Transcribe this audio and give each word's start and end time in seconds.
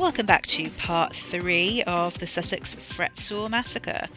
Welcome 0.00 0.24
back 0.24 0.46
to 0.46 0.70
part 0.70 1.14
three 1.14 1.82
of 1.82 2.20
the 2.20 2.26
Sussex 2.26 2.74
Fretsaw 2.74 3.50
Massacre. 3.50 4.08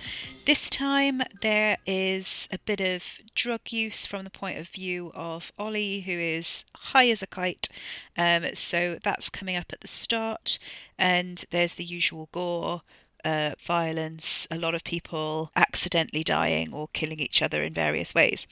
This 0.46 0.70
time 0.70 1.22
there 1.42 1.78
is 1.86 2.48
a 2.54 2.58
bit 2.60 2.80
of 2.80 3.04
drug 3.36 3.60
use 3.70 4.06
from 4.06 4.24
the 4.24 4.30
point 4.30 4.58
of 4.60 4.70
view 4.70 5.12
of 5.14 5.52
Olly, 5.60 6.00
who 6.00 6.14
is 6.14 6.64
high 6.74 7.10
as 7.10 7.22
a 7.22 7.28
kite. 7.28 7.68
Um, 8.18 8.46
so 8.56 8.98
that's 9.04 9.30
coming 9.30 9.58
up 9.58 9.74
at 9.74 9.82
the 9.82 9.90
start, 9.90 10.58
and 10.98 11.44
there's 11.52 11.74
the 11.74 11.84
usual 11.84 12.30
gore. 12.32 12.84
Uh, 13.26 13.56
violence, 13.66 14.48
a 14.52 14.58
lot 14.58 14.76
of 14.76 14.84
people 14.84 15.50
accidentally 15.56 16.26
dying 16.26 16.74
or 16.74 16.90
killing 16.92 17.22
each 17.22 17.42
other 17.42 17.64
in 17.64 17.74
various 17.74 18.14
ways. 18.14 18.48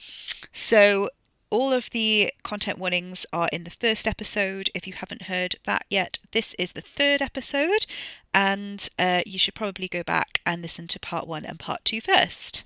So, 0.50 1.10
all 1.52 1.70
of 1.70 1.90
the 1.90 2.32
content 2.42 2.78
warnings 2.78 3.26
are 3.30 3.48
in 3.52 3.64
the 3.64 3.70
first 3.70 4.08
episode. 4.08 4.70
If 4.74 4.86
you 4.86 4.94
haven't 4.94 5.24
heard 5.24 5.56
that 5.66 5.84
yet, 5.90 6.18
this 6.32 6.54
is 6.58 6.72
the 6.72 6.80
third 6.80 7.20
episode, 7.20 7.84
and 8.32 8.88
uh, 8.98 9.20
you 9.26 9.38
should 9.38 9.54
probably 9.54 9.86
go 9.86 10.02
back 10.02 10.40
and 10.46 10.62
listen 10.62 10.88
to 10.88 10.98
part 10.98 11.28
one 11.28 11.44
and 11.44 11.58
part 11.58 11.84
two 11.84 12.00
first. 12.00 12.64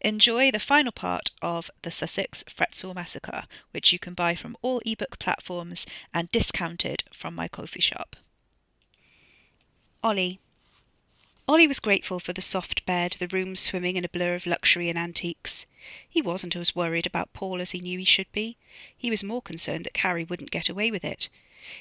Enjoy 0.00 0.52
the 0.52 0.60
final 0.60 0.92
part 0.92 1.32
of 1.42 1.72
the 1.82 1.90
Sussex 1.90 2.44
Fretsaw 2.44 2.94
Massacre, 2.94 3.44
which 3.72 3.92
you 3.92 3.98
can 3.98 4.14
buy 4.14 4.36
from 4.36 4.56
all 4.62 4.80
ebook 4.86 5.18
platforms 5.18 5.84
and 6.12 6.30
discounted 6.30 7.02
from 7.12 7.34
my 7.34 7.48
Ko-Fi 7.48 7.80
shop. 7.80 8.14
Olly. 10.04 10.38
Olly 11.46 11.66
was 11.66 11.78
grateful 11.78 12.20
for 12.20 12.32
the 12.32 12.40
soft 12.40 12.86
bed, 12.86 13.16
the 13.18 13.28
room 13.28 13.54
swimming 13.54 13.96
in 13.96 14.04
a 14.04 14.08
blur 14.08 14.34
of 14.34 14.46
luxury 14.46 14.88
and 14.88 14.98
antiques. 14.98 15.66
He 16.08 16.22
wasn't 16.22 16.56
as 16.56 16.74
worried 16.74 17.04
about 17.04 17.34
Paul 17.34 17.60
as 17.60 17.72
he 17.72 17.80
knew 17.80 17.98
he 17.98 18.04
should 18.06 18.32
be. 18.32 18.56
He 18.96 19.10
was 19.10 19.22
more 19.22 19.42
concerned 19.42 19.84
that 19.84 19.92
Carrie 19.92 20.24
wouldn't 20.24 20.50
get 20.50 20.70
away 20.70 20.90
with 20.90 21.04
it. 21.04 21.28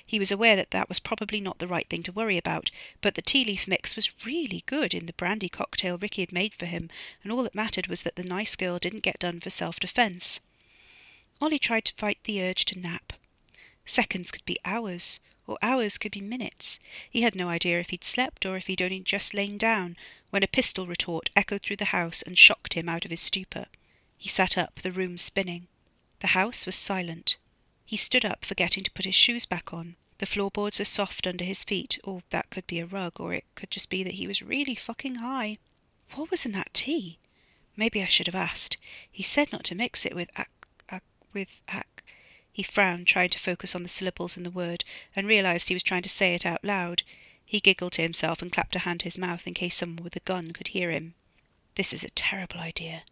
He 0.05 0.19
was 0.19 0.31
aware 0.31 0.57
that 0.57 0.71
that 0.71 0.89
was 0.89 0.99
probably 0.99 1.39
not 1.39 1.59
the 1.59 1.67
right 1.67 1.89
thing 1.89 2.03
to 2.03 2.11
worry 2.11 2.37
about, 2.37 2.71
but 2.99 3.15
the 3.15 3.21
tea 3.21 3.45
leaf 3.45 3.65
mix 3.65 3.95
was 3.95 4.11
really 4.25 4.63
good 4.65 4.93
in 4.93 5.05
the 5.05 5.13
brandy 5.13 5.47
cocktail 5.47 5.97
Ricky 5.97 6.21
had 6.23 6.33
made 6.33 6.53
for 6.53 6.65
him, 6.65 6.89
and 7.23 7.31
all 7.31 7.43
that 7.43 7.55
mattered 7.55 7.87
was 7.87 8.03
that 8.03 8.17
the 8.17 8.23
nice 8.23 8.57
girl 8.57 8.79
didn't 8.79 8.99
get 9.03 9.19
done 9.19 9.39
for 9.39 9.49
self 9.49 9.79
defence. 9.79 10.41
Olly 11.41 11.59
tried 11.59 11.85
to 11.85 11.95
fight 11.95 12.17
the 12.25 12.41
urge 12.43 12.65
to 12.65 12.79
nap. 12.79 13.13
Seconds 13.85 14.29
could 14.31 14.45
be 14.45 14.59
hours, 14.65 15.21
or 15.47 15.57
hours 15.61 15.97
could 15.97 16.11
be 16.11 16.21
minutes. 16.21 16.79
He 17.09 17.21
had 17.21 17.35
no 17.35 17.49
idea 17.49 17.79
if 17.79 17.89
he'd 17.89 18.03
slept 18.03 18.45
or 18.45 18.57
if 18.57 18.67
he'd 18.67 18.81
only 18.81 18.99
just 18.99 19.33
lain 19.33 19.57
down, 19.57 19.95
when 20.29 20.43
a 20.43 20.47
pistol 20.47 20.87
retort 20.87 21.29
echoed 21.35 21.61
through 21.61 21.77
the 21.77 21.85
house 21.85 22.21
and 22.21 22.37
shocked 22.37 22.73
him 22.73 22.89
out 22.89 23.05
of 23.05 23.11
his 23.11 23.21
stupor. 23.21 23.65
He 24.17 24.29
sat 24.29 24.57
up, 24.57 24.81
the 24.81 24.91
room 24.91 25.17
spinning. 25.17 25.67
The 26.21 26.27
house 26.27 26.65
was 26.65 26.75
silent. 26.75 27.37
He 27.85 27.97
stood 27.97 28.23
up, 28.23 28.45
forgetting 28.45 28.83
to 28.83 28.91
put 28.91 29.05
his 29.05 29.15
shoes 29.15 29.45
back 29.45 29.73
on. 29.73 29.95
The 30.19 30.25
floorboards 30.25 30.79
are 30.79 30.85
soft 30.85 31.27
under 31.27 31.43
his 31.43 31.63
feet, 31.63 31.99
or 32.03 32.23
that 32.29 32.49
could 32.49 32.65
be 32.65 32.79
a 32.79 32.85
rug, 32.85 33.19
or 33.19 33.33
it 33.33 33.43
could 33.55 33.69
just 33.69 33.89
be 33.89 34.03
that 34.03 34.13
he 34.13 34.27
was 34.27 34.41
really 34.41 34.75
fucking 34.75 35.15
high. 35.15 35.57
What 36.13 36.31
was 36.31 36.45
in 36.45 36.53
that 36.53 36.73
tea? 36.73 37.19
Maybe 37.75 38.01
I 38.01 38.05
should 38.05 38.27
have 38.27 38.35
asked. 38.35 38.77
He 39.11 39.23
said 39.23 39.51
not 39.51 39.63
to 39.65 39.75
mix 39.75 40.05
it 40.05 40.15
with 40.15 40.29
ac, 40.37 40.47
ac 40.91 41.01
with 41.33 41.61
ac. 41.69 41.83
He 42.53 42.63
frowned, 42.63 43.07
trying 43.07 43.31
to 43.31 43.39
focus 43.39 43.75
on 43.75 43.83
the 43.83 43.89
syllables 43.89 44.37
in 44.37 44.43
the 44.43 44.49
word, 44.49 44.85
and 45.15 45.27
realized 45.27 45.67
he 45.67 45.75
was 45.75 45.83
trying 45.83 46.03
to 46.03 46.09
say 46.09 46.33
it 46.33 46.45
out 46.45 46.63
loud. 46.63 47.03
He 47.45 47.59
giggled 47.59 47.91
to 47.93 48.01
himself 48.01 48.41
and 48.41 48.51
clapped 48.51 48.75
a 48.77 48.79
hand 48.79 49.01
to 49.01 49.05
his 49.05 49.17
mouth 49.17 49.45
in 49.45 49.53
case 49.53 49.75
someone 49.75 50.03
with 50.03 50.15
a 50.15 50.21
gun 50.21 50.51
could 50.51 50.69
hear 50.69 50.91
him. 50.91 51.15
This 51.75 51.91
is 51.91 52.05
a 52.05 52.09
terrible 52.11 52.59
idea 52.59 53.03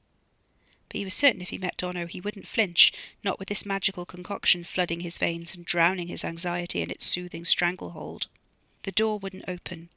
but 0.92 0.97
he 0.97 1.06
was 1.06 1.14
certain 1.14 1.42
if 1.42 1.52
he 1.52 1.58
met 1.58 1.78
Dono 1.78 2.06
he 2.06 2.19
wouldn't 2.19 2.50
flinch, 2.50 2.92
not 3.23 3.39
with 3.39 3.47
this 3.47 3.66
magical 3.66 4.06
concoction 4.06 4.66
flooding 4.66 5.00
his 5.00 5.17
veins 5.17 5.56
and 5.56 5.64
drowning 5.64 6.09
his 6.09 6.25
anxiety 6.25 6.81
in 6.81 6.92
its 6.92 7.06
soothing 7.06 7.45
stranglehold. 7.45 8.28
The 8.84 8.92
door 8.92 9.17
wouldn't 9.17 9.46
open. 9.47 9.88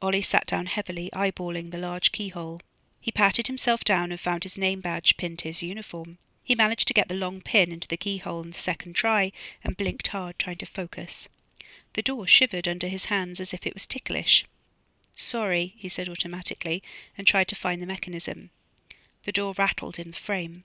Olly 0.00 0.22
sat 0.22 0.46
down 0.46 0.64
heavily, 0.64 1.10
eyeballing 1.12 1.70
the 1.70 1.76
large 1.76 2.12
keyhole. 2.12 2.62
He 2.98 3.12
patted 3.12 3.46
himself 3.46 3.84
down 3.84 4.10
and 4.10 4.18
found 4.18 4.44
his 4.44 4.56
name 4.56 4.80
badge 4.80 5.18
pinned 5.18 5.40
to 5.40 5.48
his 5.48 5.62
uniform. 5.62 6.16
He 6.48 6.54
managed 6.54 6.88
to 6.88 6.94
get 6.94 7.08
the 7.08 7.14
long 7.14 7.42
pin 7.42 7.70
into 7.72 7.86
the 7.86 7.98
keyhole 7.98 8.40
in 8.40 8.52
the 8.52 8.58
second 8.58 8.94
try 8.94 9.32
and 9.62 9.76
blinked 9.76 10.06
hard, 10.06 10.38
trying 10.38 10.56
to 10.56 10.64
focus. 10.64 11.28
The 11.92 12.00
door 12.00 12.26
shivered 12.26 12.66
under 12.66 12.88
his 12.88 13.04
hands 13.12 13.38
as 13.38 13.52
if 13.52 13.66
it 13.66 13.74
was 13.74 13.84
ticklish. 13.84 14.46
Sorry, 15.14 15.74
he 15.76 15.90
said 15.90 16.08
automatically, 16.08 16.82
and 17.18 17.26
tried 17.26 17.48
to 17.48 17.54
find 17.54 17.82
the 17.82 17.86
mechanism. 17.86 18.48
The 19.24 19.32
door 19.32 19.52
rattled 19.58 19.98
in 19.98 20.12
the 20.12 20.16
frame. 20.16 20.64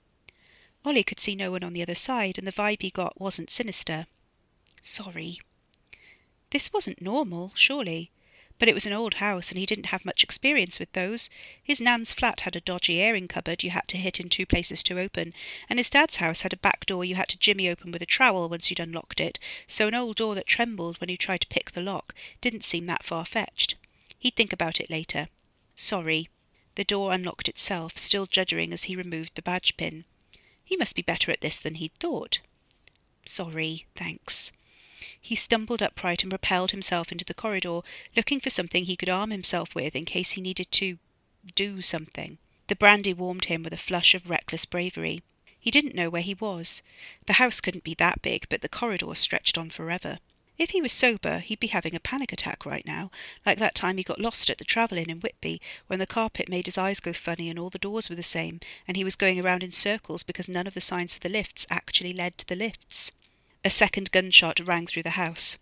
Olly 0.86 1.04
could 1.04 1.20
see 1.20 1.34
no 1.34 1.50
one 1.50 1.62
on 1.62 1.74
the 1.74 1.82
other 1.82 1.94
side, 1.94 2.38
and 2.38 2.46
the 2.46 2.50
vibe 2.50 2.80
he 2.80 2.88
got 2.88 3.20
wasn't 3.20 3.50
sinister. 3.50 4.06
Sorry. 4.80 5.38
This 6.48 6.72
wasn't 6.72 7.02
normal, 7.02 7.52
surely. 7.54 8.10
But 8.58 8.68
it 8.68 8.74
was 8.74 8.86
an 8.86 8.92
old 8.92 9.14
house, 9.14 9.50
and 9.50 9.58
he 9.58 9.66
didn't 9.66 9.86
have 9.86 10.04
much 10.04 10.22
experience 10.22 10.78
with 10.78 10.92
those. 10.92 11.28
His 11.62 11.80
nan's 11.80 12.12
flat 12.12 12.40
had 12.40 12.54
a 12.54 12.60
dodgy 12.60 13.00
airing 13.00 13.28
cupboard 13.28 13.64
you 13.64 13.70
had 13.70 13.88
to 13.88 13.98
hit 13.98 14.20
in 14.20 14.28
two 14.28 14.46
places 14.46 14.82
to 14.84 14.98
open, 14.98 15.34
and 15.68 15.78
his 15.78 15.90
dad's 15.90 16.16
house 16.16 16.42
had 16.42 16.52
a 16.52 16.58
back 16.58 16.86
door 16.86 17.04
you 17.04 17.16
had 17.16 17.28
to 17.28 17.38
jimmy 17.38 17.68
open 17.68 17.90
with 17.90 18.02
a 18.02 18.06
trowel 18.06 18.48
once 18.48 18.70
you'd 18.70 18.80
unlocked 18.80 19.20
it, 19.20 19.38
so 19.66 19.88
an 19.88 19.94
old 19.94 20.16
door 20.16 20.34
that 20.34 20.46
trembled 20.46 21.00
when 21.00 21.10
you 21.10 21.16
tried 21.16 21.40
to 21.40 21.48
pick 21.48 21.72
the 21.72 21.80
lock 21.80 22.14
didn't 22.40 22.64
seem 22.64 22.86
that 22.86 23.04
far 23.04 23.24
fetched. 23.24 23.74
He'd 24.18 24.36
think 24.36 24.52
about 24.52 24.80
it 24.80 24.88
later. 24.88 25.28
Sorry. 25.76 26.28
The 26.76 26.84
door 26.84 27.12
unlocked 27.12 27.48
itself, 27.48 27.98
still 27.98 28.26
juddering 28.26 28.72
as 28.72 28.84
he 28.84 28.96
removed 28.96 29.34
the 29.34 29.42
badge 29.42 29.76
pin. 29.76 30.04
He 30.64 30.76
must 30.76 30.96
be 30.96 31.02
better 31.02 31.30
at 31.30 31.40
this 31.40 31.58
than 31.58 31.74
he'd 31.74 31.94
thought. 32.00 32.38
Sorry, 33.26 33.86
thanks. 33.94 34.50
He 35.20 35.36
stumbled 35.36 35.82
upright 35.82 36.22
and 36.22 36.30
propelled 36.30 36.70
himself 36.70 37.12
into 37.12 37.24
the 37.24 37.34
corridor, 37.34 37.80
looking 38.16 38.40
for 38.40 38.50
something 38.50 38.84
he 38.84 38.96
could 38.96 39.08
arm 39.08 39.30
himself 39.30 39.74
with 39.74 39.94
in 39.94 40.04
case 40.04 40.32
he 40.32 40.40
needed 40.40 40.70
to 40.72 40.98
do 41.54 41.82
something. 41.82 42.38
The 42.68 42.76
brandy 42.76 43.12
warmed 43.12 43.44
him 43.46 43.62
with 43.62 43.72
a 43.72 43.78
flush 43.78 44.14
of 44.14 44.30
reckless 44.30 44.64
bravery. 44.64 45.22
He 45.58 45.70
didn't 45.70 45.94
know 45.94 46.10
where 46.10 46.22
he 46.22 46.34
was. 46.34 46.82
The 47.26 47.34
house 47.34 47.60
couldn't 47.60 47.84
be 47.84 47.94
that 47.94 48.22
big, 48.22 48.46
but 48.48 48.62
the 48.62 48.68
corridor 48.68 49.14
stretched 49.14 49.58
on 49.58 49.70
forever. 49.70 50.18
If 50.56 50.70
he 50.70 50.80
was 50.80 50.92
sober, 50.92 51.40
he'd 51.40 51.58
be 51.58 51.66
having 51.66 51.96
a 51.96 52.00
panic 52.00 52.32
attack 52.32 52.64
right 52.64 52.86
now, 52.86 53.10
like 53.44 53.58
that 53.58 53.74
time 53.74 53.96
he 53.96 54.04
got 54.04 54.20
lost 54.20 54.48
at 54.50 54.58
the 54.58 54.64
Travel 54.64 54.98
Inn 54.98 55.10
in 55.10 55.20
Whitby, 55.20 55.60
when 55.88 55.98
the 55.98 56.06
carpet 56.06 56.48
made 56.48 56.66
his 56.66 56.78
eyes 56.78 57.00
go 57.00 57.12
funny 57.12 57.50
and 57.50 57.58
all 57.58 57.70
the 57.70 57.78
doors 57.78 58.08
were 58.08 58.14
the 58.14 58.22
same, 58.22 58.60
and 58.86 58.96
he 58.96 59.02
was 59.02 59.16
going 59.16 59.40
around 59.40 59.64
in 59.64 59.72
circles 59.72 60.22
because 60.22 60.48
none 60.48 60.68
of 60.68 60.74
the 60.74 60.80
signs 60.80 61.12
for 61.12 61.20
the 61.20 61.28
lifts 61.28 61.66
actually 61.70 62.12
led 62.12 62.38
to 62.38 62.46
the 62.46 62.54
lifts. 62.54 63.10
A 63.66 63.70
second 63.70 64.10
gunshot 64.10 64.60
rang 64.60 64.86
through 64.86 65.04
the 65.04 65.10
house. 65.10 65.56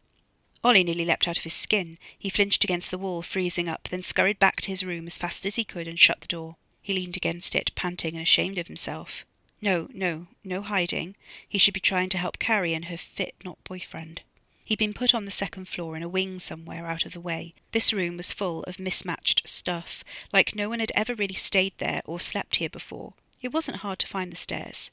Olly 0.65 0.83
nearly 0.83 1.05
leapt 1.05 1.29
out 1.29 1.39
of 1.39 1.45
his 1.45 1.55
skin. 1.55 1.99
He 2.19 2.31
flinched 2.31 2.65
against 2.65 2.91
the 2.91 2.99
wall, 2.99 3.23
freezing 3.23 3.69
up, 3.69 3.89
then 3.91 4.03
scurried 4.03 4.41
back 4.41 4.61
to 4.63 4.71
his 4.71 4.85
room 4.85 5.07
as 5.07 5.19
fast 5.19 5.47
as 5.47 5.55
he 5.55 5.65
could 5.65 5.87
and 5.87 5.99
shut 5.99 6.21
the 6.21 6.27
door. 6.27 6.57
He 6.83 6.95
leaned 6.95 7.17
against 7.17 7.55
it, 7.55 7.71
panting 7.77 8.15
and 8.15 8.23
ashamed 8.23 8.59
of 8.59 8.67
himself. 8.67 9.25
No, 9.61 9.89
no, 9.95 10.27
no 10.43 10.63
hiding. 10.63 11.15
He 11.49 11.59
should 11.59 11.75
be 11.75 11.81
trying 11.81 12.09
to 12.09 12.19
help 12.19 12.41
Carrie 12.41 12.75
and 12.75 12.87
her 12.87 12.97
fit, 12.97 13.37
not 13.45 13.63
boyfriend. 13.63 14.23
He'd 14.65 14.81
been 14.81 14.95
put 14.95 15.15
on 15.15 15.25
the 15.25 15.31
second 15.31 15.69
floor 15.69 15.97
in 15.97 16.03
a 16.03 16.09
wing 16.09 16.41
somewhere 16.41 16.87
out 16.87 17.07
of 17.07 17.13
the 17.13 17.21
way. 17.21 17.55
This 17.71 17.93
room 17.93 18.17
was 18.17 18.33
full 18.33 18.65
of 18.65 18.81
mismatched 18.81 19.47
stuff, 19.47 20.03
like 20.33 20.57
no 20.57 20.69
one 20.69 20.81
had 20.81 20.91
ever 20.97 21.15
really 21.15 21.35
stayed 21.35 21.75
there 21.79 22.03
or 22.05 22.19
slept 22.19 22.57
here 22.57 22.69
before. 22.69 23.15
It 23.41 23.53
wasn't 23.53 23.79
hard 23.79 24.01
to 24.01 24.09
find 24.09 24.33
the 24.33 24.37
stairs. 24.37 24.91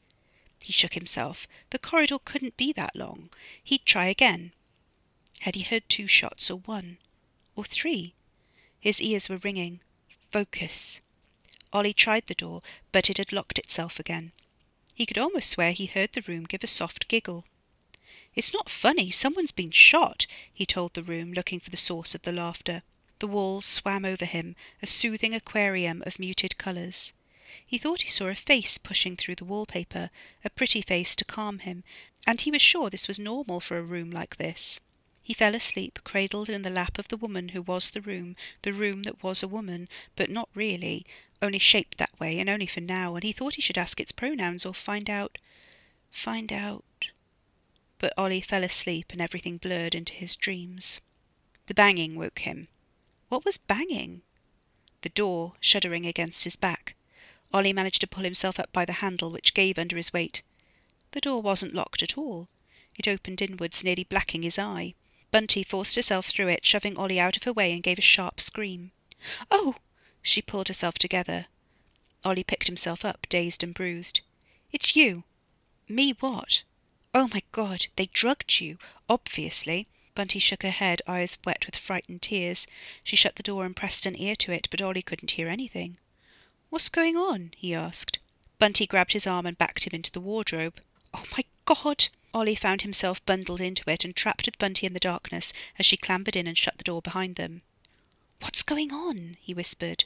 He 0.62 0.74
shook 0.74 0.94
himself. 0.94 1.47
The 1.70 1.80
corridor 1.80 2.20
couldn't 2.20 2.58
be 2.58 2.74
that 2.74 2.96
long. 2.96 3.30
He'd 3.64 3.86
try 3.86 4.08
again. 4.08 4.53
Had 5.40 5.56
he 5.56 5.64
heard 5.64 5.88
two 5.88 6.08
shots 6.08 6.52
or 6.52 6.59
one? 6.59 6.97
Or 7.56 7.64
three? 7.64 8.14
His 8.80 9.02
ears 9.02 9.30
were 9.30 9.38
ringing. 9.38 9.80
Focus. 10.31 11.02
Olly 11.72 11.94
tried 11.94 12.28
the 12.28 12.36
door, 12.36 12.62
but 12.92 13.09
it 13.09 13.18
had 13.18 13.31
locked 13.31 13.59
itself 13.59 14.00
again. 14.00 14.31
He 14.94 15.06
could 15.06 15.18
almost 15.18 15.50
swear 15.50 15.72
he 15.72 15.85
heard 15.85 16.14
the 16.14 16.22
room 16.22 16.44
give 16.44 16.64
a 16.64 16.67
soft 16.67 17.08
giggle. 17.08 17.46
It's 18.35 18.53
not 18.53 18.70
funny, 18.70 19.12
someone's 19.12 19.52
been 19.52 19.72
shot, 19.72 20.26
he 20.53 20.66
told 20.66 20.94
the 20.94 21.03
room, 21.03 21.34
looking 21.34 21.59
for 21.59 21.70
the 21.70 21.78
source 21.78 22.14
of 22.14 22.23
the 22.23 22.32
laughter. 22.32 22.84
The 23.20 23.28
walls 23.28 23.66
swam 23.66 24.05
over 24.05 24.26
him, 24.26 24.55
a 24.82 24.88
soothing 24.88 25.34
aquarium 25.34 26.03
of 26.05 26.20
muted 26.20 26.58
colours. 26.58 27.12
He 27.66 27.78
thought 27.78 28.01
he 28.03 28.09
saw 28.09 28.28
a 28.28 28.35
face 28.35 28.78
pushing 28.78 29.16
through 29.16 29.35
the 29.35 29.46
wallpaper, 29.46 30.09
a 30.43 30.49
pretty 30.49 30.81
face 30.81 31.16
to 31.16 31.25
calm 31.25 31.59
him, 31.59 31.84
and 32.28 32.41
he 32.41 32.51
was 32.51 32.61
sure 32.61 32.90
this 32.90 33.07
was 33.07 33.19
normal 33.19 33.59
for 33.59 33.78
a 33.78 33.84
room 33.84 34.11
like 34.11 34.37
this. 34.37 34.79
He 35.23 35.34
fell 35.34 35.55
asleep, 35.55 35.99
cradled 36.03 36.49
in 36.49 36.63
the 36.63 36.69
lap 36.69 36.97
of 36.97 37.07
the 37.07 37.17
woman 37.17 37.49
who 37.49 37.61
was 37.61 37.90
the 37.90 38.01
room, 38.01 38.35
the 38.63 38.73
room 38.73 39.03
that 39.03 39.23
was 39.23 39.43
a 39.43 39.47
woman, 39.47 39.87
but 40.16 40.29
not 40.29 40.49
really, 40.53 41.05
only 41.41 41.59
shaped 41.59 41.97
that 41.97 42.19
way, 42.19 42.40
and 42.40 42.49
only 42.49 42.67
for 42.67 42.81
now, 42.81 43.16
and 43.16 43.23
he 43.23 43.31
thought 43.31 43.55
he 43.55 43.61
should 43.61 43.78
ask 43.78 43.99
its 43.99 44.11
pronouns 44.11 44.66
or 44.66 44.73
find 44.73 45.09
out. 45.09 45.37
Find 46.11 46.52
out 46.52 46.84
but 47.99 48.13
Olly 48.17 48.41
fell 48.41 48.63
asleep 48.63 49.11
and 49.11 49.22
everything 49.22 49.57
blurred 49.57 49.93
into 49.93 50.13
his 50.13 50.35
dreams. 50.35 51.02
The 51.67 51.73
banging 51.73 52.16
woke 52.16 52.40
him. 52.40 52.69
What 53.28 53.45
was 53.45 53.57
banging? 53.57 54.22
The 55.02 55.09
door 55.09 55.53
shuddering 55.59 56.05
against 56.05 56.45
his 56.45 56.55
back. 56.55 56.95
Olly 57.53 57.73
managed 57.73 58.01
to 58.01 58.07
pull 58.07 58.23
himself 58.23 58.59
up 58.59 58.72
by 58.72 58.85
the 58.85 58.93
handle, 58.93 59.31
which 59.31 59.53
gave 59.53 59.79
under 59.79 59.97
his 59.97 60.13
weight. 60.13 60.41
The 61.11 61.22
door 61.22 61.41
wasn't 61.41 61.73
locked 61.73 62.03
at 62.03 62.17
all. 62.17 62.47
It 62.96 63.07
opened 63.07 63.41
inwards, 63.41 63.84
nearly 63.84 64.03
blacking 64.03 64.43
his 64.43 64.59
eye. 64.59 64.93
Bunty 65.31 65.63
forced 65.63 65.96
herself 65.96 66.28
through 66.28 66.49
it, 66.49 66.66
shoving 66.66 66.97
Olly 66.97 67.19
out 67.19 67.37
of 67.37 67.43
her 67.43 67.53
way, 67.53 67.72
and 67.72 67.81
gave 67.81 67.97
a 67.97 68.03
sharp 68.03 68.40
scream. 68.40 68.91
Oh! 69.49 69.75
She 70.22 70.41
pulled 70.41 70.67
herself 70.67 70.96
together. 70.96 71.47
Olly 72.23 72.43
picked 72.43 72.67
himself 72.67 73.05
up, 73.05 73.25
dazed 73.29 73.63
and 73.63 73.73
bruised. 73.73 74.22
It's 74.72 74.95
you. 74.95 75.23
Me 75.87 76.11
what? 76.19 76.63
Oh 77.16 77.28
my 77.34 77.41
God, 77.52 77.87
they 77.95 78.07
drugged 78.07 78.59
you, 78.59 78.78
obviously. 79.09 79.87
Bunty 80.13 80.40
shook 80.40 80.63
her 80.63 80.72
head, 80.72 81.02
eyes 81.07 81.37
wet 81.45 81.66
with 81.66 81.75
frightened 81.75 82.22
tears. 82.22 82.67
She 83.03 83.16
shut 83.16 83.37
the 83.37 83.43
door 83.43 83.66
and 83.66 83.75
pressed 83.75 84.05
an 84.05 84.19
ear 84.19 84.35
to 84.35 84.52
it, 84.52 84.67
but 84.69 84.81
Olly 84.81 85.02
couldn't 85.02 85.31
hear 85.31 85.47
anything. 85.47 85.97
What's 86.69 86.89
going 86.89 87.16
on? 87.16 87.51
he 87.57 87.73
asked. 87.73 88.19
Bunty 88.59 88.85
grabbed 88.85 89.13
his 89.13 89.25
arm 89.25 89.45
and 89.45 89.57
backed 89.57 89.85
him 89.85 89.91
into 89.93 90.11
the 90.11 90.19
wardrobe. 90.19 90.81
Oh 91.13 91.23
my 91.31 91.43
God! 91.66 92.09
Olly 92.31 92.55
found 92.55 92.83
himself 92.83 93.25
bundled 93.25 93.59
into 93.59 93.89
it 93.89 94.05
and 94.05 94.16
trapped 94.16 94.45
with 94.45 94.59
Bunty 94.59 94.85
in 94.85 94.93
the 94.93 94.99
darkness 94.99 95.51
as 95.79 95.85
she 95.85 95.97
clambered 95.97 96.35
in 96.35 96.45
and 96.45 96.57
shut 96.57 96.77
the 96.77 96.83
door 96.83 97.01
behind 97.01 97.37
them. 97.37 97.63
What's 98.41 98.61
going 98.61 98.93
on? 98.93 99.37
he 99.39 99.53
whispered. 99.53 100.05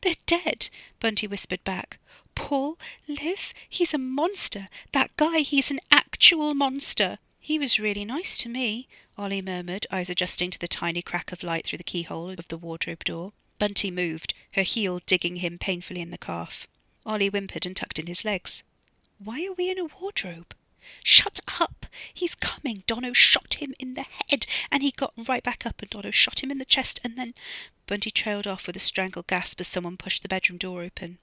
They're 0.00 0.14
dead, 0.26 0.68
Bunty 0.98 1.28
whispered 1.28 1.62
back. 1.62 1.98
Paul, 2.34 2.76
Liv, 3.06 3.54
he's 3.68 3.94
a 3.94 3.98
monster. 3.98 4.68
That 4.92 5.16
guy, 5.16 5.40
he's 5.40 5.70
an 5.70 5.80
actual 5.92 6.54
monster. 6.54 7.18
He 7.38 7.58
was 7.58 7.78
really 7.78 8.04
nice 8.04 8.36
to 8.38 8.48
me, 8.48 8.88
Olly 9.16 9.42
murmured, 9.42 9.86
eyes 9.92 10.10
adjusting 10.10 10.50
to 10.50 10.58
the 10.58 10.66
tiny 10.66 11.02
crack 11.02 11.30
of 11.30 11.44
light 11.44 11.66
through 11.66 11.78
the 11.78 11.84
keyhole 11.84 12.30
of 12.30 12.48
the 12.48 12.56
wardrobe 12.56 13.04
door. 13.04 13.32
Bunty 13.58 13.90
moved, 13.90 14.34
her 14.52 14.62
heel 14.62 15.00
digging 15.06 15.36
him 15.36 15.58
painfully 15.58 16.00
in 16.00 16.10
the 16.10 16.18
calf. 16.18 16.66
Olly 17.06 17.28
whimpered 17.28 17.66
and 17.66 17.76
tucked 17.76 17.98
in 17.98 18.06
his 18.06 18.24
legs. 18.24 18.62
Why 19.18 19.46
are 19.46 19.52
we 19.52 19.70
in 19.70 19.78
a 19.78 19.84
wardrobe? 19.84 20.54
Shut 21.02 21.40
up! 21.60 21.86
He's 22.12 22.34
coming. 22.34 22.82
Dono 22.86 23.12
shot 23.12 23.54
him 23.54 23.74
in 23.78 23.94
the 23.94 24.04
head, 24.28 24.46
and 24.70 24.82
he 24.82 24.90
got 24.90 25.14
right 25.28 25.42
back 25.42 25.64
up, 25.64 25.80
and 25.80 25.90
Dono 25.90 26.10
shot 26.10 26.42
him 26.42 26.50
in 26.50 26.58
the 26.58 26.64
chest, 26.64 27.00
and 27.02 27.16
then. 27.16 27.34
Bunty 27.86 28.10
trailed 28.10 28.46
off 28.46 28.66
with 28.66 28.76
a 28.76 28.80
strangled 28.80 29.26
gasp 29.26 29.60
as 29.60 29.68
someone 29.68 29.96
pushed 29.96 30.22
the 30.22 30.28
bedroom 30.28 30.58
door 30.58 30.82
open. 30.82 31.18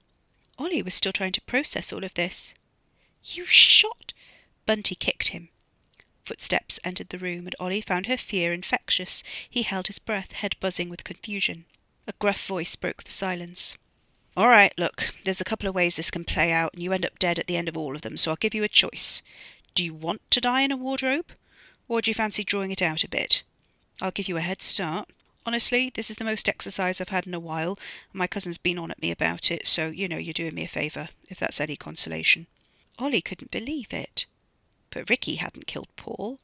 Olly 0.58 0.82
was 0.82 0.94
still 0.94 1.12
trying 1.12 1.32
to 1.32 1.40
process 1.42 1.92
all 1.92 2.04
of 2.04 2.14
this. 2.14 2.54
You 3.24 3.46
shot. 3.46 4.12
Bunty 4.66 4.94
kicked 4.94 5.28
him. 5.28 5.48
Footsteps 6.24 6.78
entered 6.84 7.08
the 7.08 7.18
room, 7.18 7.46
and 7.46 7.56
Olly 7.58 7.80
found 7.80 8.06
her 8.06 8.16
fear 8.16 8.52
infectious. 8.52 9.22
He 9.48 9.62
held 9.62 9.88
his 9.88 9.98
breath, 9.98 10.32
head 10.32 10.56
buzzing 10.60 10.88
with 10.88 11.04
confusion. 11.04 11.66
A 12.06 12.12
gruff 12.18 12.46
voice 12.46 12.74
broke 12.74 13.04
the 13.04 13.10
silence. 13.10 13.76
All 14.36 14.48
right, 14.48 14.72
look, 14.76 15.14
there's 15.24 15.40
a 15.40 15.44
couple 15.44 15.68
of 15.68 15.74
ways 15.74 15.96
this 15.96 16.10
can 16.10 16.24
play 16.24 16.50
out, 16.50 16.72
and 16.72 16.82
you 16.82 16.92
end 16.92 17.06
up 17.06 17.18
dead 17.18 17.38
at 17.38 17.46
the 17.46 17.56
end 17.56 17.68
of 17.68 17.76
all 17.76 17.94
of 17.94 18.02
them, 18.02 18.16
so 18.16 18.30
I'll 18.30 18.36
give 18.36 18.54
you 18.54 18.64
a 18.64 18.68
choice. 18.68 19.22
Do 19.74 19.84
you 19.84 19.94
want 19.94 20.22
to 20.30 20.40
die 20.40 20.62
in 20.62 20.72
a 20.72 20.76
wardrobe? 20.76 21.32
Or 21.88 22.00
do 22.00 22.10
you 22.10 22.14
fancy 22.14 22.42
drawing 22.42 22.70
it 22.70 22.82
out 22.82 23.04
a 23.04 23.08
bit? 23.08 23.42
I'll 24.00 24.10
give 24.10 24.28
you 24.28 24.36
a 24.36 24.40
head 24.40 24.62
start. 24.62 25.10
Honestly, 25.44 25.90
this 25.94 26.10
is 26.10 26.16
the 26.16 26.24
most 26.24 26.48
exercise 26.48 27.00
I've 27.00 27.10
had 27.10 27.26
in 27.26 27.34
a 27.34 27.40
while, 27.40 27.78
and 28.12 28.18
my 28.18 28.26
cousin's 28.26 28.58
been 28.58 28.78
on 28.78 28.90
at 28.90 29.02
me 29.02 29.10
about 29.10 29.50
it, 29.50 29.66
so 29.66 29.88
you 29.88 30.08
know 30.08 30.16
you're 30.16 30.32
doing 30.32 30.54
me 30.54 30.64
a 30.64 30.68
favour, 30.68 31.10
if 31.28 31.38
that's 31.38 31.60
any 31.60 31.76
consolation. 31.76 32.46
Olly 32.98 33.20
couldn't 33.20 33.50
believe 33.50 33.92
it. 33.92 34.26
But 34.90 35.08
Ricky 35.08 35.36
hadn't 35.36 35.66
killed 35.66 35.88
Paul. 35.96 36.38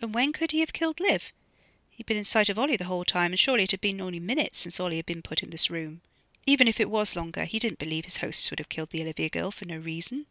And 0.00 0.14
when 0.14 0.32
could 0.32 0.52
he 0.52 0.60
have 0.60 0.72
killed 0.72 1.00
Liv? 1.00 1.32
He'd 1.92 2.06
been 2.06 2.16
in 2.16 2.24
sight 2.24 2.48
of 2.48 2.58
Olly 2.58 2.76
the 2.76 2.86
whole 2.86 3.04
time, 3.04 3.32
and 3.32 3.38
surely 3.38 3.64
it 3.64 3.70
had 3.70 3.80
been 3.80 4.00
only 4.00 4.18
minutes 4.18 4.60
since 4.60 4.80
Olly 4.80 4.96
had 4.96 5.06
been 5.06 5.22
put 5.22 5.42
in 5.42 5.50
this 5.50 5.70
room. 5.70 6.00
Even 6.46 6.66
if 6.66 6.80
it 6.80 6.90
was 6.90 7.14
longer, 7.14 7.44
he 7.44 7.58
didn't 7.58 7.78
believe 7.78 8.04
his 8.04 8.16
hosts 8.16 8.50
would 8.50 8.58
have 8.58 8.68
killed 8.68 8.90
the 8.90 9.02
Olivia 9.02 9.28
girl 9.28 9.50
for 9.50 9.66
no 9.66 9.76
reason. 9.76 10.26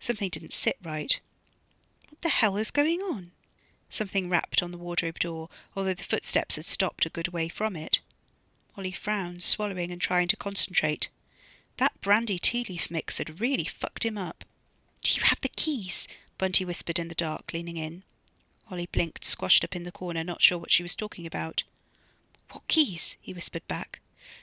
Something 0.00 0.28
didn't 0.28 0.52
sit 0.52 0.76
right. 0.82 1.20
What 2.10 2.20
the 2.20 2.28
hell 2.28 2.56
is 2.56 2.70
going 2.70 3.00
on? 3.00 3.30
Something 3.88 4.28
rapped 4.28 4.62
on 4.62 4.72
the 4.72 4.78
wardrobe 4.78 5.18
door, 5.18 5.48
although 5.76 5.94
the 5.94 6.02
footsteps 6.02 6.56
had 6.56 6.64
stopped 6.64 7.06
a 7.06 7.10
good 7.10 7.28
way 7.28 7.48
from 7.48 7.76
it. 7.76 8.00
Olly 8.76 8.92
frowned, 8.92 9.42
swallowing 9.42 9.90
and 9.90 10.00
trying 10.00 10.28
to 10.28 10.36
concentrate. 10.36 11.08
That 11.76 12.00
brandy 12.00 12.38
tea 12.38 12.64
leaf 12.68 12.90
mix 12.90 13.18
had 13.18 13.40
really 13.40 13.64
fucked 13.64 14.04
him 14.04 14.18
up. 14.18 14.44
Do 15.02 15.14
you 15.14 15.22
have 15.24 15.40
the 15.40 15.48
keys? 15.48 16.08
Bunty 16.38 16.64
whispered 16.64 16.98
in 16.98 17.08
the 17.08 17.14
dark, 17.14 17.52
leaning 17.52 17.76
in. 17.76 18.02
Olly 18.72 18.86
blinked, 18.86 19.26
squashed 19.26 19.64
up 19.64 19.76
in 19.76 19.82
the 19.82 19.92
corner, 19.92 20.24
not 20.24 20.40
sure 20.40 20.56
what 20.56 20.70
she 20.70 20.82
was 20.82 20.94
talking 20.94 21.26
about. 21.26 21.62
What 22.52 22.66
keys? 22.68 23.18
he 23.20 23.34
whispered 23.34 23.68
back. 23.68 24.00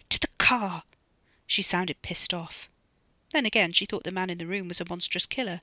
To 0.10 0.20
the 0.20 0.28
car! 0.38 0.84
She 1.48 1.64
sounded 1.64 2.04
pissed 2.04 2.32
off. 2.32 2.70
Then 3.32 3.48
again, 3.48 3.74
she 3.74 3.88
thought 3.88 4.04
the 4.04 4.12
man 4.12 4.30
in 4.30 4.38
the 4.38 4.46
room 4.46 4.68
was 4.68 4.80
a 4.80 4.86
monstrous 4.88 5.26
killer, 5.26 5.62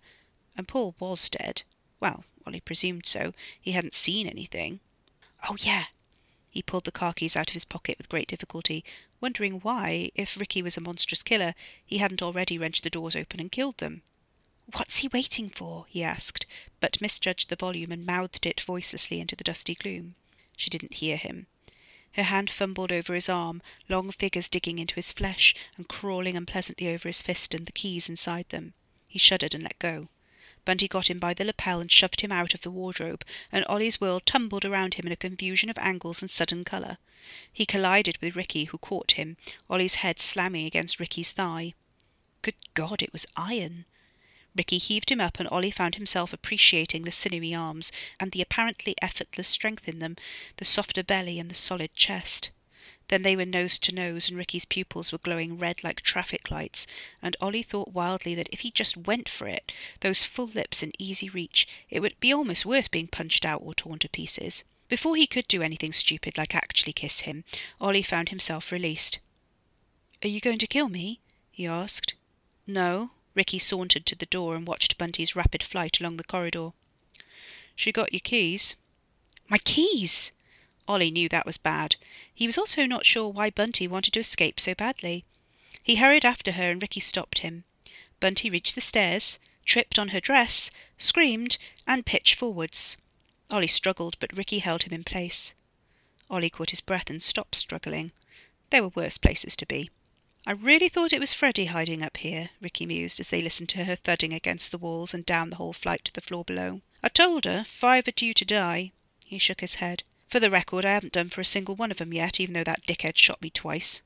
and 0.57 0.67
Paul 0.67 0.97
was 0.99 1.29
dead. 1.29 1.63
Well, 2.01 2.25
Olly 2.45 2.59
presumed 2.59 3.07
so. 3.07 3.35
He 3.61 3.71
hadn't 3.71 3.95
seen 3.95 4.27
anything. 4.27 4.81
Oh, 5.49 5.55
yeah. 5.61 5.85
He 6.51 6.61
pulled 6.61 6.87
the 6.87 6.91
car 6.91 7.13
keys 7.13 7.37
out 7.37 7.51
of 7.51 7.55
his 7.55 7.65
pocket 7.65 7.99
with 7.99 8.09
great 8.09 8.27
difficulty, 8.27 8.85
wondering 9.21 9.61
why, 9.61 10.11
if 10.17 10.37
Ricky 10.37 10.61
was 10.61 10.77
a 10.77 10.81
monstrous 10.81 11.23
killer, 11.23 11.55
he 11.85 11.99
hadn't 11.99 12.21
already 12.23 12.59
wrenched 12.59 12.83
the 12.83 12.91
doors 12.91 13.15
open 13.15 13.39
and 13.39 13.53
killed 13.53 13.79
them. 13.79 14.03
What's 14.75 14.97
he 14.97 15.09
waiting 15.09 15.51
for? 15.51 15.87
he 15.89 16.03
asked, 16.03 16.45
but 16.81 17.01
misjudged 17.01 17.49
the 17.49 17.57
volume 17.57 17.93
and 17.93 18.05
mouthed 18.05 18.45
it 18.47 18.61
voicelessly 18.61 19.21
into 19.21 19.37
the 19.37 19.45
dusty 19.45 19.77
gloom. 19.77 20.17
She 20.57 20.71
didn't 20.71 20.95
hear 20.95 21.17
him. 21.17 21.47
Her 22.13 22.25
hand 22.25 22.51
fumbled 22.51 22.91
over 22.91 23.15
his 23.15 23.29
arm, 23.29 23.63
long 23.89 24.11
fingers 24.11 24.49
digging 24.49 24.79
into 24.79 24.95
his 24.95 25.13
flesh 25.13 25.55
and 25.77 25.87
crawling 25.87 26.37
unpleasantly 26.37 26.89
over 26.89 27.09
his 27.09 27.23
fist 27.23 27.55
and 27.55 27.67
the 27.67 27.73
keys 27.73 28.09
inside 28.09 28.49
them. 28.49 28.73
He 29.07 29.19
shuddered 29.19 29.55
and 29.55 29.63
let 29.63 29.79
go. 29.79 30.09
Bunty 30.65 30.89
got 30.89 31.09
him 31.09 31.21
by 31.21 31.33
the 31.33 31.45
lapel 31.45 31.79
and 31.79 31.93
shoved 31.93 32.23
him 32.23 32.33
out 32.33 32.53
of 32.53 32.63
the 32.63 32.71
wardrobe, 32.71 33.25
and 33.53 33.65
Olly's 33.69 34.01
world 34.01 34.27
tumbled 34.27 34.65
around 34.65 34.95
him 34.95 35.07
in 35.07 35.13
a 35.13 35.17
confusion 35.17 35.71
of 35.71 35.79
angles 35.79 36.23
and 36.23 36.31
sudden 36.31 36.65
colour. 36.65 36.99
He 37.53 37.67
collided 37.67 38.19
with 38.21 38.35
Ricky, 38.35 38.65
who 38.65 38.79
caught 38.79 39.13
him, 39.13 39.37
Olly's 39.71 39.97
head 39.97 40.21
slamming 40.21 40.67
against 40.67 40.99
Ricky's 40.99 41.31
thigh. 41.31 41.75
Good 42.43 42.57
God, 42.75 43.01
it 43.01 43.13
was 43.13 43.27
iron! 43.37 43.85
Ricky 44.57 44.79
heaved 44.79 45.11
him 45.11 45.21
up, 45.21 45.39
and 45.39 45.49
Olly 45.53 45.71
found 45.71 45.97
himself 45.97 46.33
appreciating 46.33 47.03
the 47.03 47.13
sinewy 47.13 47.55
arms 47.55 47.93
and 48.19 48.33
the 48.33 48.41
apparently 48.41 48.95
effortless 49.03 49.49
strength 49.49 49.87
in 49.87 49.99
them, 49.99 50.17
the 50.57 50.65
softer 50.65 51.03
belly 51.03 51.39
and 51.39 51.51
the 51.51 51.55
solid 51.55 51.95
chest. 51.95 52.51
Then 53.09 53.23
they 53.23 53.37
were 53.37 53.45
nose 53.45 53.79
to 53.79 53.95
nose, 53.95 54.29
and 54.29 54.37
Ricky's 54.37 54.65
pupils 54.65 55.13
were 55.13 55.19
glowing 55.19 55.59
red 55.59 55.85
like 55.85 56.01
traffic 56.01 56.51
lights, 56.51 56.87
and 57.23 57.37
Olly 57.41 57.63
thought 57.63 57.93
wildly 57.93 58.35
that 58.35 58.49
if 58.51 58.61
he 58.61 58.71
just 58.71 58.97
went 58.97 59.29
for 59.29 59.47
it, 59.47 59.73
those 60.01 60.25
full 60.25 60.49
lips 60.49 60.83
in 60.83 60.93
easy 60.99 61.29
reach, 61.29 61.69
it 61.89 62.01
would 62.01 62.19
be 62.19 62.33
almost 62.33 62.67
worth 62.67 62.91
being 62.91 63.07
punched 63.07 63.45
out 63.45 63.63
or 63.63 63.75
torn 63.75 63.99
to 64.01 64.09
pieces. 64.09 64.65
Before 64.89 65.17
he 65.17 65.27
could 65.27 65.47
do 65.47 65.63
anything 65.63 65.93
stupid 65.93 66.37
like 66.37 66.55
actually 66.55 66.93
kiss 66.93 67.21
him, 67.21 67.45
Olly 67.81 68.03
found 68.03 68.31
himself 68.31 68.73
released. 68.73 69.19
Are 70.23 70.29
you 70.29 70.41
going 70.41 70.59
to 70.59 70.67
kill 70.67 70.89
me? 70.89 71.21
he 71.51 71.67
asked. 71.67 72.15
No, 72.67 73.11
Ricky 73.37 73.59
sauntered 73.59 74.07
to 74.07 74.17
the 74.17 74.27
door 74.27 74.57
and 74.57 74.67
watched 74.67 74.99
Bunty's 74.99 75.37
rapid 75.37 75.63
flight 75.63 76.01
along 76.01 76.17
the 76.17 76.25
corridor. 76.25 76.71
She 77.77 77.93
got 77.93 78.13
your 78.13 78.21
keys. 78.21 78.75
My 79.49 79.59
keys! 79.59 80.33
Olly 80.89 81.11
knew 81.11 81.29
that 81.29 81.45
was 81.45 81.59
bad. 81.59 81.97
He 82.35 82.47
was 82.47 82.57
also 82.57 82.87
not 82.87 83.05
sure 83.05 83.29
why 83.29 83.51
Bunty 83.51 83.87
wanted 83.87 84.15
to 84.15 84.21
escape 84.21 84.59
so 84.59 84.75
badly. 84.75 85.25
He 85.83 85.97
hurried 85.97 86.25
after 86.25 86.53
her 86.53 86.71
and 86.71 86.81
Ricky 86.81 87.01
stopped 87.01 87.41
him. 87.41 87.65
Bunty 88.21 88.49
reached 88.49 88.75
the 88.75 88.81
stairs, 88.81 89.39
tripped 89.67 89.99
on 89.99 90.09
her 90.09 90.21
dress, 90.21 90.71
screamed, 90.97 91.59
and 91.87 92.07
pitched 92.07 92.37
forwards. 92.37 92.97
Olly 93.51 93.67
struggled, 93.67 94.17
but 94.19 94.37
Ricky 94.37 94.61
held 94.61 94.85
him 94.85 94.95
in 94.95 95.05
place. 95.05 95.53
Olly 96.31 96.49
caught 96.49 96.71
his 96.71 96.81
breath 96.81 97.11
and 97.11 97.23
stopped 97.23 97.55
struggling. 97.55 98.13
There 98.71 98.83
were 98.83 98.89
worse 98.89 99.19
places 99.19 99.55
to 99.57 99.67
be. 99.67 99.91
I 100.49 100.53
really 100.53 100.89
thought 100.89 101.13
it 101.13 101.19
was 101.19 101.33
Freddie 101.33 101.65
hiding 101.65 102.05
up 102.05 102.19
here, 102.19 102.51
Ricky 102.61 102.87
mused 102.87 103.19
as 103.19 103.31
they 103.31 103.43
listened 103.43 103.69
to 103.71 103.85
her 103.85 103.97
thudding 103.97 104.33
against 104.33 104.71
the 104.71 104.79
walls 104.79 105.13
and 105.13 105.27
down 105.27 105.51
the 105.51 105.57
whole 105.57 105.73
flight 105.73 106.05
to 106.05 106.13
the 106.13 106.21
floor 106.21 106.45
below. 106.45 106.83
I 107.03 107.09
told 107.09 107.47
her 107.47 107.65
five 107.69 108.07
are 108.07 108.13
due 108.13 108.33
to 108.35 108.45
die. 108.45 108.93
He 109.25 109.39
shook 109.39 109.61
his 109.61 109.75
head. 109.75 110.05
For 110.29 110.39
the 110.39 110.51
record, 110.51 110.85
I 110.85 110.95
haven't 110.95 111.15
done 111.15 111.31
for 111.31 111.41
a 111.41 111.45
single 111.45 111.75
one 111.75 111.91
of 111.91 111.97
of 111.97 112.07
'em 112.07 112.13
yet, 112.13 112.39
even 112.39 112.53
though 112.53 112.63
that 112.63 112.87
dickhead 112.87 113.19
shot 113.19 113.43
me 113.43 113.51
twice. 113.51 114.03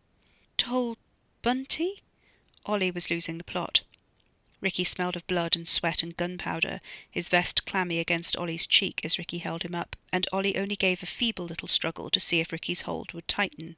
Told 0.57 0.97
Bunty? 1.43 2.03
Olly 2.65 2.91
was 2.91 3.11
losing 3.11 3.37
the 3.37 3.45
plot. 3.45 3.83
Ricky 4.63 4.85
smelled 4.85 5.17
of 5.17 5.27
blood 5.27 5.57
and 5.57 5.69
sweat 5.69 6.03
and 6.03 6.17
gunpowder, 6.17 6.81
his 7.11 7.29
vest 7.29 7.67
clammy 7.67 7.99
against 7.99 8.37
Olly's 8.37 8.67
cheek 8.67 9.03
as 9.05 9.19
Ricky 9.19 9.39
held 9.39 9.63
him 9.63 9.75
up, 9.75 9.95
and 10.11 10.27
Ollie 10.33 10.57
only 10.57 10.77
gave 10.77 11.03
a 11.03 11.07
feeble 11.07 11.45
little 11.45 11.69
struggle 11.69 12.09
to 12.09 12.21
see 12.21 12.41
if 12.41 12.51
Ricky's 12.51 12.83
hold 12.83 13.13
would 13.13 13.29
tighten. 13.29 13.77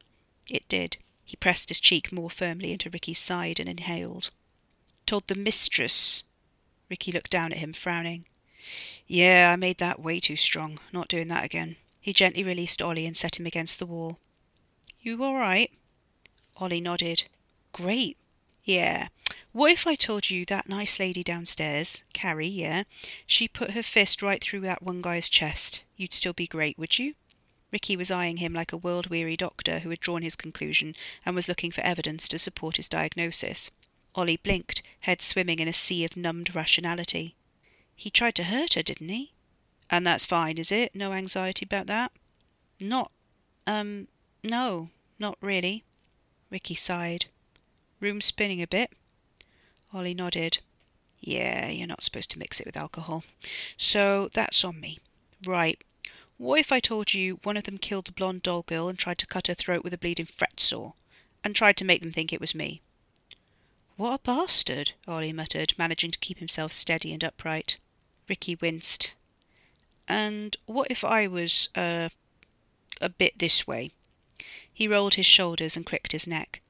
It 0.49 0.69
did. 0.69 0.97
He 1.25 1.37
pressed 1.37 1.69
his 1.69 1.81
cheek 1.81 2.13
more 2.13 2.31
firmly 2.31 2.73
into 2.73 2.91
Ricky's 2.91 3.19
side 3.19 3.59
and 3.61 3.69
inhaled. 3.69 4.31
Told 5.07 5.27
the 5.27 5.35
mistress. 5.35 6.23
Ricky 6.89 7.13
looked 7.13 7.31
down 7.31 7.53
at 7.53 7.59
him, 7.59 7.73
frowning. 7.73 8.27
Yeah, 9.07 9.51
I 9.53 9.57
made 9.57 9.79
that 9.79 10.01
way 10.01 10.21
too 10.21 10.37
strong. 10.37 10.79
Not 10.93 11.09
doing 11.09 11.29
that 11.29 11.45
again. 11.45 11.77
He 12.01 12.13
gently 12.13 12.43
released 12.43 12.83
Olly 12.83 13.07
and 13.07 13.17
set 13.17 13.39
him 13.39 13.47
against 13.47 13.79
the 13.79 13.87
wall. 13.87 14.19
You 15.01 15.23
all 15.23 15.35
right? 15.35 15.71
Olly 16.57 16.81
nodded. 16.81 17.25
Great. 17.73 18.17
Yeah. 18.65 19.09
What 19.53 19.73
if 19.73 19.87
I 19.87 19.95
told 19.95 20.31
you 20.31 20.45
that 20.47 20.69
nice 20.69 20.99
lady 20.99 21.23
downstairs, 21.23 22.05
Carrie, 22.13 22.47
yeah, 22.47 22.85
she 23.27 23.49
put 23.49 23.73
her 23.73 23.83
fist 23.83 24.23
right 24.23 24.43
through 24.43 24.61
that 24.61 24.83
one 24.83 25.03
guy's 25.03 25.29
chest? 25.29 25.83
You'd 25.97 26.15
still 26.15 26.33
be 26.33 26.47
great, 26.47 26.79
would 26.79 26.99
you? 26.99 27.15
Ricky 27.73 27.97
was 27.97 28.11
eyeing 28.11 28.37
him 28.37 28.53
like 28.53 28.73
a 28.73 28.77
world-weary 28.77 29.37
doctor 29.37 29.81
who 29.81 29.91
had 29.91 30.01
drawn 30.01 30.23
his 30.23 30.37
conclusion 30.37 30.95
and 31.25 31.35
was 31.35 31.49
looking 31.49 31.71
for 31.71 31.81
evidence 31.81 32.29
to 32.29 32.39
support 32.39 32.77
his 32.77 32.89
diagnosis. 32.89 33.71
Olly 34.15 34.37
blinked, 34.37 34.83
head 35.01 35.23
swimming 35.23 35.59
in 35.59 35.69
a 35.69 35.73
sea 35.73 36.05
of 36.05 36.17
numbed 36.17 36.55
rationality. 36.55 37.35
He 37.97 38.11
tried 38.11 38.35
to 38.35 38.45
hurt 38.45 38.75
her, 38.75 38.83
didn't 38.83 39.09
he? 39.09 39.33
And 39.89 40.07
that's 40.07 40.27
fine, 40.27 40.59
is 40.59 40.71
it? 40.71 40.95
No 40.95 41.13
anxiety 41.13 41.65
about 41.65 41.87
that? 41.87 42.13
Not, 42.79 43.11
um, 43.67 44.09
no, 44.45 44.91
not 45.19 45.39
really. 45.41 45.85
Ricky 46.51 46.75
sighed. 46.75 47.27
Room 48.01 48.21
spinning 48.21 48.61
a 48.61 48.67
bit? 48.67 48.91
Olly 49.95 50.13
nodded. 50.13 50.59
Yeah, 51.21 51.69
you're 51.69 51.87
not 51.87 52.03
supposed 52.03 52.31
to 52.33 52.39
mix 52.39 52.61
it 52.61 52.67
with 52.67 52.77
alcohol. 52.77 53.23
So 53.77 54.29
that's 54.35 54.65
on 54.65 54.81
me. 54.81 54.99
Right. 55.47 55.83
What 56.43 56.59
if 56.59 56.73
I 56.73 56.81
told 56.81 57.15
you 57.15 57.39
one 57.45 57.57
of 57.57 57.63
them 57.63 57.79
killed 57.79 58.07
the 58.07 58.11
blonde 58.11 58.43
doll 58.43 58.63
girl 58.63 58.89
and 58.89 58.99
tried 58.99 59.19
to 59.19 59.29
cut 59.29 59.47
her 59.47 59.55
throat 59.55 59.85
with 59.85 59.95
a 59.95 59.97
bleeding 59.97 60.27
fret 60.27 60.59
saw, 60.59 60.95
and 61.45 61.55
tried 61.55 61.77
to 61.77 61.85
make 61.85 62.03
them 62.03 62.11
think 62.11 62.33
it 62.33 62.41
was 62.41 62.53
me? 62.53 62.83
What 63.97 64.15
a 64.15 64.19
bastard, 64.19 64.91
Olly 65.07 65.33
muttered, 65.33 65.75
managing 65.79 66.11
to 66.11 66.19
keep 66.19 66.39
himself 66.39 66.73
steady 66.73 67.13
and 67.13 67.23
upright. 67.23 67.77
Ricky 68.29 68.57
winced. 68.57 69.15
And 70.09 70.57
what 70.67 70.91
if 70.91 71.05
I 71.05 71.29
was, 71.29 71.69
uh, 71.77 72.09
a 73.01 73.09
bit 73.09 73.39
this 73.39 73.65
way? 73.69 73.93
He 74.75 74.89
rolled 74.89 75.15
his 75.15 75.27
shoulders 75.27 75.77
and 75.77 75.87
cricked 75.87 76.11
his 76.11 76.27
neck. 76.27 76.61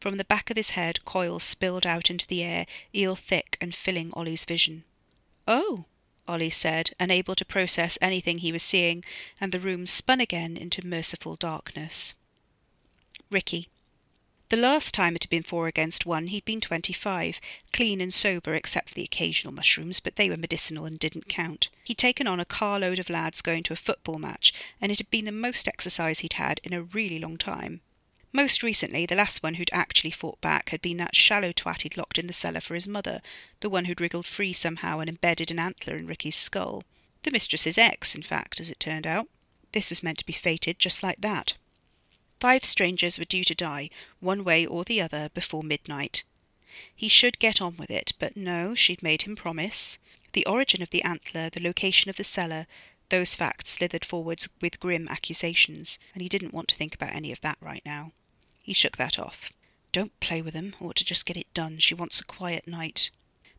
From 0.00 0.16
the 0.16 0.24
back 0.24 0.50
of 0.50 0.56
his 0.56 0.70
head, 0.70 1.04
coils 1.04 1.44
spilled 1.44 1.86
out 1.86 2.10
into 2.10 2.26
the 2.26 2.42
air, 2.42 2.66
eel 2.92 3.14
thick 3.14 3.56
and 3.60 3.76
filling 3.76 4.10
Olly's 4.12 4.44
vision. 4.44 4.82
Oh, 5.46 5.84
Olly 6.28 6.50
said, 6.50 6.90
unable 7.00 7.34
to 7.34 7.44
process 7.44 7.98
anything 8.00 8.38
he 8.38 8.52
was 8.52 8.62
seeing, 8.62 9.04
and 9.40 9.52
the 9.52 9.60
room 9.60 9.86
spun 9.86 10.20
again 10.20 10.56
into 10.56 10.86
merciful 10.86 11.36
darkness. 11.36 12.14
Ricky. 13.30 13.68
The 14.48 14.56
last 14.56 14.94
time 14.94 15.14
it 15.14 15.22
had 15.22 15.30
been 15.30 15.44
four 15.44 15.68
against 15.68 16.06
one, 16.06 16.26
he'd 16.26 16.44
been 16.44 16.60
twenty-five, 16.60 17.40
clean 17.72 18.00
and 18.00 18.12
sober 18.12 18.54
except 18.56 18.88
for 18.88 18.94
the 18.96 19.04
occasional 19.04 19.54
mushrooms, 19.54 20.00
but 20.00 20.16
they 20.16 20.28
were 20.28 20.36
medicinal 20.36 20.86
and 20.86 20.98
didn't 20.98 21.28
count. 21.28 21.68
He'd 21.84 21.98
taken 21.98 22.26
on 22.26 22.40
a 22.40 22.44
carload 22.44 22.98
of 22.98 23.10
lads 23.10 23.42
going 23.42 23.62
to 23.62 23.72
a 23.72 23.76
football 23.76 24.18
match, 24.18 24.52
and 24.80 24.90
it 24.90 24.98
had 24.98 25.10
been 25.10 25.24
the 25.24 25.32
most 25.32 25.68
exercise 25.68 26.18
he'd 26.18 26.32
had 26.32 26.60
in 26.64 26.72
a 26.72 26.82
really 26.82 27.20
long 27.20 27.36
time. 27.38 27.80
Most 28.32 28.62
recently, 28.62 29.06
the 29.06 29.16
last 29.16 29.42
one 29.42 29.54
who'd 29.54 29.70
actually 29.72 30.12
fought 30.12 30.40
back 30.40 30.68
had 30.68 30.80
been 30.80 30.98
that 30.98 31.16
shallow 31.16 31.50
twat 31.50 31.82
he'd 31.82 31.96
locked 31.96 32.16
in 32.16 32.28
the 32.28 32.32
cellar 32.32 32.60
for 32.60 32.74
his 32.74 32.86
mother, 32.86 33.22
the 33.58 33.68
one 33.68 33.86
who'd 33.86 34.00
wriggled 34.00 34.26
free 34.26 34.52
somehow 34.52 35.00
and 35.00 35.08
embedded 35.08 35.50
an 35.50 35.58
antler 35.58 35.96
in 35.96 36.06
Ricky's 36.06 36.36
skull. 36.36 36.84
The 37.24 37.32
mistress's 37.32 37.76
ex, 37.76 38.14
in 38.14 38.22
fact, 38.22 38.60
as 38.60 38.70
it 38.70 38.78
turned 38.78 39.06
out. 39.06 39.28
This 39.72 39.90
was 39.90 40.04
meant 40.04 40.18
to 40.18 40.26
be 40.26 40.32
fated 40.32 40.78
just 40.78 41.02
like 41.02 41.20
that. 41.22 41.54
Five 42.38 42.64
strangers 42.64 43.18
were 43.18 43.24
due 43.24 43.44
to 43.44 43.54
die, 43.54 43.90
one 44.20 44.44
way 44.44 44.64
or 44.64 44.84
the 44.84 45.00
other, 45.00 45.28
before 45.34 45.64
midnight. 45.64 46.22
He 46.94 47.08
should 47.08 47.40
get 47.40 47.60
on 47.60 47.76
with 47.76 47.90
it, 47.90 48.12
but 48.20 48.36
no, 48.36 48.76
she'd 48.76 49.02
made 49.02 49.22
him 49.22 49.34
promise. 49.34 49.98
The 50.34 50.46
origin 50.46 50.82
of 50.82 50.90
the 50.90 51.02
antler, 51.02 51.50
the 51.50 51.62
location 51.62 52.08
of 52.08 52.16
the 52.16 52.24
cellar, 52.24 52.68
those 53.08 53.34
facts 53.34 53.70
slithered 53.70 54.04
forwards 54.04 54.48
with 54.60 54.78
grim 54.78 55.08
accusations, 55.08 55.98
and 56.14 56.22
he 56.22 56.28
didn't 56.28 56.54
want 56.54 56.68
to 56.68 56.76
think 56.76 56.94
about 56.94 57.12
any 57.12 57.32
of 57.32 57.40
that 57.40 57.58
right 57.60 57.82
now. 57.84 58.12
He 58.70 58.74
shook 58.74 58.98
that 58.98 59.18
off. 59.18 59.52
Don't 59.90 60.20
play 60.20 60.40
with 60.40 60.54
him, 60.54 60.76
ought 60.80 60.94
to 60.94 61.04
just 61.04 61.26
get 61.26 61.36
it 61.36 61.52
done. 61.52 61.80
She 61.80 61.92
wants 61.92 62.20
a 62.20 62.24
quiet 62.24 62.68
night. 62.68 63.10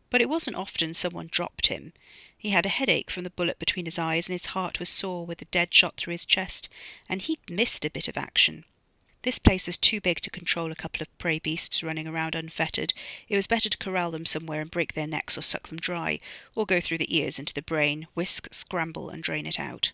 But 0.09 0.21
it 0.21 0.29
wasn't 0.29 0.55
often 0.55 0.93
someone 0.93 1.27
dropped 1.29 1.65
him. 1.67 1.91
He 2.37 2.51
had 2.51 2.65
a 2.65 2.69
headache 2.69 3.11
from 3.11 3.25
the 3.25 3.29
bullet 3.29 3.59
between 3.59 3.83
his 3.83 3.99
eyes, 3.99 4.29
and 4.29 4.33
his 4.33 4.55
heart 4.55 4.79
was 4.79 4.87
sore 4.87 5.25
with 5.25 5.39
the 5.39 5.51
dead 5.51 5.73
shot 5.73 5.97
through 5.97 6.13
his 6.13 6.23
chest, 6.23 6.69
and 7.09 7.21
he'd 7.21 7.41
missed 7.49 7.83
a 7.83 7.89
bit 7.89 8.07
of 8.07 8.15
action. 8.15 8.63
This 9.23 9.37
place 9.37 9.67
was 9.67 9.75
too 9.75 9.99
big 9.99 10.21
to 10.21 10.29
control 10.29 10.71
a 10.71 10.75
couple 10.75 11.01
of 11.01 11.17
prey 11.17 11.39
beasts 11.39 11.83
running 11.83 12.07
around 12.07 12.33
unfettered. 12.33 12.93
It 13.27 13.35
was 13.35 13.47
better 13.47 13.67
to 13.67 13.77
corral 13.77 14.11
them 14.11 14.25
somewhere 14.25 14.61
and 14.61 14.71
break 14.71 14.93
their 14.93 15.07
necks 15.07 15.37
or 15.37 15.41
suck 15.41 15.67
them 15.67 15.77
dry, 15.77 16.21
or 16.55 16.65
go 16.65 16.79
through 16.79 16.99
the 16.99 17.17
ears 17.17 17.37
into 17.37 17.53
the 17.53 17.61
brain, 17.61 18.07
whisk, 18.13 18.47
scramble, 18.53 19.09
and 19.09 19.21
drain 19.21 19.45
it 19.45 19.59
out. 19.59 19.91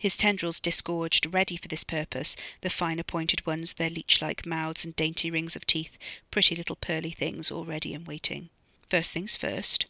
His 0.00 0.16
tendrils 0.16 0.60
disgorged, 0.60 1.26
ready 1.26 1.58
for 1.58 1.68
this 1.68 1.84
purpose, 1.84 2.34
the 2.62 2.70
finer 2.70 3.02
pointed 3.02 3.44
ones, 3.44 3.74
their 3.74 3.90
leech-like 3.90 4.46
mouths 4.46 4.82
and 4.82 4.96
dainty 4.96 5.30
rings 5.30 5.54
of 5.54 5.66
teeth, 5.66 5.98
pretty 6.30 6.56
little 6.56 6.76
pearly 6.76 7.10
things 7.10 7.50
all 7.50 7.66
ready 7.66 7.92
and 7.92 8.06
waiting. 8.06 8.48
First 8.88 9.12
things 9.12 9.36
first. 9.36 9.84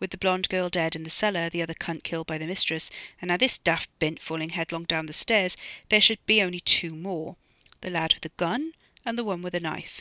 With 0.00 0.10
the 0.10 0.16
blonde 0.16 0.48
girl 0.48 0.70
dead 0.70 0.96
in 0.96 1.04
the 1.04 1.10
cellar, 1.10 1.50
the 1.50 1.60
other 1.60 1.74
cunt 1.74 2.02
killed 2.02 2.28
by 2.28 2.38
the 2.38 2.46
mistress, 2.46 2.90
and 3.20 3.28
now 3.28 3.36
this 3.36 3.58
daft 3.58 3.90
bint 3.98 4.22
falling 4.22 4.48
headlong 4.48 4.84
down 4.84 5.04
the 5.04 5.12
stairs, 5.12 5.54
there 5.90 6.00
should 6.00 6.24
be 6.24 6.40
only 6.40 6.60
two 6.60 6.96
more 6.96 7.36
the 7.82 7.90
lad 7.90 8.14
with 8.14 8.22
the 8.22 8.30
gun 8.38 8.72
and 9.04 9.18
the 9.18 9.24
one 9.24 9.42
with 9.42 9.52
a 9.52 9.60
knife. 9.60 10.00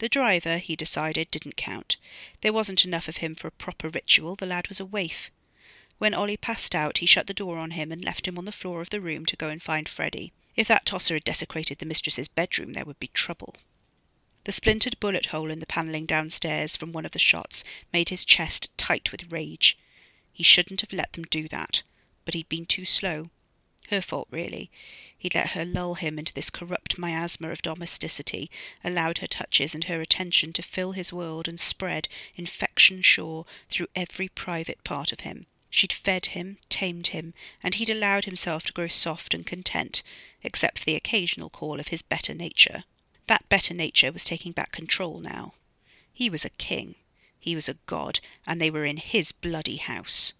The 0.00 0.10
driver, 0.10 0.58
he 0.58 0.76
decided, 0.76 1.30
didn't 1.30 1.56
count. 1.56 1.96
There 2.42 2.52
wasn't 2.52 2.84
enough 2.84 3.08
of 3.08 3.16
him 3.16 3.34
for 3.36 3.48
a 3.48 3.52
proper 3.52 3.88
ritual. 3.88 4.36
The 4.36 4.44
lad 4.44 4.68
was 4.68 4.80
a 4.80 4.84
waif. 4.84 5.30
When 5.98 6.14
Olly 6.14 6.36
passed 6.36 6.74
out, 6.74 6.98
he 6.98 7.06
shut 7.06 7.26
the 7.26 7.34
door 7.34 7.56
on 7.56 7.70
him 7.70 7.90
and 7.90 8.04
left 8.04 8.28
him 8.28 8.36
on 8.36 8.44
the 8.44 8.52
floor 8.52 8.82
of 8.82 8.90
the 8.90 9.00
room 9.00 9.24
to 9.26 9.36
go 9.36 9.48
and 9.48 9.62
find 9.62 9.88
Freddy. 9.88 10.32
If 10.54 10.68
that 10.68 10.84
tosser 10.84 11.14
had 11.14 11.24
desecrated 11.24 11.78
the 11.78 11.86
mistress's 11.86 12.28
bedroom, 12.28 12.74
there 12.74 12.84
would 12.84 12.98
be 12.98 13.08
trouble. 13.08 13.54
The 14.44 14.52
splintered 14.52 15.00
bullet 15.00 15.26
hole 15.26 15.50
in 15.50 15.58
the 15.58 15.66
panelling 15.66 16.06
downstairs 16.06 16.76
from 16.76 16.92
one 16.92 17.04
of 17.04 17.12
the 17.12 17.18
shots 17.18 17.64
made 17.92 18.10
his 18.10 18.24
chest 18.24 18.68
tight 18.76 19.10
with 19.10 19.32
rage. 19.32 19.78
He 20.32 20.42
shouldn't 20.42 20.82
have 20.82 20.92
let 20.92 21.14
them 21.14 21.24
do 21.24 21.48
that, 21.48 21.82
but 22.24 22.34
he'd 22.34 22.48
been 22.48 22.66
too 22.66 22.84
slow. 22.84 23.30
Her 23.88 24.02
fault, 24.02 24.28
really. 24.30 24.70
He'd 25.16 25.34
let 25.34 25.50
her 25.50 25.64
lull 25.64 25.94
him 25.94 26.18
into 26.18 26.34
this 26.34 26.50
corrupt 26.50 26.98
miasma 26.98 27.50
of 27.50 27.62
domesticity, 27.62 28.50
allowed 28.84 29.18
her 29.18 29.26
touches 29.26 29.74
and 29.74 29.84
her 29.84 30.00
attention 30.00 30.52
to 30.52 30.62
fill 30.62 30.92
his 30.92 31.12
world 31.12 31.48
and 31.48 31.58
spread, 31.58 32.06
infection 32.34 33.00
sure, 33.00 33.46
through 33.70 33.88
every 33.94 34.28
private 34.28 34.84
part 34.84 35.10
of 35.10 35.20
him. 35.20 35.46
She'd 35.76 35.92
fed 35.92 36.26
him, 36.28 36.56
tamed 36.70 37.08
him, 37.08 37.34
and 37.62 37.74
he'd 37.74 37.90
allowed 37.90 38.24
himself 38.24 38.64
to 38.64 38.72
grow 38.72 38.88
soft 38.88 39.34
and 39.34 39.44
content, 39.44 40.02
except 40.42 40.78
for 40.78 40.86
the 40.86 40.94
occasional 40.94 41.50
call 41.50 41.78
of 41.78 41.88
his 41.88 42.00
better 42.00 42.32
nature. 42.32 42.84
That 43.26 43.46
better 43.50 43.74
nature 43.74 44.10
was 44.10 44.24
taking 44.24 44.52
back 44.52 44.72
control 44.72 45.20
now. 45.20 45.52
He 46.10 46.30
was 46.30 46.46
a 46.46 46.56
king. 46.56 46.94
He 47.38 47.54
was 47.54 47.68
a 47.68 47.76
god, 47.84 48.20
and 48.46 48.58
they 48.58 48.70
were 48.70 48.86
in 48.86 48.96
his 48.96 49.32
bloody 49.32 49.76
house. 49.76 50.32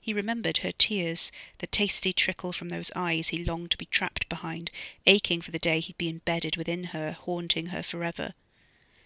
He 0.00 0.14
remembered 0.14 0.58
her 0.58 0.72
tears, 0.72 1.30
the 1.58 1.66
tasty 1.66 2.14
trickle 2.14 2.54
from 2.54 2.70
those 2.70 2.90
eyes 2.96 3.28
he 3.28 3.44
longed 3.44 3.72
to 3.72 3.76
be 3.76 3.84
trapped 3.84 4.30
behind, 4.30 4.70
aching 5.04 5.42
for 5.42 5.50
the 5.50 5.58
day 5.58 5.80
he'd 5.80 5.98
be 5.98 6.08
embedded 6.08 6.56
within 6.56 6.84
her, 6.84 7.12
haunting 7.12 7.66
her 7.66 7.82
forever. 7.82 8.32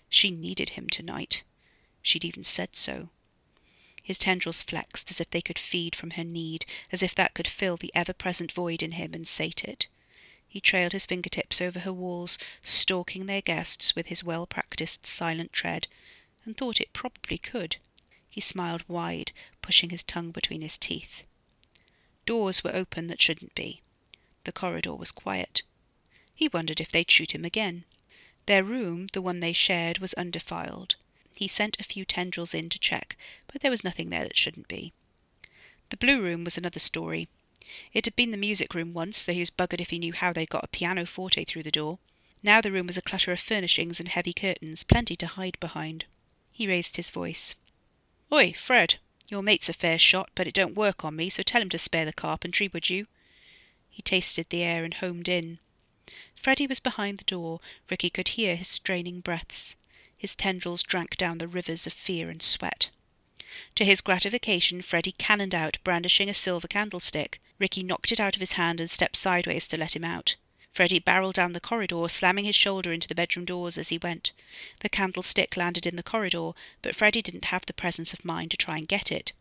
She 0.08 0.30
needed 0.30 0.68
him 0.78 0.88
tonight. 0.88 1.42
She'd 2.00 2.24
even 2.24 2.44
said 2.44 2.76
so. 2.76 3.08
His 4.02 4.18
tendrils 4.18 4.62
flexed 4.62 5.10
as 5.10 5.20
if 5.20 5.30
they 5.30 5.40
could 5.40 5.58
feed 5.58 5.94
from 5.94 6.10
her 6.10 6.24
need, 6.24 6.64
as 6.90 7.02
if 7.02 7.14
that 7.14 7.34
could 7.34 7.46
fill 7.46 7.76
the 7.76 7.92
ever-present 7.94 8.50
void 8.52 8.82
in 8.82 8.92
him 8.92 9.14
and 9.14 9.28
sate 9.28 9.62
it. 9.62 9.86
He 10.48 10.60
trailed 10.60 10.92
his 10.92 11.06
fingertips 11.06 11.60
over 11.60 11.80
her 11.80 11.92
walls, 11.92 12.36
stalking 12.64 13.26
their 13.26 13.40
guests 13.40 13.94
with 13.94 14.06
his 14.06 14.24
well-practised 14.24 15.06
silent 15.06 15.52
tread, 15.52 15.86
and 16.44 16.56
thought 16.56 16.80
it 16.80 16.92
probably 16.92 17.38
could. 17.38 17.76
He 18.30 18.40
smiled 18.40 18.82
wide, 18.88 19.32
pushing 19.62 19.90
his 19.90 20.02
tongue 20.02 20.30
between 20.30 20.62
his 20.62 20.76
teeth. 20.76 21.22
Doors 22.26 22.64
were 22.64 22.74
open 22.74 23.06
that 23.06 23.22
shouldn't 23.22 23.54
be. 23.54 23.82
The 24.44 24.52
corridor 24.52 24.94
was 24.94 25.12
quiet. 25.12 25.62
He 26.34 26.48
wondered 26.48 26.80
if 26.80 26.90
they'd 26.90 27.10
shoot 27.10 27.34
him 27.34 27.44
again. 27.44 27.84
Their 28.46 28.64
room, 28.64 29.06
the 29.12 29.22
one 29.22 29.40
they 29.40 29.52
shared, 29.52 29.98
was 29.98 30.14
undefiled. 30.14 30.96
He 31.42 31.48
sent 31.48 31.76
a 31.80 31.82
few 31.82 32.04
tendrils 32.04 32.54
in 32.54 32.68
to 32.68 32.78
check, 32.78 33.16
but 33.48 33.62
there 33.62 33.70
was 33.72 33.82
nothing 33.82 34.10
there 34.10 34.22
that 34.22 34.36
shouldn't 34.36 34.68
be. 34.68 34.92
The 35.88 35.96
blue 35.96 36.22
room 36.22 36.44
was 36.44 36.56
another 36.56 36.78
story. 36.78 37.26
It 37.92 38.04
had 38.04 38.14
been 38.14 38.30
the 38.30 38.36
music 38.36 38.74
room 38.74 38.94
once, 38.94 39.24
though 39.24 39.32
he 39.32 39.40
was 39.40 39.50
buggered 39.50 39.80
if 39.80 39.90
he 39.90 39.98
knew 39.98 40.12
how 40.12 40.32
they 40.32 40.46
got 40.46 40.62
a 40.62 40.68
pianoforte 40.68 41.44
through 41.44 41.64
the 41.64 41.72
door. 41.72 41.98
Now 42.44 42.60
the 42.60 42.70
room 42.70 42.86
was 42.86 42.96
a 42.96 43.02
clutter 43.02 43.32
of 43.32 43.40
furnishings 43.40 43.98
and 43.98 44.08
heavy 44.08 44.32
curtains, 44.32 44.84
plenty 44.84 45.16
to 45.16 45.26
hide 45.26 45.58
behind. 45.58 46.04
He 46.52 46.68
raised 46.68 46.94
his 46.94 47.10
voice. 47.10 47.56
Oi, 48.32 48.52
Fred, 48.52 49.00
your 49.26 49.42
mate's 49.42 49.68
a 49.68 49.72
fair 49.72 49.98
shot, 49.98 50.30
but 50.36 50.46
it 50.46 50.54
don't 50.54 50.76
work 50.76 51.04
on 51.04 51.16
me, 51.16 51.28
so 51.28 51.42
tell 51.42 51.60
him 51.60 51.70
to 51.70 51.76
spare 51.78 52.04
the 52.04 52.12
carpentry, 52.12 52.70
would 52.72 52.88
you? 52.88 53.08
He 53.90 54.00
tasted 54.00 54.46
the 54.50 54.62
air 54.62 54.84
and 54.84 54.94
homed 54.94 55.28
in. 55.28 55.58
Freddy 56.40 56.68
was 56.68 56.78
behind 56.78 57.18
the 57.18 57.24
door. 57.24 57.58
Ricky 57.90 58.10
could 58.10 58.28
hear 58.28 58.54
his 58.54 58.68
straining 58.68 59.18
breaths. 59.18 59.74
His 60.22 60.36
tendrils 60.36 60.84
drank 60.84 61.16
down 61.16 61.38
the 61.38 61.48
rivers 61.48 61.84
of 61.84 61.92
fear 61.92 62.30
and 62.30 62.40
sweat. 62.40 62.90
To 63.74 63.84
his 63.84 64.00
gratification, 64.00 64.80
Freddy 64.80 65.10
cannoned 65.10 65.52
out, 65.52 65.78
brandishing 65.82 66.28
a 66.28 66.34
silver 66.34 66.68
candlestick. 66.68 67.40
Ricky 67.58 67.82
knocked 67.82 68.12
it 68.12 68.20
out 68.20 68.36
of 68.36 68.40
his 68.40 68.52
hand 68.52 68.78
and 68.78 68.88
stepped 68.88 69.16
sideways 69.16 69.66
to 69.66 69.76
let 69.76 69.96
him 69.96 70.04
out. 70.04 70.36
Freddy 70.72 71.00
barreled 71.00 71.34
down 71.34 71.54
the 71.54 71.60
corridor, 71.60 72.08
slamming 72.08 72.44
his 72.44 72.54
shoulder 72.54 72.92
into 72.92 73.08
the 73.08 73.16
bedroom 73.16 73.44
doors 73.44 73.76
as 73.76 73.88
he 73.88 73.98
went. 73.98 74.30
The 74.78 74.88
candlestick 74.88 75.56
landed 75.56 75.86
in 75.86 75.96
the 75.96 76.04
corridor, 76.04 76.52
but 76.82 76.94
Freddy 76.94 77.20
didn't 77.20 77.46
have 77.46 77.66
the 77.66 77.72
presence 77.72 78.12
of 78.12 78.24
mind 78.24 78.52
to 78.52 78.56
try 78.56 78.78
and 78.78 78.86
get 78.86 79.10
it. 79.10 79.32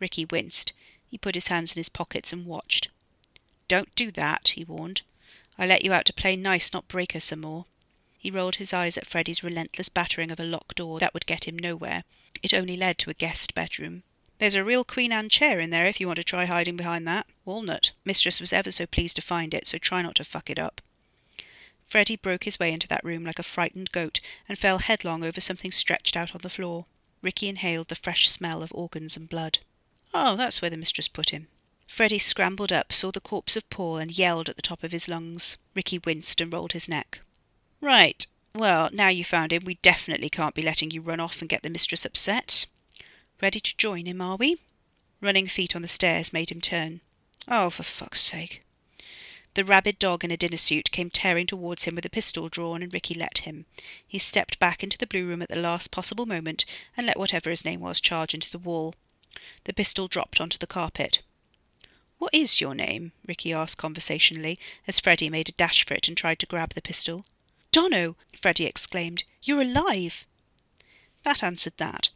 Ricky 0.00 0.24
winced. 0.24 0.72
He 1.06 1.18
put 1.18 1.36
his 1.36 1.46
hands 1.46 1.70
in 1.70 1.78
his 1.78 1.88
pockets 1.88 2.32
and 2.32 2.46
watched. 2.46 2.88
Don't 3.68 3.94
do 3.94 4.10
that, 4.10 4.48
he 4.56 4.64
warned. 4.64 5.02
I 5.56 5.66
let 5.66 5.84
you 5.84 5.92
out 5.92 6.06
to 6.06 6.12
play 6.12 6.34
nice, 6.34 6.72
not 6.72 6.88
break 6.88 7.12
her 7.12 7.20
some 7.20 7.42
more. 7.42 7.66
He 8.24 8.30
rolled 8.30 8.54
his 8.54 8.72
eyes 8.72 8.96
at 8.96 9.06
Freddy's 9.06 9.44
relentless 9.44 9.90
battering 9.90 10.30
of 10.30 10.40
a 10.40 10.44
locked 10.44 10.76
door 10.76 10.98
that 10.98 11.12
would 11.12 11.26
get 11.26 11.46
him 11.46 11.58
nowhere. 11.58 12.04
It 12.42 12.54
only 12.54 12.74
led 12.74 12.96
to 13.00 13.10
a 13.10 13.14
guest 13.14 13.52
bedroom. 13.52 14.02
There's 14.38 14.54
a 14.54 14.64
real 14.64 14.82
Queen 14.82 15.12
Anne 15.12 15.28
chair 15.28 15.60
in 15.60 15.68
there 15.68 15.84
if 15.84 16.00
you 16.00 16.06
want 16.06 16.16
to 16.16 16.24
try 16.24 16.46
hiding 16.46 16.78
behind 16.78 17.06
that. 17.06 17.26
Walnut. 17.44 17.90
Mistress 18.02 18.40
was 18.40 18.50
ever 18.50 18.70
so 18.70 18.86
pleased 18.86 19.16
to 19.16 19.22
find 19.22 19.52
it, 19.52 19.66
so 19.66 19.76
try 19.76 20.00
not 20.00 20.14
to 20.14 20.24
fuck 20.24 20.48
it 20.48 20.58
up. 20.58 20.80
Freddy 21.86 22.16
broke 22.16 22.44
his 22.44 22.58
way 22.58 22.72
into 22.72 22.88
that 22.88 23.04
room 23.04 23.26
like 23.26 23.38
a 23.38 23.42
frightened 23.42 23.92
goat 23.92 24.20
and 24.48 24.58
fell 24.58 24.78
headlong 24.78 25.22
over 25.22 25.42
something 25.42 25.70
stretched 25.70 26.16
out 26.16 26.34
on 26.34 26.40
the 26.40 26.48
floor. 26.48 26.86
Ricky 27.20 27.50
inhaled 27.50 27.88
the 27.88 27.94
fresh 27.94 28.30
smell 28.30 28.62
of 28.62 28.72
organs 28.72 29.18
and 29.18 29.28
blood. 29.28 29.58
Oh, 30.14 30.34
that's 30.34 30.62
where 30.62 30.70
the 30.70 30.78
mistress 30.78 31.08
put 31.08 31.28
him. 31.28 31.48
Freddy 31.86 32.18
scrambled 32.18 32.72
up, 32.72 32.90
saw 32.90 33.12
the 33.12 33.20
corpse 33.20 33.54
of 33.54 33.68
Paul, 33.68 33.98
and 33.98 34.16
yelled 34.16 34.48
at 34.48 34.56
the 34.56 34.62
top 34.62 34.82
of 34.82 34.92
his 34.92 35.08
lungs. 35.08 35.58
Ricky 35.74 35.98
winced 35.98 36.40
and 36.40 36.50
rolled 36.50 36.72
his 36.72 36.88
neck. 36.88 37.20
Right. 37.84 38.26
Well, 38.54 38.88
now 38.94 39.08
you've 39.08 39.26
found 39.26 39.52
him, 39.52 39.64
we 39.66 39.74
definitely 39.74 40.30
can't 40.30 40.54
be 40.54 40.62
letting 40.62 40.90
you 40.90 41.02
run 41.02 41.20
off 41.20 41.42
and 41.42 41.50
get 41.50 41.62
the 41.62 41.68
mistress 41.68 42.06
upset. 42.06 42.64
Ready 43.42 43.60
to 43.60 43.76
join 43.76 44.06
him, 44.06 44.22
are 44.22 44.36
we? 44.36 44.56
Running 45.20 45.46
feet 45.46 45.76
on 45.76 45.82
the 45.82 45.88
stairs 45.88 46.32
made 46.32 46.50
him 46.50 46.62
turn. 46.62 47.02
Oh, 47.46 47.68
for 47.68 47.82
fuck's 47.82 48.22
sake. 48.22 48.62
The 49.52 49.66
rabid 49.66 49.98
dog 49.98 50.24
in 50.24 50.30
a 50.30 50.36
dinner 50.38 50.56
suit 50.56 50.92
came 50.92 51.10
tearing 51.10 51.46
towards 51.46 51.84
him 51.84 51.94
with 51.94 52.06
a 52.06 52.10
pistol 52.10 52.48
drawn, 52.48 52.82
and 52.82 52.90
Ricky 52.90 53.12
let 53.12 53.38
him. 53.38 53.66
He 54.08 54.18
stepped 54.18 54.58
back 54.58 54.82
into 54.82 54.96
the 54.96 55.06
blue 55.06 55.26
room 55.26 55.42
at 55.42 55.50
the 55.50 55.56
last 55.56 55.90
possible 55.90 56.24
moment 56.24 56.64
and 56.96 57.06
let 57.06 57.18
whatever 57.18 57.50
his 57.50 57.66
name 57.66 57.80
was 57.80 58.00
charge 58.00 58.32
into 58.32 58.50
the 58.50 58.58
wall. 58.58 58.94
The 59.64 59.74
pistol 59.74 60.08
dropped 60.08 60.40
onto 60.40 60.56
the 60.56 60.66
carpet. 60.66 61.20
What 62.16 62.32
is 62.32 62.62
your 62.62 62.74
name? 62.74 63.12
Ricky 63.26 63.52
asked 63.52 63.76
conversationally, 63.76 64.58
as 64.88 65.00
Freddie 65.00 65.28
made 65.28 65.50
a 65.50 65.52
dash 65.52 65.84
for 65.84 65.92
it 65.92 66.08
and 66.08 66.16
tried 66.16 66.38
to 66.38 66.46
grab 66.46 66.72
the 66.72 66.80
pistol. 66.80 67.26
Donno! 67.74 68.14
Freddie 68.40 68.66
exclaimed. 68.66 69.24
You're 69.42 69.62
alive! 69.62 70.26
That 71.24 71.42
answered 71.42 71.72
that. 71.78 72.10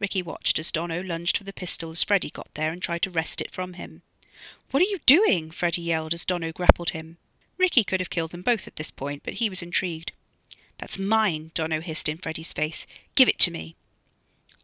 Ricky 0.00 0.20
watched 0.20 0.58
as 0.58 0.72
Donno 0.72 1.00
lunged 1.00 1.38
for 1.38 1.44
the 1.44 1.52
pistol 1.52 1.92
as 1.92 2.02
Freddie 2.02 2.30
got 2.30 2.52
there 2.54 2.72
and 2.72 2.82
tried 2.82 3.02
to 3.02 3.10
wrest 3.10 3.40
it 3.40 3.52
from 3.52 3.74
him. 3.74 4.02
What 4.72 4.82
are 4.82 4.90
you 4.90 4.98
doing? 5.06 5.52
Freddie 5.52 5.82
yelled 5.82 6.12
as 6.12 6.24
Donno 6.24 6.50
grappled 6.50 6.90
him. 6.90 7.18
Ricky 7.56 7.84
could 7.84 8.00
have 8.00 8.10
killed 8.10 8.32
them 8.32 8.42
both 8.42 8.66
at 8.66 8.74
this 8.74 8.90
point, 8.90 9.22
but 9.22 9.34
he 9.34 9.48
was 9.48 9.62
intrigued. 9.62 10.10
That's 10.78 10.98
mine, 10.98 11.52
Donno 11.54 11.80
hissed 11.80 12.08
in 12.08 12.18
Freddie's 12.18 12.52
face. 12.52 12.84
Give 13.14 13.28
it 13.28 13.38
to 13.38 13.52
me. 13.52 13.76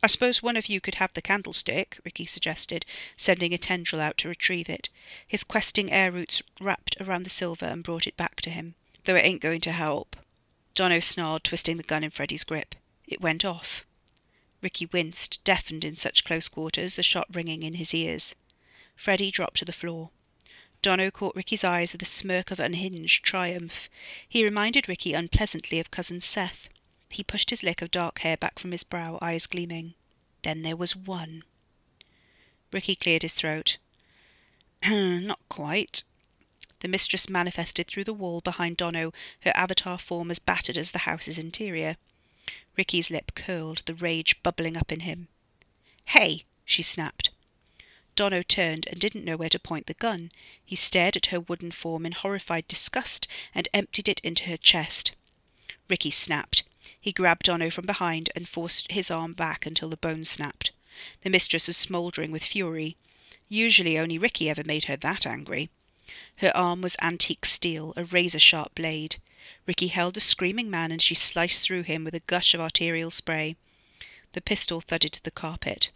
I 0.03 0.09
suppose 0.09 0.43
one 0.43 0.57
of 0.57 0.69
you 0.69 0.81
could 0.81 0.97
have 0.97 1.13
the 1.15 1.23
candlestick, 1.23 2.01
Ricky 2.05 2.27
suggested, 2.27 2.85
sending 3.17 3.55
a 3.55 3.59
tendril 3.59 4.03
out 4.03 4.19
to 4.19 4.29
retrieve 4.29 4.69
it. 4.69 4.89
His 5.25 5.45
questing 5.45 5.93
air 5.93 6.11
roots 6.11 6.43
wrapped 6.61 6.97
around 7.01 7.23
the 7.23 7.31
silver 7.31 7.67
and 7.67 7.85
brought 7.85 8.09
it 8.09 8.17
back 8.17 8.41
to 8.41 8.51
him 8.51 8.75
though 9.07 9.17
it 9.17 9.25
ain't 9.25 9.41
going 9.41 9.61
to 9.63 9.73
help. 9.73 10.17
Donno 10.75 11.01
snarled, 11.01 11.43
twisting 11.43 11.79
the 11.79 11.83
gun 11.83 12.05
in 12.05 12.11
Freddy's 12.11 12.45
grip. 12.45 12.75
It 13.07 13.21
went 13.21 13.45
off. 13.45 13.87
Ricky 14.61 14.87
winced, 14.87 15.43
deafened 15.45 15.85
in 15.85 15.97
such 15.97 16.25
close 16.25 16.49
quarters, 16.49 16.95
the 16.95 17.03
shot 17.03 17.27
ringing 17.33 17.63
in 17.63 17.75
his 17.75 17.95
ears. 17.95 18.35
Freddy 18.97 19.31
dropped 19.31 19.57
to 19.59 19.65
the 19.65 19.73
floor. 19.73 20.11
Donno 20.83 21.11
caught 21.11 21.35
Ricky's 21.35 21.65
eyes 21.65 21.93
with 21.93 22.03
a 22.03 22.07
smirk 22.07 22.51
of 22.51 22.61
unhinged 22.61 23.25
triumph. 23.25 23.89
He 24.29 24.45
reminded 24.45 24.89
Ricky 24.89 25.15
unpleasantly 25.15 25.81
of 25.81 25.91
cousin 25.91 26.21
Seth. 26.21 26.69
He 27.09 27.23
pushed 27.23 27.51
his 27.51 27.63
lick 27.63 27.81
of 27.83 27.91
dark 27.91 28.19
hair 28.21 28.37
back 28.37 28.59
from 28.59 28.73
his 28.73 28.85
brow, 28.85 29.19
eyes 29.23 29.47
gleaming. 29.47 29.95
Then 30.43 30.63
there 30.63 30.77
was 30.77 30.97
one. 30.97 31.45
Ricky 32.73 32.95
cleared 32.95 33.23
his 33.23 33.33
throat. 33.33 33.79
Not 34.87 35.41
quite. 35.49 36.03
The 36.81 36.89
mistress 36.89 37.29
manifested 37.29 37.87
through 37.87 38.05
the 38.05 38.13
wall 38.13 38.41
behind 38.41 38.77
Donno, 38.77 39.13
her 39.41 39.53
avatar 39.55 39.99
form 39.99 40.31
as 40.31 40.39
battered 40.39 40.77
as 40.77 40.91
the 40.91 41.01
house's 41.01 41.39
interior. 41.39 41.97
Ricky's 42.77 43.11
lip 43.11 43.33
curled, 43.35 43.83
the 43.87 43.95
rage 43.95 44.43
bubbling 44.43 44.77
up 44.77 44.93
in 44.93 45.01
him. 45.01 45.29
Hey! 46.07 46.45
she 46.65 46.83
snapped. 46.83 47.31
Donno 48.15 48.43
turned 48.43 48.87
and 48.87 49.01
didn't 49.01 49.25
know 49.25 49.37
where 49.37 49.51
to 49.51 49.59
point 49.59 49.87
the 49.87 49.95
gun. 49.95 50.31
He 50.65 50.77
stared 50.77 51.17
at 51.17 51.27
her 51.27 51.41
wooden 51.41 51.71
form 51.71 52.07
in 52.07 52.13
horrified 52.13 52.67
disgust 52.67 53.29
and 53.55 53.69
emptied 53.75 54.09
it 54.09 54.21
into 54.21 54.45
her 54.45 54.57
chest. 54.57 55.13
Ricky 55.89 56.11
snapped. 56.11 56.63
He 57.01 57.13
grabbed 57.13 57.45
Donno 57.45 57.71
from 57.71 57.87
behind 57.87 58.31
and 58.35 58.49
forced 58.49 58.91
his 58.91 59.11
arm 59.11 59.33
back 59.33 59.67
until 59.67 59.89
the 59.89 59.97
bone 59.97 60.25
snapped. 60.25 60.71
The 61.23 61.31
mistress 61.31 61.67
was 61.67 61.77
smouldering 61.77 62.33
with 62.33 62.43
fury. 62.43 62.97
Usually 63.49 63.99
only 63.99 64.19
Ricky 64.19 64.49
ever 64.49 64.65
made 64.65 64.85
her 64.85 64.97
that 64.97 65.27
angry. 65.27 65.69
Her 66.37 66.57
arm 66.57 66.83
was 66.83 66.97
antique 67.03 67.47
steel, 67.47 67.93
a 67.97 68.05
razor 68.05 68.39
sharp 68.39 68.75
blade. 68.75 69.17
Ricky 69.67 69.89
held 69.89 70.15
the 70.15 70.21
screaming 70.21 70.71
man 70.71 70.93
and 70.93 71.03
she 71.03 71.15
sliced 71.15 71.63
through 71.63 71.83
him 71.83 72.05
with 72.05 72.15
a 72.15 72.21
gush 72.21 72.55
of 72.55 72.61
arterial 72.61 73.11
spray. 73.11 73.57
The 74.33 74.41
pistol 74.41 74.81
thudded 74.81 75.13
to 75.13 75.23
the 75.23 75.31
carpet. 75.31 75.91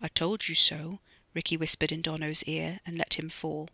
I 0.00 0.08
told 0.08 0.48
you 0.48 0.54
so, 0.54 1.00
Ricky 1.34 1.56
whispered 1.56 1.92
in 1.92 2.00
Dono's 2.02 2.42
ear 2.44 2.80
and 2.86 2.96
let 2.96 3.14
him 3.14 3.28
fall. 3.28 3.68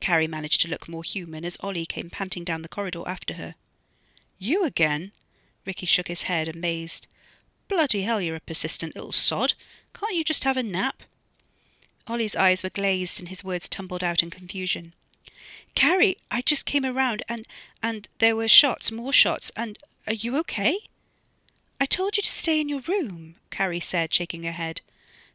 Carrie 0.00 0.26
managed 0.26 0.60
to 0.62 0.68
look 0.68 0.88
more 0.88 1.02
human 1.02 1.44
as 1.44 1.56
Olly 1.60 1.86
came 1.86 2.10
panting 2.10 2.44
down 2.44 2.62
the 2.62 2.68
corridor 2.68 3.02
after 3.06 3.34
her. 3.34 3.54
You 4.38 4.64
again? 4.64 5.12
Ricky 5.64 5.86
shook 5.86 6.08
his 6.08 6.22
head, 6.22 6.48
amazed. 6.48 7.06
Bloody 7.68 8.02
hell, 8.02 8.20
you're 8.20 8.36
a 8.36 8.40
persistent 8.40 8.94
little 8.94 9.12
sod. 9.12 9.54
Can't 9.94 10.14
you 10.14 10.24
just 10.24 10.44
have 10.44 10.56
a 10.56 10.62
nap? 10.62 11.02
Olly's 12.08 12.36
eyes 12.36 12.62
were 12.62 12.70
glazed 12.70 13.18
and 13.18 13.28
his 13.28 13.42
words 13.42 13.68
tumbled 13.68 14.04
out 14.04 14.22
in 14.22 14.30
confusion. 14.30 14.94
Carrie, 15.74 16.18
I 16.30 16.40
just 16.42 16.64
came 16.64 16.84
around 16.84 17.22
and 17.28 17.46
and 17.82 18.08
there 18.18 18.36
were 18.36 18.48
shots, 18.48 18.90
more 18.90 19.12
shots, 19.12 19.50
and 19.56 19.78
are 20.06 20.14
you 20.14 20.36
okay? 20.38 20.78
I 21.80 21.86
told 21.86 22.16
you 22.16 22.22
to 22.22 22.30
stay 22.30 22.60
in 22.60 22.68
your 22.68 22.80
room, 22.80 23.36
Carrie 23.50 23.80
said, 23.80 24.14
shaking 24.14 24.44
her 24.44 24.52
head. 24.52 24.80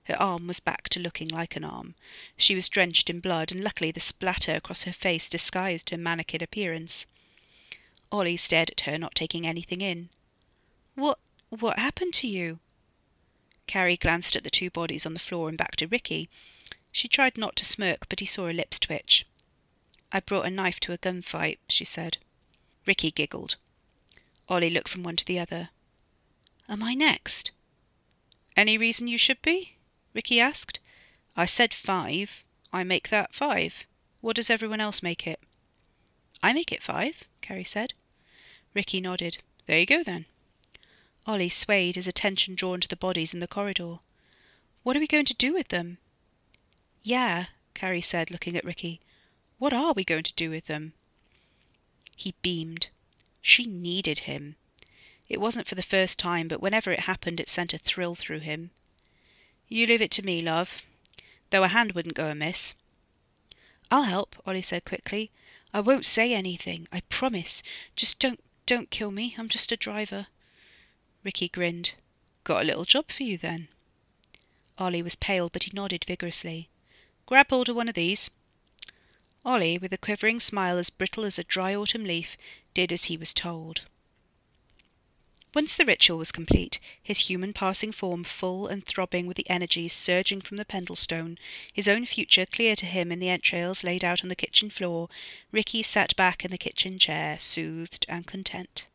Her 0.06 0.20
arm 0.20 0.48
was 0.48 0.60
back 0.60 0.90
to 0.90 1.00
looking 1.00 1.28
like 1.28 1.56
an 1.56 1.64
arm. 1.64 1.94
She 2.36 2.56
was 2.56 2.68
drenched 2.68 3.10
in 3.10 3.20
blood, 3.20 3.52
and 3.52 3.64
luckily 3.64 3.92
the 3.92 4.00
splatter 4.00 4.56
across 4.56 4.84
her 4.84 4.94
face 4.94 5.30
disguised 5.30 5.92
her 5.92 5.98
mannequin 5.98 6.42
appearance. 6.42 7.06
Olly 8.12 8.36
stared 8.38 8.72
at 8.72 8.82
her, 8.82 8.98
not 8.98 9.14
taking 9.14 9.46
anything 9.46 9.82
in. 9.82 10.10
What 10.96 11.20
what 11.50 11.78
happened 11.78 12.14
to 12.16 12.28
you? 12.28 12.60
Carrie 13.72 13.96
glanced 13.96 14.36
at 14.36 14.44
the 14.44 14.50
two 14.50 14.70
bodies 14.70 15.06
on 15.06 15.14
the 15.14 15.20
floor 15.20 15.48
and 15.48 15.58
back 15.58 15.78
to 15.78 15.88
Ricky, 15.88 16.30
she 16.92 17.08
tried 17.08 17.38
not 17.38 17.56
to 17.56 17.64
smirk, 17.64 18.10
but 18.10 18.20
he 18.20 18.26
saw 18.26 18.48
her 18.48 18.54
lips 18.54 18.78
twitch. 18.78 19.26
I 20.12 20.20
brought 20.20 20.46
a 20.46 20.50
knife 20.50 20.78
to 20.82 20.92
a 20.92 20.98
gunfight, 20.98 21.58
she 21.70 21.86
said. 21.86 22.18
Ricky 22.86 23.12
giggled. 23.12 23.56
Olly 24.50 24.70
looked 24.70 24.90
from 24.90 25.04
one 25.04 25.16
to 25.16 25.26
the 25.26 25.40
other. 25.40 25.70
Am 26.68 26.84
I 26.84 26.96
next? 26.96 27.52
Any 28.58 28.78
reason 28.78 29.08
you 29.08 29.18
should 29.18 29.42
be? 29.42 29.78
Ricky 30.14 30.42
asked. 30.42 30.80
I 31.38 31.46
said 31.46 31.74
five. 31.74 32.44
I 32.74 32.84
make 32.84 33.08
that 33.08 33.34
five. 33.34 33.86
What 34.20 34.36
does 34.36 34.50
everyone 34.50 34.82
else 34.82 35.02
make 35.02 35.26
it? 35.26 35.40
I 36.44 36.52
make 36.52 36.74
it 36.74 36.84
five, 36.84 37.24
Carrie 37.40 37.64
said. 37.64 37.94
Ricky 38.74 39.00
nodded. 39.00 39.38
There 39.66 39.80
you 39.80 39.86
go, 39.86 40.04
then. 40.04 40.26
Olly 41.28 41.50
swayed, 41.50 41.96
his 41.96 42.08
attention 42.08 42.56
drawn 42.56 42.80
to 42.80 42.88
the 42.88 42.96
bodies 42.96 43.34
in 43.34 43.40
the 43.40 43.48
corridor. 43.48 43.98
What 44.84 44.96
are 44.98 45.00
we 45.00 45.08
going 45.08 45.26
to 45.26 45.34
do 45.34 45.54
with 45.54 45.68
them? 45.68 45.98
Yeah, 47.04 47.46
Carrie 47.74 48.02
said, 48.02 48.32
looking 48.32 48.58
at 48.58 48.66
Ricky. 48.66 49.00
What 49.60 49.74
are 49.74 49.94
we 49.94 50.04
going 50.04 50.24
to 50.24 50.34
do 50.34 50.50
with 50.50 50.66
them? 50.66 50.94
He 52.16 52.34
beamed. 52.42 52.88
She 53.42 53.66
needed 53.66 54.20
him. 54.20 54.56
It 55.30 55.40
wasn't 55.40 55.68
for 55.68 55.76
the 55.76 55.82
first 55.84 56.20
time, 56.20 56.48
but 56.48 56.62
whenever 56.62 56.92
it 56.92 57.02
happened, 57.02 57.40
it 57.40 57.50
sent 57.50 57.74
a 57.74 57.78
thrill 57.78 58.16
through 58.16 58.40
him. 58.40 58.72
You 59.68 59.88
leave 59.88 60.02
it 60.02 60.12
to 60.12 60.26
me, 60.26 60.42
love. 60.42 60.82
Though 61.52 61.64
a 61.64 61.70
hand 61.70 61.94
wouldn't 61.94 62.16
go 62.16 62.28
amiss. 62.28 62.74
I'll 63.90 64.04
help, 64.04 64.36
Olly 64.46 64.62
said 64.62 64.86
quickly. 64.86 65.32
I 65.74 65.80
won't 65.80 66.06
say 66.06 66.34
anything, 66.34 66.88
I 66.92 67.02
promise. 67.10 67.64
Just 67.96 68.20
don't 68.20 68.40
don't 68.66 68.90
kill 68.90 69.12
me. 69.12 69.36
I'm 69.38 69.50
just 69.50 69.72
a 69.72 69.78
driver. 69.78 70.28
Ricky 71.24 71.48
grinned. 71.48 71.92
Got 72.44 72.64
a 72.64 72.66
little 72.66 72.86
job 72.86 73.12
for 73.12 73.24
you 73.24 73.38
then. 73.38 73.68
Olly 74.78 75.02
was 75.02 75.16
pale, 75.16 75.50
but 75.50 75.64
he 75.64 75.72
nodded 75.74 76.06
vigorously. 76.06 76.70
Grab 77.26 77.50
hold 77.50 77.70
of 77.70 77.76
one 77.76 77.88
of 77.88 77.96
these. 77.96 78.30
Olly, 79.46 79.78
with 79.78 79.94
a 79.94 79.98
quivering 79.98 80.40
smile 80.40 80.78
as 80.78 80.90
brittle 80.90 81.26
as 81.26 81.38
a 81.38 81.44
dry 81.44 81.76
autumn 81.76 82.04
leaf, 82.04 82.38
did 82.74 82.92
as 82.92 83.06
he 83.06 83.18
was 83.18 83.34
told. 83.34 83.82
Once 85.54 85.76
the 85.76 85.86
ritual 85.86 86.18
was 86.18 86.32
complete, 86.32 86.80
his 87.04 87.30
human 87.30 87.52
passing 87.52 87.92
form 87.92 88.24
full 88.24 88.68
and 88.68 88.86
throbbing 88.86 89.28
with 89.28 89.36
the 89.36 89.50
energies 89.50 89.92
surging 89.92 90.40
from 90.40 90.56
the 90.56 90.64
Pendlestone, 90.64 91.38
his 91.74 91.90
own 91.90 92.06
future 92.06 92.46
clear 92.46 92.76
to 92.76 92.86
him 92.86 93.12
in 93.12 93.20
the 93.20 93.28
entrails 93.28 93.84
laid 93.84 94.04
out 94.04 94.24
on 94.24 94.30
the 94.30 94.36
kitchen 94.36 94.70
floor, 94.70 95.10
Ricky 95.52 95.84
sat 95.84 96.16
back 96.16 96.46
in 96.46 96.52
the 96.52 96.58
kitchen 96.58 96.98
chair, 96.98 97.38
soothed 97.38 98.06
and 98.08 98.26
content. 98.26 98.86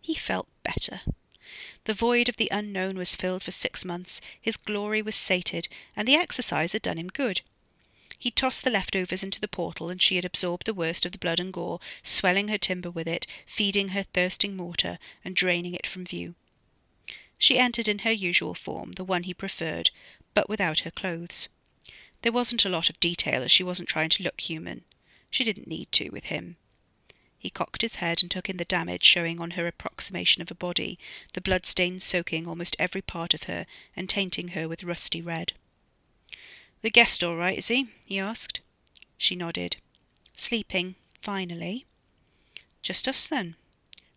He 0.00 0.14
felt 0.14 0.48
better. 0.62 1.02
The 1.84 1.94
void 1.94 2.28
of 2.28 2.36
the 2.36 2.48
unknown 2.50 2.96
was 2.96 3.16
filled 3.16 3.42
for 3.42 3.50
six 3.50 3.84
months, 3.84 4.20
his 4.40 4.56
glory 4.56 5.02
was 5.02 5.16
sated, 5.16 5.68
and 5.96 6.06
the 6.06 6.14
exercise 6.14 6.72
had 6.72 6.82
done 6.82 6.98
him 6.98 7.08
good. 7.08 7.40
He 8.18 8.30
tossed 8.30 8.62
the 8.62 8.70
leftovers 8.70 9.24
into 9.24 9.40
the 9.40 9.48
portal, 9.48 9.90
and 9.90 10.00
she 10.00 10.14
had 10.14 10.24
absorbed 10.24 10.66
the 10.66 10.74
worst 10.74 11.04
of 11.04 11.10
the 11.10 11.18
blood 11.18 11.40
and 11.40 11.52
gore, 11.52 11.80
swelling 12.04 12.48
her 12.48 12.58
timber 12.58 12.90
with 12.90 13.08
it, 13.08 13.26
feeding 13.46 13.88
her 13.88 14.04
thirsting 14.04 14.54
mortar, 14.54 14.98
and 15.24 15.34
draining 15.34 15.74
it 15.74 15.86
from 15.86 16.06
view. 16.06 16.36
She 17.36 17.58
entered 17.58 17.88
in 17.88 18.00
her 18.00 18.12
usual 18.12 18.54
form, 18.54 18.92
the 18.92 19.02
one 19.02 19.24
he 19.24 19.34
preferred, 19.34 19.90
but 20.34 20.48
without 20.48 20.80
her 20.80 20.90
clothes. 20.92 21.48
There 22.22 22.30
wasn't 22.30 22.64
a 22.64 22.68
lot 22.68 22.88
of 22.88 23.00
detail, 23.00 23.42
as 23.42 23.50
she 23.50 23.64
wasn't 23.64 23.88
trying 23.88 24.10
to 24.10 24.22
look 24.22 24.40
human. 24.40 24.84
She 25.28 25.42
didn't 25.42 25.66
need 25.66 25.90
to 25.92 26.10
with 26.10 26.26
him. 26.26 26.56
He 27.42 27.50
cocked 27.50 27.82
his 27.82 27.96
head 27.96 28.22
and 28.22 28.30
took 28.30 28.48
in 28.48 28.58
the 28.58 28.64
damage 28.64 29.02
showing 29.02 29.40
on 29.40 29.52
her 29.52 29.66
approximation 29.66 30.42
of 30.42 30.52
a 30.52 30.54
body, 30.54 30.96
the 31.32 31.40
blood 31.40 31.66
stains 31.66 32.04
soaking 32.04 32.46
almost 32.46 32.76
every 32.78 33.02
part 33.02 33.34
of 33.34 33.42
her 33.44 33.66
and 33.96 34.08
tainting 34.08 34.50
her 34.50 34.68
with 34.68 34.84
rusty 34.84 35.20
red. 35.20 35.52
The 36.82 36.90
guest 36.90 37.24
all 37.24 37.34
right, 37.34 37.58
is 37.58 37.66
he? 37.66 37.88
he 38.04 38.16
asked. 38.20 38.60
She 39.18 39.34
nodded. 39.34 39.78
Sleeping, 40.36 40.94
finally. 41.20 41.84
Just 42.80 43.08
us 43.08 43.26
then. 43.26 43.56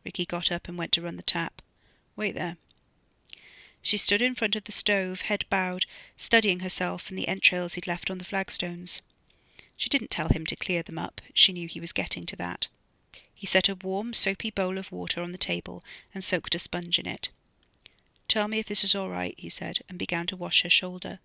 Ricky 0.03 0.27
got 0.27 0.51
up 0.51 0.67
and 0.67 0.77
went 0.77 0.91
to 0.91 1.01
run 1.01 1.17
the 1.17 1.23
tap. 1.23 1.63
Wait 2.15 2.35
there. 2.35 2.57
She 3.81 3.97
stood 3.97 4.21
in 4.21 4.35
front 4.35 4.55
of 4.55 4.65
the 4.65 4.71
stove, 4.71 5.21
head 5.21 5.45
bowed, 5.49 5.87
studying 6.15 6.59
herself 6.59 7.09
and 7.09 7.17
the 7.17 7.27
entrails 7.27 7.73
he'd 7.73 7.87
left 7.87 8.11
on 8.11 8.19
the 8.19 8.23
flagstones. 8.23 9.01
She 9.75 9.89
didn't 9.89 10.11
tell 10.11 10.27
him 10.27 10.45
to 10.45 10.55
clear 10.55 10.83
them 10.83 10.99
up. 10.99 11.21
She 11.33 11.53
knew 11.53 11.67
he 11.67 11.79
was 11.79 11.91
getting 11.91 12.27
to 12.27 12.35
that. 12.35 12.67
He 13.35 13.45
set 13.45 13.69
a 13.69 13.75
warm, 13.75 14.13
soapy 14.13 14.49
bowl 14.49 14.77
of 14.77 14.91
water 14.91 15.21
on 15.21 15.31
the 15.31 15.37
table 15.37 15.83
and 16.13 16.23
soaked 16.23 16.55
a 16.55 16.59
sponge 16.59 16.97
in 16.97 17.05
it. 17.05 17.29
Tell 18.27 18.47
me 18.47 18.59
if 18.59 18.67
this 18.67 18.83
is 18.83 18.95
all 18.95 19.09
right, 19.09 19.35
he 19.37 19.49
said, 19.49 19.79
and 19.87 19.99
began 19.99 20.25
to 20.27 20.35
wash 20.35 20.63
her 20.63 20.69
shoulder. 20.69 21.19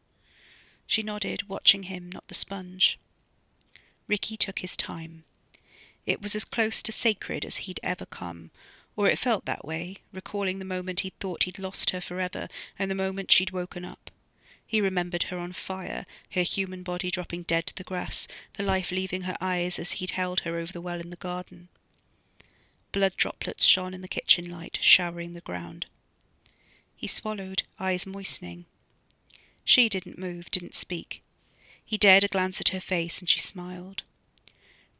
She 0.86 1.02
nodded, 1.02 1.48
watching 1.48 1.84
him, 1.84 2.10
not 2.10 2.26
the 2.28 2.34
sponge. 2.34 2.98
Ricky 4.08 4.36
took 4.36 4.58
his 4.58 4.76
time. 4.76 5.24
It 6.04 6.20
was 6.20 6.34
as 6.34 6.44
close 6.44 6.82
to 6.82 6.92
sacred 6.92 7.44
as 7.44 7.58
he'd 7.58 7.78
ever 7.82 8.06
come, 8.06 8.50
or 8.96 9.08
it 9.08 9.18
felt 9.18 9.44
that 9.44 9.64
way, 9.64 9.98
recalling 10.12 10.58
the 10.58 10.64
moment 10.64 11.00
he'd 11.00 11.18
thought 11.20 11.44
he'd 11.44 11.58
lost 11.60 11.90
her 11.90 12.00
forever 12.00 12.48
and 12.78 12.90
the 12.90 12.96
moment 12.96 13.30
she'd 13.30 13.52
woken 13.52 13.84
up. 13.84 14.10
He 14.66 14.80
remembered 14.80 15.24
her 15.24 15.38
on 15.38 15.52
fire, 15.52 16.06
her 16.32 16.42
human 16.42 16.82
body 16.82 17.10
dropping 17.10 17.44
dead 17.44 17.66
to 17.68 17.74
the 17.74 17.84
grass, 17.84 18.26
the 18.54 18.62
life 18.62 18.90
leaving 18.90 19.22
her 19.22 19.36
eyes 19.40 19.78
as 19.78 19.92
he'd 19.92 20.12
held 20.12 20.40
her 20.40 20.58
over 20.58 20.72
the 20.72 20.80
well 20.80 21.00
in 21.00 21.10
the 21.10 21.16
garden. 21.16 21.68
Blood 22.92 23.16
droplets 23.16 23.64
shone 23.64 23.94
in 23.94 24.02
the 24.02 24.08
kitchen 24.08 24.50
light, 24.50 24.78
showering 24.80 25.32
the 25.32 25.40
ground. 25.40 25.86
He 26.96 27.06
swallowed, 27.06 27.62
eyes 27.78 28.06
moistening. 28.06 28.66
She 29.64 29.88
didn't 29.88 30.18
move, 30.18 30.50
didn't 30.50 30.74
speak. 30.74 31.22
He 31.84 31.96
dared 31.96 32.24
a 32.24 32.28
glance 32.28 32.60
at 32.60 32.70
her 32.70 32.80
face, 32.80 33.20
and 33.20 33.28
she 33.28 33.40
smiled. 33.40 34.02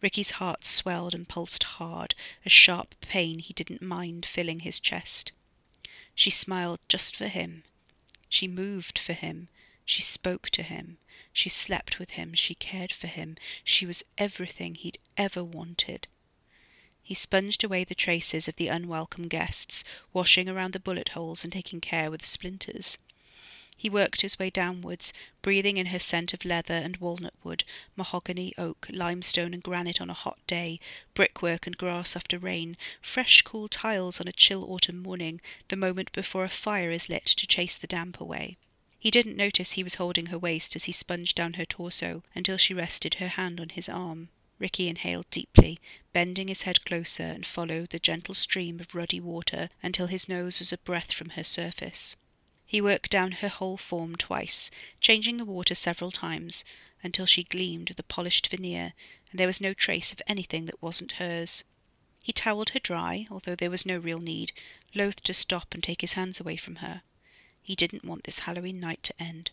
Ricky's 0.00 0.32
heart 0.32 0.64
swelled 0.64 1.14
and 1.14 1.28
pulsed 1.28 1.62
hard, 1.64 2.14
a 2.46 2.48
sharp 2.48 2.94
pain 3.00 3.38
he 3.38 3.52
didn't 3.52 3.82
mind 3.82 4.24
filling 4.24 4.60
his 4.60 4.80
chest. 4.80 5.32
She 6.14 6.30
smiled 6.30 6.78
just 6.88 7.14
for 7.14 7.28
him. 7.28 7.64
She 8.28 8.48
moved 8.48 8.98
for 8.98 9.12
him. 9.12 9.48
She 9.84 10.02
spoke 10.02 10.50
to 10.50 10.62
him. 10.62 10.98
She 11.32 11.48
slept 11.48 11.98
with 11.98 12.10
him. 12.10 12.34
She 12.34 12.54
cared 12.54 12.92
for 12.92 13.08
him. 13.08 13.36
She 13.64 13.86
was 13.86 14.04
everything 14.16 14.74
he'd 14.74 14.98
ever 15.16 15.44
wanted. 15.44 16.06
He 17.10 17.16
sponged 17.16 17.64
away 17.64 17.82
the 17.82 17.96
traces 17.96 18.46
of 18.46 18.54
the 18.54 18.68
unwelcome 18.68 19.26
guests, 19.26 19.82
washing 20.12 20.48
around 20.48 20.74
the 20.74 20.78
bullet 20.78 21.08
holes 21.08 21.42
and 21.42 21.52
taking 21.52 21.80
care 21.80 22.08
with 22.08 22.24
splinters. 22.24 22.98
He 23.76 23.90
worked 23.90 24.20
his 24.20 24.38
way 24.38 24.48
downwards, 24.48 25.12
breathing 25.42 25.76
in 25.76 25.86
her 25.86 25.98
scent 25.98 26.32
of 26.32 26.44
leather 26.44 26.74
and 26.74 26.98
walnut 26.98 27.34
wood, 27.42 27.64
mahogany, 27.96 28.54
oak, 28.56 28.86
limestone, 28.92 29.52
and 29.52 29.60
granite 29.60 30.00
on 30.00 30.08
a 30.08 30.14
hot 30.14 30.38
day, 30.46 30.78
brickwork 31.12 31.66
and 31.66 31.76
grass 31.76 32.14
after 32.14 32.38
rain, 32.38 32.76
fresh 33.02 33.42
cool 33.42 33.66
tiles 33.66 34.20
on 34.20 34.28
a 34.28 34.32
chill 34.32 34.72
autumn 34.72 35.02
morning, 35.02 35.40
the 35.66 35.74
moment 35.74 36.12
before 36.12 36.44
a 36.44 36.48
fire 36.48 36.92
is 36.92 37.08
lit 37.08 37.26
to 37.26 37.44
chase 37.44 37.76
the 37.76 37.88
damp 37.88 38.20
away. 38.20 38.56
He 39.00 39.10
didn't 39.10 39.36
notice 39.36 39.72
he 39.72 39.82
was 39.82 39.96
holding 39.96 40.26
her 40.26 40.38
waist 40.38 40.76
as 40.76 40.84
he 40.84 40.92
sponged 40.92 41.34
down 41.34 41.54
her 41.54 41.64
torso 41.64 42.22
until 42.36 42.56
she 42.56 42.72
rested 42.72 43.14
her 43.14 43.26
hand 43.26 43.58
on 43.58 43.70
his 43.70 43.88
arm. 43.88 44.28
Ricky 44.60 44.88
inhaled 44.88 45.28
deeply, 45.30 45.80
bending 46.12 46.46
his 46.48 46.62
head 46.62 46.84
closer, 46.84 47.24
and 47.24 47.46
followed 47.46 47.90
the 47.90 47.98
gentle 47.98 48.34
stream 48.34 48.78
of 48.78 48.94
ruddy 48.94 49.18
water 49.18 49.70
until 49.82 50.06
his 50.06 50.28
nose 50.28 50.60
was 50.60 50.70
a 50.72 50.78
breath 50.78 51.12
from 51.12 51.30
her 51.30 51.42
surface. 51.42 52.14
He 52.66 52.80
worked 52.80 53.10
down 53.10 53.32
her 53.32 53.48
whole 53.48 53.78
form 53.78 54.14
twice, 54.16 54.70
changing 55.00 55.38
the 55.38 55.44
water 55.44 55.74
several 55.74 56.12
times, 56.12 56.62
until 57.02 57.26
she 57.26 57.42
gleamed 57.42 57.92
a 57.98 58.02
polished 58.02 58.48
veneer, 58.48 58.92
and 59.30 59.40
there 59.40 59.46
was 59.46 59.60
no 59.60 59.72
trace 59.72 60.12
of 60.12 60.22
anything 60.26 60.66
that 60.66 60.82
wasn't 60.82 61.12
hers. 61.12 61.64
He 62.22 62.32
towelled 62.32 62.70
her 62.70 62.78
dry, 62.78 63.26
although 63.30 63.56
there 63.56 63.70
was 63.70 63.86
no 63.86 63.96
real 63.96 64.20
need, 64.20 64.52
loath 64.94 65.22
to 65.22 65.32
stop 65.32 65.72
and 65.72 65.82
take 65.82 66.02
his 66.02 66.12
hands 66.12 66.38
away 66.38 66.56
from 66.56 66.76
her. 66.76 67.02
He 67.62 67.74
didn't 67.74 68.04
want 68.04 68.24
this 68.24 68.40
Halloween 68.40 68.78
night 68.78 69.02
to 69.04 69.22
end. 69.22 69.52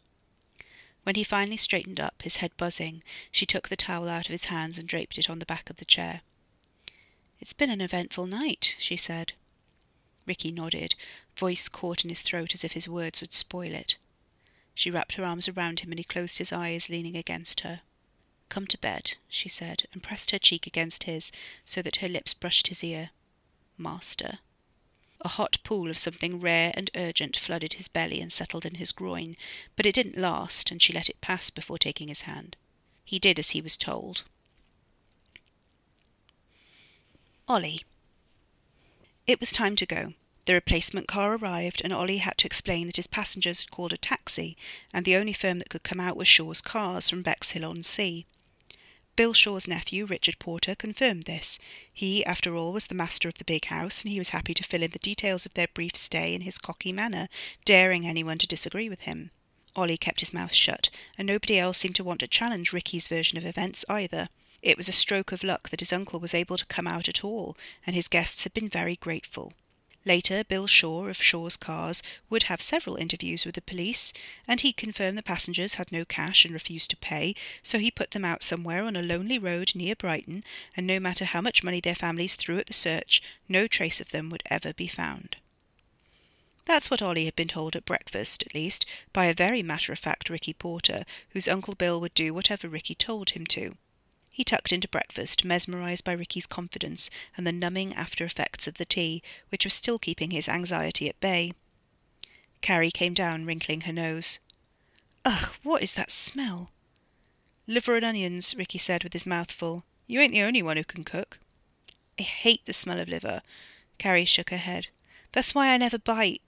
When 1.08 1.16
he 1.16 1.24
finally 1.24 1.56
straightened 1.56 2.02
up, 2.02 2.22
his 2.24 2.36
head 2.36 2.52
buzzing, 2.58 3.02
she 3.32 3.46
took 3.46 3.70
the 3.70 3.78
towel 3.78 4.10
out 4.10 4.26
of 4.26 4.34
his 4.34 4.52
hands 4.52 4.78
and 4.78 4.86
draped 4.90 5.18
it 5.18 5.30
on 5.30 5.40
the 5.40 5.46
back 5.46 5.70
of 5.70 5.78
the 5.78 5.86
chair. 5.86 6.20
It's 7.40 7.54
been 7.54 7.70
an 7.70 7.80
eventful 7.80 8.26
night, 8.28 8.76
she 8.78 8.98
said. 8.98 9.32
Ricky 10.26 10.52
nodded, 10.52 10.96
voice 11.38 11.70
caught 11.70 12.04
in 12.04 12.10
his 12.10 12.22
throat 12.22 12.54
as 12.54 12.66
if 12.66 12.74
his 12.74 12.90
words 12.90 13.22
would 13.22 13.32
spoil 13.32 13.74
it. 13.74 13.96
She 14.74 14.92
wrapped 14.92 15.14
her 15.14 15.24
arms 15.24 15.48
around 15.48 15.80
him 15.80 15.94
and 15.94 16.00
he 16.00 16.04
closed 16.04 16.40
his 16.40 16.52
eyes, 16.52 16.90
leaning 16.90 17.16
against 17.16 17.62
her. 17.62 17.80
Come 18.50 18.68
to 18.68 18.78
bed, 18.78 19.14
she 19.30 19.48
said, 19.48 19.84
and 19.94 20.04
pressed 20.04 20.32
her 20.32 20.40
cheek 20.40 20.68
against 20.68 21.04
his 21.04 21.32
so 21.64 21.82
that 21.84 22.04
her 22.04 22.10
lips 22.10 22.34
brushed 22.34 22.68
his 22.68 22.84
ear. 22.84 23.12
Master. 23.78 24.40
A 25.22 25.30
hot 25.30 25.58
pool 25.64 25.90
of 25.90 25.98
something 25.98 26.40
rare 26.40 26.72
and 26.76 26.92
urgent 26.96 27.36
flooded 27.38 27.74
his 27.74 27.88
belly 27.88 28.22
and 28.22 28.32
settled 28.32 28.66
in 28.66 28.76
his 28.76 28.92
groin, 28.92 29.36
but 29.76 29.86
it 29.86 29.96
didn't 29.96 30.18
last, 30.18 30.72
and 30.72 30.82
she 30.82 30.94
let 30.94 31.10
it 31.10 31.22
pass 31.22 31.50
before 31.50 31.78
taking 31.78 32.08
his 32.08 32.22
hand. 32.22 32.56
He 33.04 33.20
did 33.20 33.40
as 33.40 33.52
he 33.52 33.62
was 33.62 33.76
told. 33.78 34.24
Olly. 37.48 37.84
It 39.26 39.40
was 39.40 39.52
time 39.52 39.76
to 39.78 39.86
go. 39.86 40.14
The 40.46 40.54
replacement 40.54 41.08
car 41.08 41.36
arrived, 41.36 41.82
and 41.84 41.92
Olly 41.92 42.20
had 42.20 42.38
to 42.38 42.46
explain 42.46 42.86
that 42.86 42.96
his 42.96 43.08
passengers 43.08 43.62
had 43.62 43.72
called 43.72 43.92
a 43.94 43.98
taxi, 43.98 44.56
and 44.94 45.06
the 45.06 45.16
only 45.16 45.34
firm 45.34 45.60
that 45.60 45.70
could 45.70 45.84
come 45.84 46.00
out 46.00 46.16
was 46.16 46.28
Shaw's 46.28 46.62
Cars 46.62 47.10
from 47.10 47.22
Bexhill-on-Sea. 47.22 48.26
Bill 49.18 49.34
Shaw's 49.34 49.68
nephew, 49.68 50.06
Richard 50.06 50.38
Porter, 50.38 50.76
confirmed 50.76 51.24
this. 51.24 51.58
He, 51.92 52.24
after 52.24 52.56
all, 52.56 52.72
was 52.72 52.86
the 52.86 52.94
master 52.94 53.28
of 53.28 53.34
the 53.34 53.44
big 53.44 53.66
house, 53.66 54.04
and 54.04 54.12
he 54.12 54.20
was 54.20 54.30
happy 54.30 54.54
to 54.54 54.64
fill 54.64 54.84
in 54.84 54.92
the 54.92 55.00
details 55.00 55.44
of 55.44 55.56
their 55.56 55.70
brief 55.74 55.96
stay 55.96 56.36
in 56.36 56.42
his 56.42 56.60
cocky 56.60 56.94
manner, 56.94 57.28
daring 57.66 58.06
anyone 58.06 58.38
to 58.38 58.46
disagree 58.46 58.90
with 58.90 59.02
him. 59.02 59.32
Olly 59.76 59.98
kept 59.98 60.20
his 60.20 60.36
mouth 60.36 60.54
shut, 60.54 60.92
and 61.18 61.26
nobody 61.26 61.58
else 61.58 61.80
seemed 61.80 61.96
to 61.96 62.04
want 62.04 62.20
to 62.20 62.28
challenge 62.28 62.72
Ricky's 62.72 63.08
version 63.08 63.40
of 63.40 63.46
events 63.46 63.84
either. 63.90 64.28
It 64.62 64.78
was 64.78 64.88
a 64.88 64.92
stroke 64.92 65.32
of 65.32 65.44
luck 65.44 65.70
that 65.70 65.80
his 65.80 65.92
uncle 65.92 66.20
was 66.20 66.36
able 66.36 66.58
to 66.58 66.66
come 66.68 66.86
out 66.86 67.10
at 67.10 67.24
all, 67.24 67.58
and 67.88 67.96
his 67.96 68.08
guests 68.08 68.44
had 68.44 68.54
been 68.54 68.70
very 68.70 68.98
grateful. 68.98 69.52
Later, 70.08 70.46
Bill 70.46 70.68
Shaw 70.68 71.08
of 71.08 71.22
Shaw's 71.22 71.58
Cars 71.58 72.02
would 72.30 72.44
have 72.44 72.62
several 72.62 72.96
interviews 72.96 73.46
with 73.46 73.56
the 73.56 73.62
police, 73.62 74.14
and 74.48 74.62
he 74.62 74.72
confirmed 74.72 75.18
the 75.18 75.22
passengers 75.22 75.74
had 75.74 75.92
no 75.92 76.06
cash 76.06 76.46
and 76.46 76.54
refused 76.54 76.90
to 76.92 76.96
pay, 76.96 77.36
so 77.62 77.78
he 77.78 77.92
put 77.92 78.12
them 78.12 78.24
out 78.24 78.42
somewhere 78.42 78.86
on 78.86 78.96
a 78.96 79.02
lonely 79.02 79.38
road 79.38 79.74
near 79.76 79.98
Brighton, 79.98 80.46
and 80.78 80.88
no 80.88 80.98
matter 80.98 81.26
how 81.26 81.42
much 81.42 81.62
money 81.62 81.82
their 81.82 81.94
families 81.94 82.36
threw 82.36 82.58
at 82.58 82.68
the 82.68 82.74
search, 82.74 83.22
no 83.50 83.68
trace 83.68 84.00
of 84.00 84.12
them 84.12 84.30
would 84.30 84.44
ever 84.46 84.72
be 84.72 84.88
found. 84.88 85.36
That's 86.64 86.90
what 86.90 87.02
Olly 87.02 87.26
had 87.26 87.36
been 87.36 87.50
told 87.50 87.76
at 87.76 87.84
breakfast, 87.84 88.44
at 88.44 88.56
least, 88.56 88.86
by 89.12 89.26
a 89.26 89.34
very 89.34 89.62
matter-of-fact 89.62 90.30
Ricky 90.30 90.54
Porter, 90.54 91.04
whose 91.32 91.50
Uncle 91.50 91.76
Bill 91.76 92.00
would 92.00 92.14
do 92.14 92.34
whatever 92.34 92.70
Ricky 92.70 92.96
told 92.96 93.32
him 93.32 93.46
to. 93.48 93.76
He 94.38 94.44
tucked 94.44 94.72
into 94.72 94.88
breakfast, 94.88 95.44
mesmerized 95.44 96.04
by 96.04 96.12
Ricky's 96.12 96.46
confidence 96.46 97.10
and 97.36 97.48
the 97.48 97.52
numbing 97.52 97.96
after 97.96 98.24
effects 98.24 98.68
of 98.68 98.76
the 98.76 98.86
tea, 98.86 99.24
which 99.50 99.66
was 99.66 99.74
still 99.74 99.98
keeping 99.98 100.30
his 100.30 100.48
anxiety 100.48 101.10
at 101.10 101.20
bay. 101.20 101.54
Carrie 102.62 102.92
came 102.92 103.16
down, 103.16 103.46
wrinkling 103.46 103.82
her 103.82 103.92
nose. 103.92 104.38
Ugh, 105.26 105.56
what 105.64 105.82
is 105.82 105.96
that 105.96 106.12
smell? 106.12 106.70
Liver 107.66 107.96
and 107.96 108.06
onions, 108.06 108.54
Ricky 108.56 108.78
said 108.78 109.04
with 109.04 109.14
his 109.14 109.26
mouth 109.26 109.52
full. 109.52 109.86
You 110.06 110.20
ain't 110.20 110.34
the 110.34 110.44
only 110.44 110.62
one 110.62 110.78
who 110.78 110.84
can 110.84 111.04
cook. 111.04 111.40
I 112.20 112.22
hate 112.22 112.64
the 112.68 112.74
smell 112.74 113.00
of 113.00 113.10
liver. 113.10 113.42
Carrie 113.98 114.24
shook 114.26 114.52
her 114.52 114.58
head. 114.58 114.90
That's 115.32 115.56
why 115.56 115.70
I 115.70 115.78
never 115.78 115.98
bite. 115.98 116.44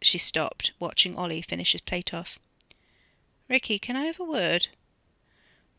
She 0.00 0.16
stopped, 0.16 0.72
watching 0.80 1.18
Olly 1.18 1.42
finish 1.42 1.72
his 1.72 1.82
plate 1.82 2.14
off. 2.14 2.38
Ricky, 3.46 3.78
can 3.78 3.94
I 3.94 4.06
have 4.06 4.18
a 4.18 4.24
word? 4.24 4.68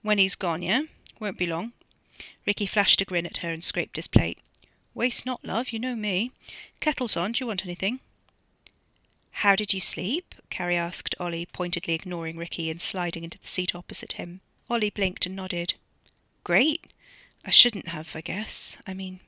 When 0.04 0.20
he's 0.20 0.36
gone, 0.36 0.62
yeah? 0.62 0.84
Won't 1.20 1.38
be 1.38 1.46
long. 1.46 1.74
Ricky 2.46 2.66
flashed 2.66 3.02
a 3.02 3.06
grin 3.06 3.26
at 3.26 3.38
her 3.38 3.52
and 3.52 3.64
scraped 3.64 3.96
his 3.96 4.08
plate. 4.08 4.40
Waste 4.94 5.26
not, 5.26 5.44
love, 5.44 5.70
you 5.70 5.80
know 5.80 5.96
me. 5.96 6.32
Kettle's 6.80 7.18
on, 7.18 7.34
do 7.34 7.44
you 7.44 7.48
want 7.48 7.66
anything? 7.66 8.00
How 9.40 9.56
did 9.56 9.74
you 9.74 9.82
sleep? 9.82 10.34
Carrie 10.50 10.78
asked 10.78 11.16
Olly, 11.20 11.46
pointedly 11.46 11.94
ignoring 11.94 12.38
Ricky 12.38 12.70
and 12.70 12.82
sliding 12.82 13.24
into 13.26 13.38
the 13.38 13.48
seat 13.48 13.76
opposite 13.76 14.14
him. 14.14 14.40
Olly 14.70 14.90
blinked 14.90 15.26
and 15.26 15.36
nodded. 15.36 15.74
Great. 16.46 16.88
I 17.44 17.52
shouldn't 17.52 17.90
have, 17.90 18.16
I 18.16 18.22
guess. 18.22 18.78
I 18.88 18.94
mean, 18.94 19.20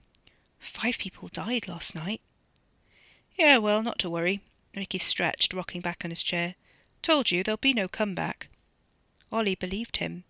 five 0.60 0.97
people 0.97 1.28
died 1.28 1.67
last 1.67 1.93
night. 1.93 2.21
Yeah, 3.38 3.58
well, 3.58 3.84
not 3.84 4.00
to 4.00 4.10
worry. 4.10 4.41
Ricky 4.76 4.97
stretched, 4.97 5.54
rocking 5.54 5.82
back 5.82 6.04
on 6.06 6.12
his 6.12 6.23
chair. 6.23 6.56
Told 7.02 7.30
you 7.30 7.43
there'll 7.43 7.58
be 7.58 7.73
no 7.73 7.88
comeback. 7.88 8.47
Olly 9.32 9.56
believed 9.56 9.97
him. 9.97 10.23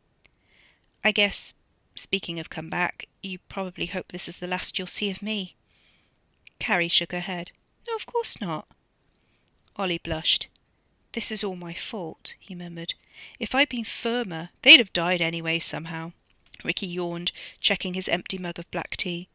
I 1.08 1.12
guess, 1.12 1.54
speaking 1.96 2.38
of 2.38 2.50
come 2.50 2.70
back, 2.70 3.08
you 3.24 3.40
probably 3.48 3.86
hope 3.86 4.12
this 4.12 4.28
is 4.28 4.40
the 4.40 4.46
last 4.46 4.78
you'll 4.78 4.90
see 4.90 5.10
of 5.10 5.22
me. 5.22 5.56
Carrie 6.60 6.90
shook 6.90 7.14
her 7.14 7.22
head. 7.22 7.54
No, 7.88 7.96
of 7.96 8.06
course 8.06 8.42
not. 8.42 8.68
Olly 9.78 10.00
blushed. 10.00 10.50
This 11.14 11.32
is 11.32 11.46
all 11.46 11.56
my 11.56 11.74
fault, 11.74 12.36
he 12.38 12.54
murmured. 12.54 12.94
If 13.40 13.56
I'd 13.56 13.70
been 13.70 13.86
firmer, 13.86 14.50
they'd 14.64 14.82
have 14.82 14.92
died 14.92 15.22
anyway 15.22 15.60
somehow. 15.60 16.12
Ricky 16.66 16.88
yawned, 16.88 17.32
checking 17.62 17.94
his 17.94 18.10
empty 18.10 18.38
mug 18.38 18.60
of 18.60 18.70
black 18.70 18.98
tea. 18.98 19.30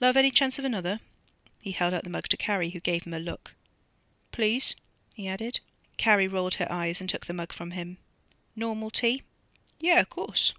Love, 0.00 0.16
any 0.16 0.30
chance 0.30 0.56
of 0.60 0.64
another? 0.64 1.00
He 1.60 1.72
held 1.72 1.94
out 1.94 2.04
the 2.04 2.10
mug 2.10 2.28
to 2.28 2.36
Carrie, 2.36 2.70
who 2.70 2.78
gave 2.78 3.02
him 3.02 3.12
a 3.12 3.18
look. 3.18 3.56
Please, 4.30 4.76
he 5.14 5.26
added. 5.26 5.58
Carrie 5.96 6.28
rolled 6.28 6.54
her 6.54 6.70
eyes 6.70 7.00
and 7.00 7.10
took 7.10 7.26
the 7.26 7.34
mug 7.34 7.52
from 7.52 7.72
him. 7.72 7.96
Normal 8.54 8.90
tea? 8.90 9.24
Yeah, 9.80 9.98
of 9.98 10.10
course. 10.10 10.52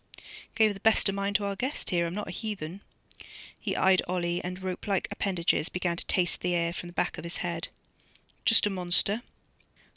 Gave 0.56 0.74
the 0.74 0.80
best 0.80 1.10
of 1.10 1.15
mine 1.15 1.34
to 1.36 1.46
our 1.46 1.56
guest 1.56 1.89
here. 1.89 2.06
I'm 2.06 2.13
not 2.13 2.28
a 2.28 2.32
heathen. 2.32 2.82
He 3.60 3.76
eyed 3.76 4.02
Olly, 4.08 4.44
and 4.44 4.62
rope 4.62 4.88
like 4.88 5.08
appendages 5.12 5.70
began 5.70 5.98
to 5.98 6.06
taste 6.06 6.42
the 6.42 6.56
air 6.56 6.72
from 6.72 6.88
the 6.88 6.94
back 6.94 7.18
of 7.18 7.24
his 7.24 7.38
head. 7.38 7.70
Just 8.46 8.65
a 8.65 8.70
monster. 8.70 9.22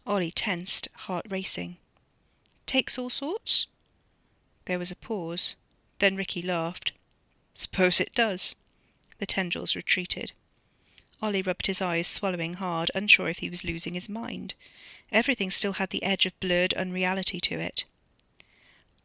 Olly 0.07 0.33
tensed, 0.33 0.89
heart 0.95 1.27
racing. 1.29 1.77
Takes 2.67 2.99
all 2.99 3.11
sorts? 3.11 3.67
There 4.65 4.79
was 4.79 4.91
a 4.91 4.97
pause. 4.97 5.55
Then 5.99 6.17
Ricky 6.17 6.43
laughed. 6.43 6.93
Suppose 7.55 8.01
it 8.01 8.15
does. 8.15 8.55
The 9.19 9.27
tendrils 9.27 9.77
retreated. 9.77 10.33
Olly 11.23 11.43
rubbed 11.43 11.69
his 11.69 11.81
eyes, 11.81 12.09
swallowing 12.09 12.55
hard, 12.55 12.91
unsure 12.95 13.29
if 13.29 13.39
he 13.39 13.51
was 13.51 13.63
losing 13.63 13.95
his 13.95 14.09
mind. 14.09 14.55
Everything 15.13 15.51
still 15.51 15.75
had 15.75 15.91
the 15.91 16.03
edge 16.03 16.27
of 16.27 16.39
blurred 16.41 16.75
unreality 16.75 17.39
to 17.41 17.61
it. 17.61 17.85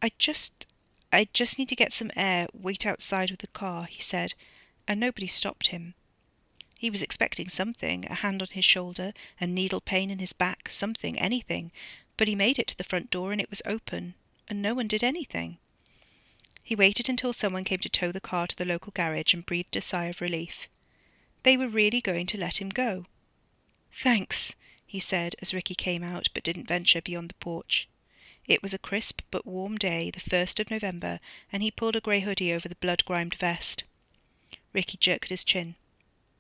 I 0.02 0.12
just 0.18 0.66
I 1.12 1.30
just 1.34 1.58
need 1.58 1.70
to 1.70 1.76
get 1.76 1.94
some 1.94 2.12
air, 2.16 2.48
wait 2.54 2.86
outside 2.86 3.32
with 3.32 3.40
the 3.40 3.48
car, 3.48 3.86
he 3.86 4.02
said, 4.02 4.34
and 4.88 5.00
nobody 5.00 5.28
stopped 5.28 5.68
him. 5.68 5.94
He 6.78 6.90
was 6.90 7.02
expecting 7.02 7.50
something, 7.50 8.06
a 8.06 8.16
hand 8.16 8.42
on 8.42 8.50
his 8.52 8.66
shoulder, 8.66 9.14
a 9.40 9.48
needle 9.48 9.82
pain 9.82 10.12
in 10.12 10.20
his 10.20 10.34
back, 10.34 10.70
something, 10.70 11.18
anything, 11.18 11.72
but 12.18 12.28
he 12.28 12.36
made 12.36 12.60
it 12.60 12.68
to 12.68 12.78
the 12.78 12.84
front 12.84 13.10
door 13.10 13.32
and 13.32 13.42
it 13.42 13.50
was 13.50 13.62
open, 13.66 14.16
and 14.48 14.62
no 14.62 14.74
one 14.74 14.88
did 14.88 15.04
anything. 15.04 15.58
He 16.62 16.76
waited 16.76 17.08
until 17.08 17.34
someone 17.34 17.64
came 17.64 17.80
to 17.80 17.90
tow 17.90 18.12
the 18.12 18.20
car 18.20 18.46
to 18.48 18.56
the 18.56 18.66
local 18.66 18.92
garage 18.92 19.34
and 19.34 19.46
breathed 19.46 19.76
a 19.76 19.82
sigh 19.82 20.06
of 20.06 20.22
relief. 20.22 20.68
They 21.44 21.56
were 21.56 21.70
really 21.70 22.02
going 22.02 22.28
to 22.28 22.38
let 22.38 22.62
him 22.62 22.70
go. 22.70 23.06
Thanks, 23.92 24.56
he 24.86 25.00
said 25.00 25.36
as 25.42 25.54
Ricky 25.54 25.76
came 25.76 26.04
out 26.04 26.28
but 26.34 26.44
didn't 26.44 26.68
venture 26.68 27.02
beyond 27.02 27.30
the 27.30 27.36
porch. 27.36 27.88
It 28.48 28.62
was 28.62 28.74
a 28.74 28.80
crisp 28.80 29.22
but 29.30 29.46
warm 29.46 29.78
day, 29.78 30.10
the 30.10 30.22
first 30.22 30.60
of 30.60 30.72
November, 30.72 31.20
and 31.52 31.62
he 31.62 31.70
pulled 31.70 31.98
a 31.98 32.02
grey 32.02 32.22
hoodie 32.22 32.54
over 32.54 32.70
the 32.70 32.76
blood-grimed 32.76 33.36
vest. 33.36 33.84
Ricky 34.74 34.98
jerked 34.98 35.30
his 35.30 35.44
chin. 35.44 35.76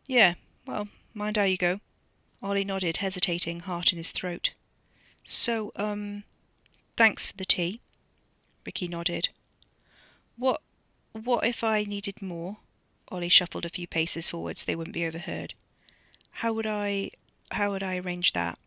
Yeah, 0.05 0.35
well, 0.65 0.87
mind 1.13 1.35
how 1.35 1.43
you 1.43 1.57
go. 1.57 1.81
Olly 2.41 2.63
nodded, 2.63 2.97
hesitating, 2.97 3.61
heart 3.61 3.91
in 3.91 3.97
his 3.97 4.11
throat. 4.11 4.51
So, 5.25 5.73
um, 5.75 6.23
thanks 6.95 7.27
for 7.27 7.35
the 7.35 7.45
tea. 7.45 7.81
Ricky 8.65 8.87
nodded. 8.87 9.29
What, 10.37 10.61
what 11.11 11.45
if 11.45 11.63
I 11.63 11.83
needed 11.83 12.21
more? 12.21 12.57
Olly 13.11 13.27
shuffled 13.29 13.65
a 13.65 13.69
few 13.69 13.87
paces 13.87 14.29
forward 14.29 14.57
so 14.57 14.63
they 14.65 14.75
wouldn't 14.75 14.93
be 14.93 15.05
overheard. 15.05 15.55
How 16.31 16.53
would 16.53 16.67
I, 16.67 17.11
how 17.51 17.71
would 17.71 17.83
I 17.83 17.97
arrange 17.97 18.31
that? 18.33 18.59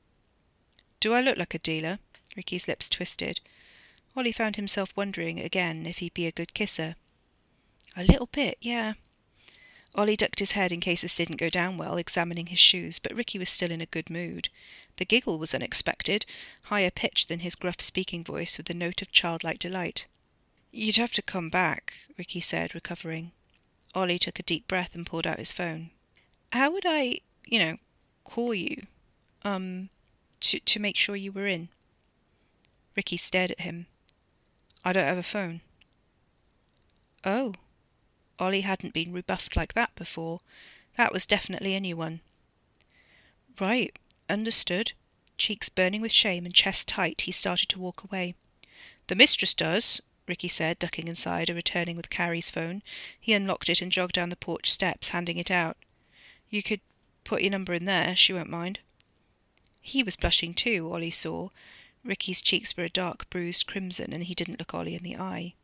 Do 0.98 1.14
I 1.14 1.22
look 1.22 1.38
like 1.38 1.54
a 1.54 1.58
dealer? 1.58 2.00
Ricky's 2.36 2.68
lips 2.68 2.88
twisted. 2.88 3.40
Olly 4.16 4.32
found 4.32 4.56
himself 4.56 4.92
wondering 4.96 5.40
again 5.40 5.86
if 5.86 5.98
he'd 5.98 6.14
be 6.14 6.26
a 6.26 6.32
good 6.32 6.54
kisser. 6.54 6.96
A 7.96 8.04
little 8.04 8.26
bit, 8.26 8.58
yeah. 8.60 8.94
Olly 9.94 10.16
ducked 10.16 10.38
his 10.38 10.52
head 10.52 10.70
in 10.70 10.80
case 10.80 11.02
this 11.02 11.16
didn't 11.16 11.36
go 11.36 11.50
down 11.50 11.76
well, 11.76 11.96
examining 11.96 12.46
his 12.46 12.60
shoes, 12.60 12.98
but 12.98 13.14
Ricky 13.14 13.38
was 13.38 13.48
still 13.48 13.72
in 13.72 13.80
a 13.80 13.86
good 13.86 14.08
mood. 14.08 14.48
The 14.96 15.04
giggle 15.04 15.38
was 15.38 15.54
unexpected, 15.54 16.26
higher 16.64 16.90
pitched 16.90 17.28
than 17.28 17.40
his 17.40 17.56
gruff 17.56 17.80
speaking 17.80 18.22
voice, 18.22 18.56
with 18.56 18.70
a 18.70 18.74
note 18.74 19.02
of 19.02 19.10
childlike 19.10 19.58
delight. 19.58 20.06
You'd 20.70 20.96
have 20.96 21.12
to 21.14 21.22
come 21.22 21.50
back, 21.50 21.94
Ricky 22.16 22.40
said, 22.40 22.74
recovering. 22.74 23.32
Olly 23.94 24.18
took 24.18 24.38
a 24.38 24.44
deep 24.44 24.68
breath 24.68 24.94
and 24.94 25.04
pulled 25.04 25.26
out 25.26 25.40
his 25.40 25.52
phone. 25.52 25.90
How 26.52 26.70
would 26.70 26.84
I, 26.86 27.18
you 27.44 27.58
know, 27.58 27.76
call 28.22 28.54
you? 28.54 28.86
Um, 29.42 29.88
to, 30.40 30.60
to 30.60 30.78
make 30.78 30.96
sure 30.96 31.16
you 31.16 31.32
were 31.32 31.46
in? 31.46 31.68
Ricky 33.00 33.16
stared 33.16 33.50
at 33.50 33.60
him. 33.60 33.86
I 34.84 34.92
don't 34.92 35.06
have 35.06 35.16
a 35.16 35.22
phone. 35.22 35.62
Oh. 37.24 37.54
Olly 38.38 38.60
hadn't 38.60 38.92
been 38.92 39.10
rebuffed 39.10 39.56
like 39.56 39.72
that 39.72 39.94
before. 39.94 40.42
That 40.98 41.10
was 41.10 41.24
definitely 41.24 41.74
a 41.74 41.80
new 41.80 41.96
one. 41.96 42.20
Right, 43.58 43.98
understood. 44.28 44.92
Cheeks 45.38 45.70
burning 45.70 46.02
with 46.02 46.12
shame 46.12 46.44
and 46.44 46.54
chest 46.54 46.88
tight, 46.88 47.22
he 47.22 47.32
started 47.32 47.70
to 47.70 47.78
walk 47.78 48.04
away. 48.04 48.34
The 49.06 49.14
mistress 49.14 49.54
does, 49.54 50.02
Ricky 50.26 50.48
said, 50.48 50.78
ducking 50.78 51.08
inside 51.08 51.48
and 51.48 51.56
returning 51.56 51.96
with 51.96 52.10
Carrie's 52.10 52.50
phone. 52.50 52.82
He 53.18 53.32
unlocked 53.32 53.70
it 53.70 53.80
and 53.80 53.90
jogged 53.90 54.12
down 54.12 54.28
the 54.28 54.36
porch 54.36 54.70
steps, 54.70 55.08
handing 55.08 55.38
it 55.38 55.50
out. 55.50 55.78
You 56.50 56.62
could 56.62 56.82
put 57.24 57.40
your 57.40 57.52
number 57.52 57.72
in 57.72 57.86
there, 57.86 58.14
she 58.14 58.34
won't 58.34 58.50
mind. 58.50 58.80
He 59.80 60.02
was 60.02 60.16
blushing 60.16 60.52
too, 60.52 60.90
Olly 60.92 61.10
saw. 61.10 61.48
Ricky's 62.04 62.40
cheeks 62.40 62.76
were 62.76 62.84
a 62.84 62.90
dark 62.90 63.28
bruised 63.30 63.66
crimson, 63.66 64.12
and 64.12 64.24
he 64.24 64.34
didn't 64.34 64.58
look 64.58 64.74
Olly 64.74 64.94
in 64.94 65.02
the 65.02 65.16
eye. 65.16 65.54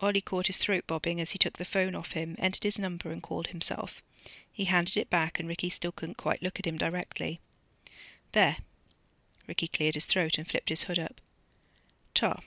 Olly 0.00 0.20
caught 0.20 0.46
his 0.46 0.56
throat 0.56 0.84
bobbing 0.86 1.20
as 1.20 1.32
he 1.32 1.38
took 1.38 1.58
the 1.58 1.64
phone 1.64 1.94
off 1.94 2.12
him, 2.12 2.34
entered 2.38 2.62
his 2.62 2.78
number, 2.78 3.10
and 3.10 3.22
called 3.22 3.48
himself. 3.48 4.02
He 4.50 4.64
handed 4.64 4.96
it 4.96 5.10
back, 5.10 5.38
and 5.38 5.48
Ricky 5.48 5.70
still 5.70 5.92
couldn't 5.92 6.16
quite 6.16 6.42
look 6.42 6.58
at 6.58 6.66
him 6.66 6.78
directly. 6.78 7.40
There. 8.32 8.58
Ricky 9.46 9.68
cleared 9.68 9.94
his 9.94 10.04
throat 10.04 10.38
and 10.38 10.48
flipped 10.48 10.70
his 10.70 10.84
hood 10.84 10.98
up. 10.98 11.20
Ta. 12.14 12.40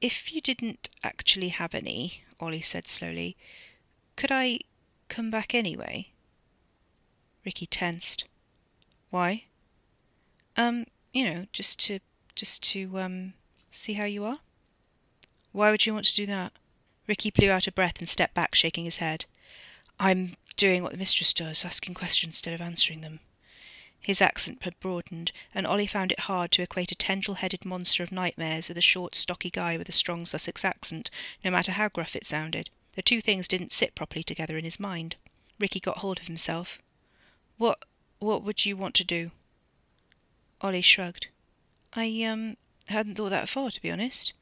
If 0.00 0.32
you 0.32 0.40
didn't 0.40 0.88
actually 1.02 1.48
have 1.48 1.74
any, 1.74 2.22
Olly 2.40 2.62
said 2.62 2.88
slowly, 2.88 3.36
could 4.16 4.30
I 4.30 4.60
come 5.08 5.30
back 5.30 5.54
anyway? 5.54 6.12
Ricky 7.44 7.66
tensed. 7.66 8.24
Why? 9.10 9.44
Um, 10.56 10.86
you 11.12 11.24
know, 11.24 11.46
just 11.52 11.78
to 11.86 11.98
just 12.38 12.62
to 12.62 12.98
um 12.98 13.34
see 13.72 13.94
how 13.94 14.04
you 14.04 14.24
are. 14.24 14.38
Why 15.52 15.70
would 15.70 15.84
you 15.84 15.92
want 15.92 16.06
to 16.06 16.14
do 16.14 16.26
that? 16.26 16.52
Ricky 17.08 17.30
blew 17.30 17.50
out 17.50 17.66
a 17.66 17.72
breath 17.72 17.98
and 17.98 18.08
stepped 18.08 18.34
back, 18.34 18.54
shaking 18.54 18.84
his 18.84 18.98
head. 18.98 19.24
I'm 19.98 20.36
doing 20.56 20.82
what 20.82 20.92
the 20.92 20.98
mistress 20.98 21.32
does, 21.32 21.64
asking 21.64 21.94
questions 21.94 22.36
instead 22.36 22.54
of 22.54 22.60
answering 22.60 23.00
them. 23.00 23.20
His 24.00 24.22
accent 24.22 24.62
had 24.62 24.78
broadened, 24.78 25.32
and 25.52 25.66
Olly 25.66 25.86
found 25.86 26.12
it 26.12 26.20
hard 26.20 26.52
to 26.52 26.62
equate 26.62 26.92
a 26.92 26.94
tendril-headed 26.94 27.64
monster 27.64 28.04
of 28.04 28.12
nightmares 28.12 28.68
with 28.68 28.78
a 28.78 28.82
short, 28.82 29.16
stocky 29.16 29.50
guy 29.50 29.76
with 29.76 29.88
a 29.88 29.92
strong 29.92 30.24
Sussex 30.24 30.64
accent, 30.64 31.10
no 31.44 31.50
matter 31.50 31.72
how 31.72 31.88
gruff 31.88 32.14
it 32.14 32.24
sounded. 32.24 32.70
The 32.94 33.02
two 33.02 33.20
things 33.20 33.48
didn't 33.48 33.72
sit 33.72 33.96
properly 33.96 34.22
together 34.22 34.56
in 34.56 34.64
his 34.64 34.78
mind. 34.78 35.16
Ricky 35.58 35.80
got 35.80 35.98
hold 35.98 36.20
of 36.20 36.26
himself. 36.26 36.78
What 37.56 37.84
what 38.20 38.42
would 38.42 38.64
you 38.64 38.76
want 38.76 38.94
to 38.96 39.04
do? 39.04 39.30
Ollie 40.60 40.82
shrugged. 40.82 41.28
I 41.94 42.22
um 42.24 42.56
hadn't 42.86 43.16
thought 43.16 43.30
that 43.30 43.48
far, 43.48 43.70
to 43.70 43.82
be 43.82 43.90
honest. 43.90 44.32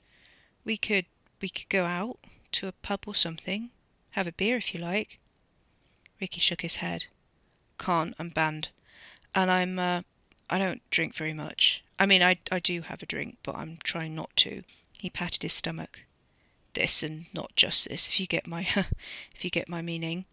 We 0.65 0.77
could 0.77 1.07
we 1.41 1.49
could 1.49 1.69
go 1.69 1.85
out 1.85 2.19
to 2.53 2.69
a 2.69 2.73
pub 2.73 3.01
or 3.07 3.15
something. 3.15 3.71
Have 4.11 4.27
a 4.27 4.33
beer 4.33 4.57
if 4.57 4.75
you 4.75 4.81
like. 4.81 5.19
Ricky 6.21 6.41
shook 6.41 6.63
his 6.63 6.77
head. 6.77 7.07
Can't, 7.79 8.15
I'm 8.19 8.31
banned. 8.31 8.69
And 9.35 9.51
I'm, 9.51 9.79
uh, 9.79 10.03
I 10.49 10.59
don't 10.59 10.81
drink 10.91 11.15
very 11.15 11.35
much. 11.35 11.85
I 11.99 12.07
mean, 12.07 12.23
I, 12.23 12.39
I 12.51 12.59
do 12.59 12.81
have 12.83 13.03
a 13.03 13.07
drink, 13.07 13.37
but 13.43 13.57
I'm 13.57 13.79
trying 13.85 14.15
not 14.15 14.31
to. 14.37 14.63
He 14.93 15.11
patted 15.11 15.43
his 15.43 15.53
stomach. 15.53 16.05
This 16.73 17.03
and 17.03 17.27
not 17.35 17.55
just 17.57 17.89
this, 17.89 18.09
if 18.09 18.21
you 18.21 18.27
get 18.27 18.47
my, 18.47 18.67
if 19.35 19.45
you 19.45 19.51
get 19.51 19.69
my 19.69 19.83
meaning. 19.83 20.25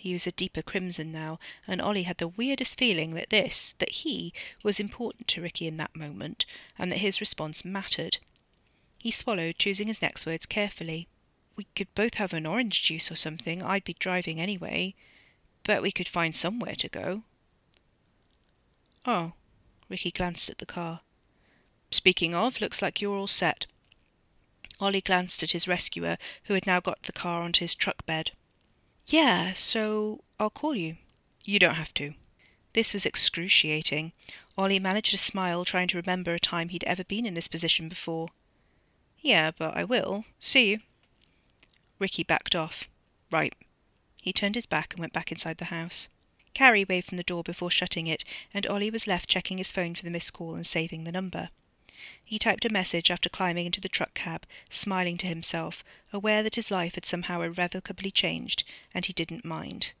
He 0.00 0.14
was 0.14 0.26
a 0.26 0.32
deeper 0.32 0.62
crimson 0.62 1.12
now, 1.12 1.38
and 1.66 1.78
Olly 1.78 2.04
had 2.04 2.16
the 2.16 2.26
weirdest 2.26 2.78
feeling 2.78 3.10
that 3.10 3.28
this, 3.28 3.74
that 3.80 3.90
he, 3.90 4.32
was 4.62 4.80
important 4.80 5.28
to 5.28 5.42
Ricky 5.42 5.66
in 5.66 5.76
that 5.76 5.94
moment, 5.94 6.46
and 6.78 6.90
that 6.90 7.00
his 7.00 7.20
response 7.20 7.66
mattered. 7.66 8.16
He 8.96 9.10
swallowed, 9.10 9.58
choosing 9.58 9.88
his 9.88 10.00
next 10.00 10.24
words 10.24 10.46
carefully. 10.46 11.06
We 11.54 11.66
could 11.76 11.94
both 11.94 12.14
have 12.14 12.32
an 12.32 12.46
orange 12.46 12.82
juice 12.82 13.10
or 13.10 13.14
something. 13.14 13.62
I'd 13.62 13.84
be 13.84 13.92
driving 13.92 14.40
anyway. 14.40 14.94
But 15.64 15.82
we 15.82 15.92
could 15.92 16.08
find 16.08 16.34
somewhere 16.34 16.76
to 16.76 16.88
go. 16.88 17.24
Oh. 19.04 19.34
Ricky 19.90 20.10
glanced 20.10 20.48
at 20.48 20.56
the 20.56 20.64
car. 20.64 21.02
Speaking 21.90 22.34
of, 22.34 22.62
looks 22.62 22.80
like 22.80 23.02
you're 23.02 23.18
all 23.18 23.26
set. 23.26 23.66
Olly 24.80 25.02
glanced 25.02 25.42
at 25.42 25.50
his 25.50 25.68
rescuer, 25.68 26.16
who 26.44 26.54
had 26.54 26.66
now 26.66 26.80
got 26.80 27.02
the 27.02 27.12
car 27.12 27.42
onto 27.42 27.64
his 27.64 27.74
truck 27.74 28.06
bed. 28.06 28.30
Yeah, 29.06 29.54
so 29.54 30.22
I'll 30.38 30.50
call 30.50 30.74
you. 30.74 30.96
You 31.44 31.58
don't 31.58 31.74
have 31.74 31.94
to. 31.94 32.14
This 32.72 32.94
was 32.94 33.04
excruciating. 33.04 34.12
Olly 34.56 34.78
managed 34.78 35.14
a 35.14 35.18
smile, 35.18 35.64
trying 35.64 35.88
to 35.88 35.96
remember 35.96 36.34
a 36.34 36.40
time 36.40 36.68
he'd 36.68 36.84
ever 36.84 37.02
been 37.02 37.26
in 37.26 37.34
this 37.34 37.48
position 37.48 37.88
before. 37.88 38.28
Yeah, 39.20 39.50
but 39.50 39.76
I 39.76 39.84
will. 39.84 40.24
See 40.38 40.70
you. 40.70 40.78
Ricky 41.98 42.22
backed 42.22 42.54
off. 42.54 42.84
Right. 43.32 43.54
He 44.22 44.32
turned 44.32 44.54
his 44.54 44.66
back 44.66 44.92
and 44.92 45.00
went 45.00 45.12
back 45.12 45.32
inside 45.32 45.58
the 45.58 45.66
house. 45.66 46.08
Carrie 46.54 46.84
waved 46.84 47.08
from 47.08 47.16
the 47.16 47.22
door 47.22 47.42
before 47.42 47.70
shutting 47.70 48.06
it, 48.06 48.24
and 48.52 48.66
Olly 48.66 48.90
was 48.90 49.06
left 49.06 49.28
checking 49.28 49.58
his 49.58 49.72
phone 49.72 49.94
for 49.94 50.04
the 50.04 50.10
missed 50.10 50.32
call 50.32 50.54
and 50.54 50.66
saving 50.66 51.04
the 51.04 51.12
number. 51.12 51.50
He 52.24 52.38
typed 52.38 52.64
a 52.64 52.70
message 52.70 53.10
after 53.10 53.28
climbing 53.28 53.66
into 53.66 53.80
the 53.80 53.88
truck 53.88 54.14
cab, 54.14 54.46
smiling 54.70 55.16
to 55.18 55.26
himself, 55.26 55.82
aware 56.12 56.42
that 56.42 56.54
his 56.54 56.70
life 56.70 56.94
had 56.94 57.06
somehow 57.06 57.42
irrevocably 57.42 58.10
changed, 58.10 58.64
and 58.94 59.04
he 59.06 59.12
didn't 59.12 59.44
mind. 59.44 59.92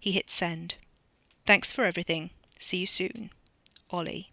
He 0.00 0.12
hit 0.12 0.30
send. 0.30 0.74
Thanks 1.46 1.72
for 1.72 1.84
everything. 1.84 2.30
See 2.58 2.78
you 2.78 2.86
soon. 2.86 3.30
Olly. 3.90 4.30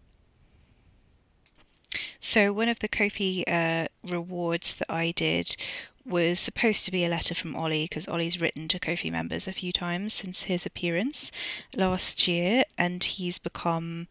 So, 2.20 2.52
one 2.52 2.70
of 2.70 2.80
the 2.80 2.88
Ko-Fi 2.88 3.44
uh, 3.48 3.88
rewards 4.04 4.74
that 4.76 4.92
I 4.92 5.12
did 5.12 5.56
was 6.06 6.40
supposed 6.40 6.86
to 6.86 6.92
be 6.92 7.06
a 7.06 7.10
letter 7.10 7.34
from 7.34 7.56
Olly 7.56 7.86
because 7.86 8.08
Olly's 8.08 8.42
written 8.42 8.68
to 8.70 8.80
Ko-Fi 8.80 9.10
members 9.10 9.48
a 9.48 9.54
few 9.54 9.72
times 9.72 10.14
since 10.14 10.44
his 10.44 10.66
appearance 10.66 11.32
last 11.76 12.28
year, 12.28 12.64
and 12.78 13.04
he's 13.04 13.40
become 13.40 14.08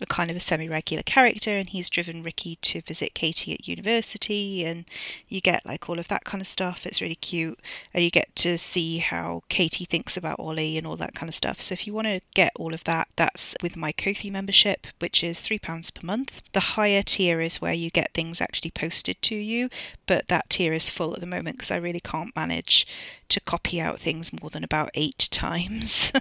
a 0.00 0.06
kind 0.06 0.30
of 0.30 0.36
a 0.36 0.40
semi-regular 0.40 1.02
character 1.04 1.56
and 1.56 1.68
he's 1.68 1.88
driven 1.88 2.22
Ricky 2.22 2.56
to 2.62 2.82
visit 2.82 3.14
Katie 3.14 3.52
at 3.52 3.68
university 3.68 4.64
and 4.64 4.84
you 5.28 5.40
get 5.40 5.64
like 5.64 5.88
all 5.88 5.98
of 5.98 6.08
that 6.08 6.24
kind 6.24 6.40
of 6.40 6.48
stuff. 6.48 6.84
It's 6.84 7.00
really 7.00 7.14
cute 7.14 7.60
and 7.92 8.02
you 8.02 8.10
get 8.10 8.34
to 8.36 8.58
see 8.58 8.98
how 8.98 9.42
Katie 9.48 9.84
thinks 9.84 10.16
about 10.16 10.40
Olly 10.40 10.76
and 10.76 10.86
all 10.86 10.96
that 10.96 11.14
kind 11.14 11.28
of 11.28 11.34
stuff. 11.34 11.60
So 11.60 11.72
if 11.72 11.86
you 11.86 11.94
want 11.94 12.08
to 12.08 12.20
get 12.34 12.52
all 12.56 12.74
of 12.74 12.84
that, 12.84 13.08
that's 13.16 13.54
with 13.62 13.76
my 13.76 13.92
Ko-Fi 13.92 14.30
membership, 14.30 14.86
which 14.98 15.22
is 15.22 15.38
£3 15.38 15.60
per 15.62 16.06
month. 16.06 16.42
The 16.52 16.60
higher 16.60 17.02
tier 17.02 17.40
is 17.40 17.60
where 17.60 17.72
you 17.72 17.90
get 17.90 18.12
things 18.14 18.40
actually 18.40 18.72
posted 18.72 19.22
to 19.22 19.36
you, 19.36 19.70
but 20.06 20.28
that 20.28 20.50
tier 20.50 20.72
is 20.72 20.90
full 20.90 21.14
at 21.14 21.20
the 21.20 21.26
moment 21.26 21.56
because 21.56 21.70
I 21.70 21.76
really 21.76 22.00
can't 22.00 22.34
manage 22.34 22.86
to 23.28 23.40
copy 23.40 23.80
out 23.80 24.00
things 24.00 24.32
more 24.32 24.50
than 24.50 24.64
about 24.64 24.90
eight 24.94 25.28
times. 25.30 26.12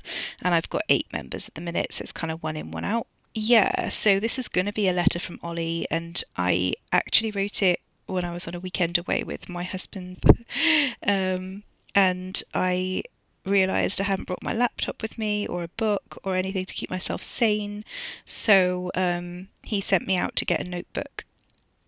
and 0.41 0.53
I've 0.53 0.69
got 0.69 0.83
eight 0.89 1.07
members 1.11 1.47
at 1.47 1.55
the 1.55 1.61
minute, 1.61 1.93
so 1.93 2.03
it's 2.03 2.11
kind 2.11 2.31
of 2.31 2.43
one 2.43 2.55
in, 2.55 2.71
one 2.71 2.85
out. 2.85 3.07
Yeah, 3.35 3.89
so 3.89 4.19
this 4.19 4.37
is 4.37 4.47
going 4.47 4.67
to 4.67 4.73
be 4.73 4.87
a 4.87 4.93
letter 4.93 5.19
from 5.19 5.39
Olly, 5.41 5.87
and 5.89 6.23
I 6.37 6.73
actually 6.91 7.31
wrote 7.31 7.63
it 7.63 7.79
when 8.05 8.23
I 8.25 8.33
was 8.33 8.47
on 8.47 8.53
a 8.53 8.59
weekend 8.59 8.97
away 8.97 9.23
with 9.23 9.49
my 9.49 9.63
husband. 9.63 10.23
um, 11.07 11.63
and 11.95 12.43
I 12.53 13.03
realised 13.45 13.99
I 13.99 14.05
hadn't 14.05 14.25
brought 14.25 14.43
my 14.43 14.53
laptop 14.53 15.01
with 15.01 15.17
me 15.17 15.47
or 15.47 15.63
a 15.63 15.67
book 15.67 16.17
or 16.23 16.35
anything 16.35 16.65
to 16.65 16.73
keep 16.73 16.89
myself 16.89 17.23
sane. 17.23 17.83
So 18.25 18.91
um, 18.95 19.49
he 19.63 19.81
sent 19.81 20.07
me 20.07 20.15
out 20.15 20.35
to 20.37 20.45
get 20.45 20.61
a 20.61 20.69
notebook 20.69 21.25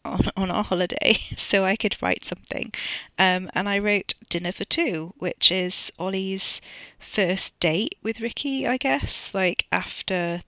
on, 0.03 0.31
on 0.37 0.51
our 0.51 0.63
holiday 0.63 1.19
so 1.37 1.63
I 1.63 1.75
could 1.75 2.01
write 2.01 2.25
something. 2.25 2.73
Um, 3.19 3.49
and 3.53 3.69
I 3.69 3.77
wrote 3.77 4.15
Dinner 4.29 4.51
for 4.51 4.65
Two, 4.65 5.13
which 5.17 5.51
is 5.51 5.91
Olly's 5.99 6.59
first 6.99 7.59
date 7.59 7.95
with 8.01 8.19
Ricky, 8.19 8.67
I 8.67 8.77
guess, 8.77 9.33
like 9.33 9.65
after 9.71 10.41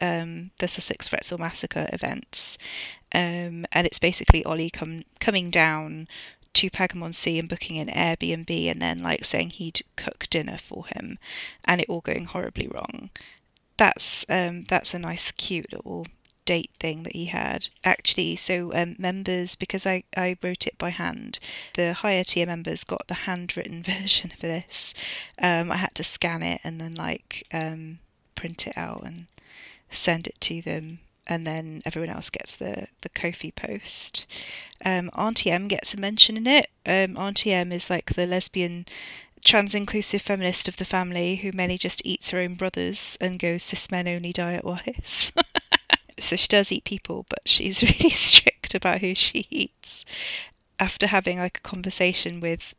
um, 0.00 0.50
the 0.58 0.68
Sussex 0.68 1.08
Fretsaw 1.08 1.38
Massacre 1.38 1.88
events, 1.92 2.58
um, 3.12 3.66
and 3.72 3.86
it's 3.86 3.98
basically 3.98 4.44
Olly 4.44 4.70
coming 4.70 5.50
down 5.50 6.08
to 6.54 6.70
Pegamon 6.70 7.14
Sea 7.14 7.38
and 7.38 7.48
booking 7.48 7.78
an 7.78 7.88
Airbnb, 7.88 8.70
and 8.70 8.82
then 8.82 9.02
like 9.02 9.24
saying 9.24 9.50
he'd 9.50 9.82
cook 9.96 10.26
dinner 10.30 10.58
for 10.58 10.86
him, 10.86 11.18
and 11.64 11.80
it 11.80 11.88
all 11.88 12.00
going 12.00 12.26
horribly 12.26 12.68
wrong. 12.68 13.10
That's 13.76 14.26
um, 14.28 14.64
that's 14.64 14.94
a 14.94 14.98
nice, 14.98 15.30
cute 15.32 15.72
little 15.72 16.06
date 16.48 16.70
thing 16.80 17.02
that 17.02 17.14
he 17.14 17.26
had 17.26 17.68
actually 17.84 18.34
so 18.34 18.72
um, 18.74 18.96
members 18.98 19.54
because 19.54 19.84
I, 19.84 20.04
I 20.16 20.34
wrote 20.42 20.66
it 20.66 20.78
by 20.78 20.88
hand 20.88 21.38
the 21.74 21.92
higher 21.92 22.24
tier 22.24 22.46
members 22.46 22.84
got 22.84 23.06
the 23.06 23.28
handwritten 23.28 23.82
version 24.00 24.32
of 24.32 24.40
this 24.40 24.94
um, 25.42 25.70
I 25.70 25.76
had 25.76 25.94
to 25.96 26.02
scan 26.02 26.42
it 26.42 26.62
and 26.64 26.80
then 26.80 26.94
like 26.94 27.46
um, 27.52 27.98
print 28.34 28.66
it 28.66 28.78
out 28.78 29.02
and 29.04 29.26
send 29.90 30.26
it 30.26 30.40
to 30.42 30.62
them, 30.62 31.00
and 31.26 31.46
then 31.46 31.82
everyone 31.84 32.10
else 32.10 32.30
gets 32.30 32.54
the 32.54 32.88
the 33.02 33.08
Ko-Fi 33.08 33.50
post. 33.52 34.26
Um, 34.84 35.10
Auntie 35.16 35.50
M 35.50 35.68
gets 35.68 35.94
a 35.94 35.96
mention 35.96 36.36
in 36.36 36.46
it. 36.46 36.70
Um, 36.86 37.16
Auntie 37.16 37.52
M 37.52 37.72
is 37.72 37.90
like 37.90 38.14
the 38.14 38.26
lesbian 38.26 38.86
trans 39.44 39.74
inclusive 39.74 40.22
feminist 40.22 40.68
of 40.68 40.76
the 40.76 40.84
family 40.84 41.36
who 41.36 41.52
mainly 41.52 41.78
just 41.78 42.02
eats 42.04 42.30
her 42.30 42.38
own 42.38 42.54
brothers 42.54 43.16
and 43.20 43.38
goes 43.38 43.62
cis 43.62 43.90
men 43.90 44.08
only 44.08 44.32
diet 44.32 44.64
wise. 44.64 45.32
so 46.18 46.36
she 46.36 46.48
does 46.48 46.72
eat 46.72 46.84
people, 46.84 47.26
but 47.28 47.40
she's 47.46 47.82
really 48.00 48.10
strict 48.10 48.74
about 48.74 49.00
who 49.00 49.14
she 49.14 49.46
eats. 49.50 50.04
After 50.80 51.08
having 51.08 51.38
like 51.38 51.58
a 51.58 51.68
conversation 51.68 52.40
with 52.40 52.74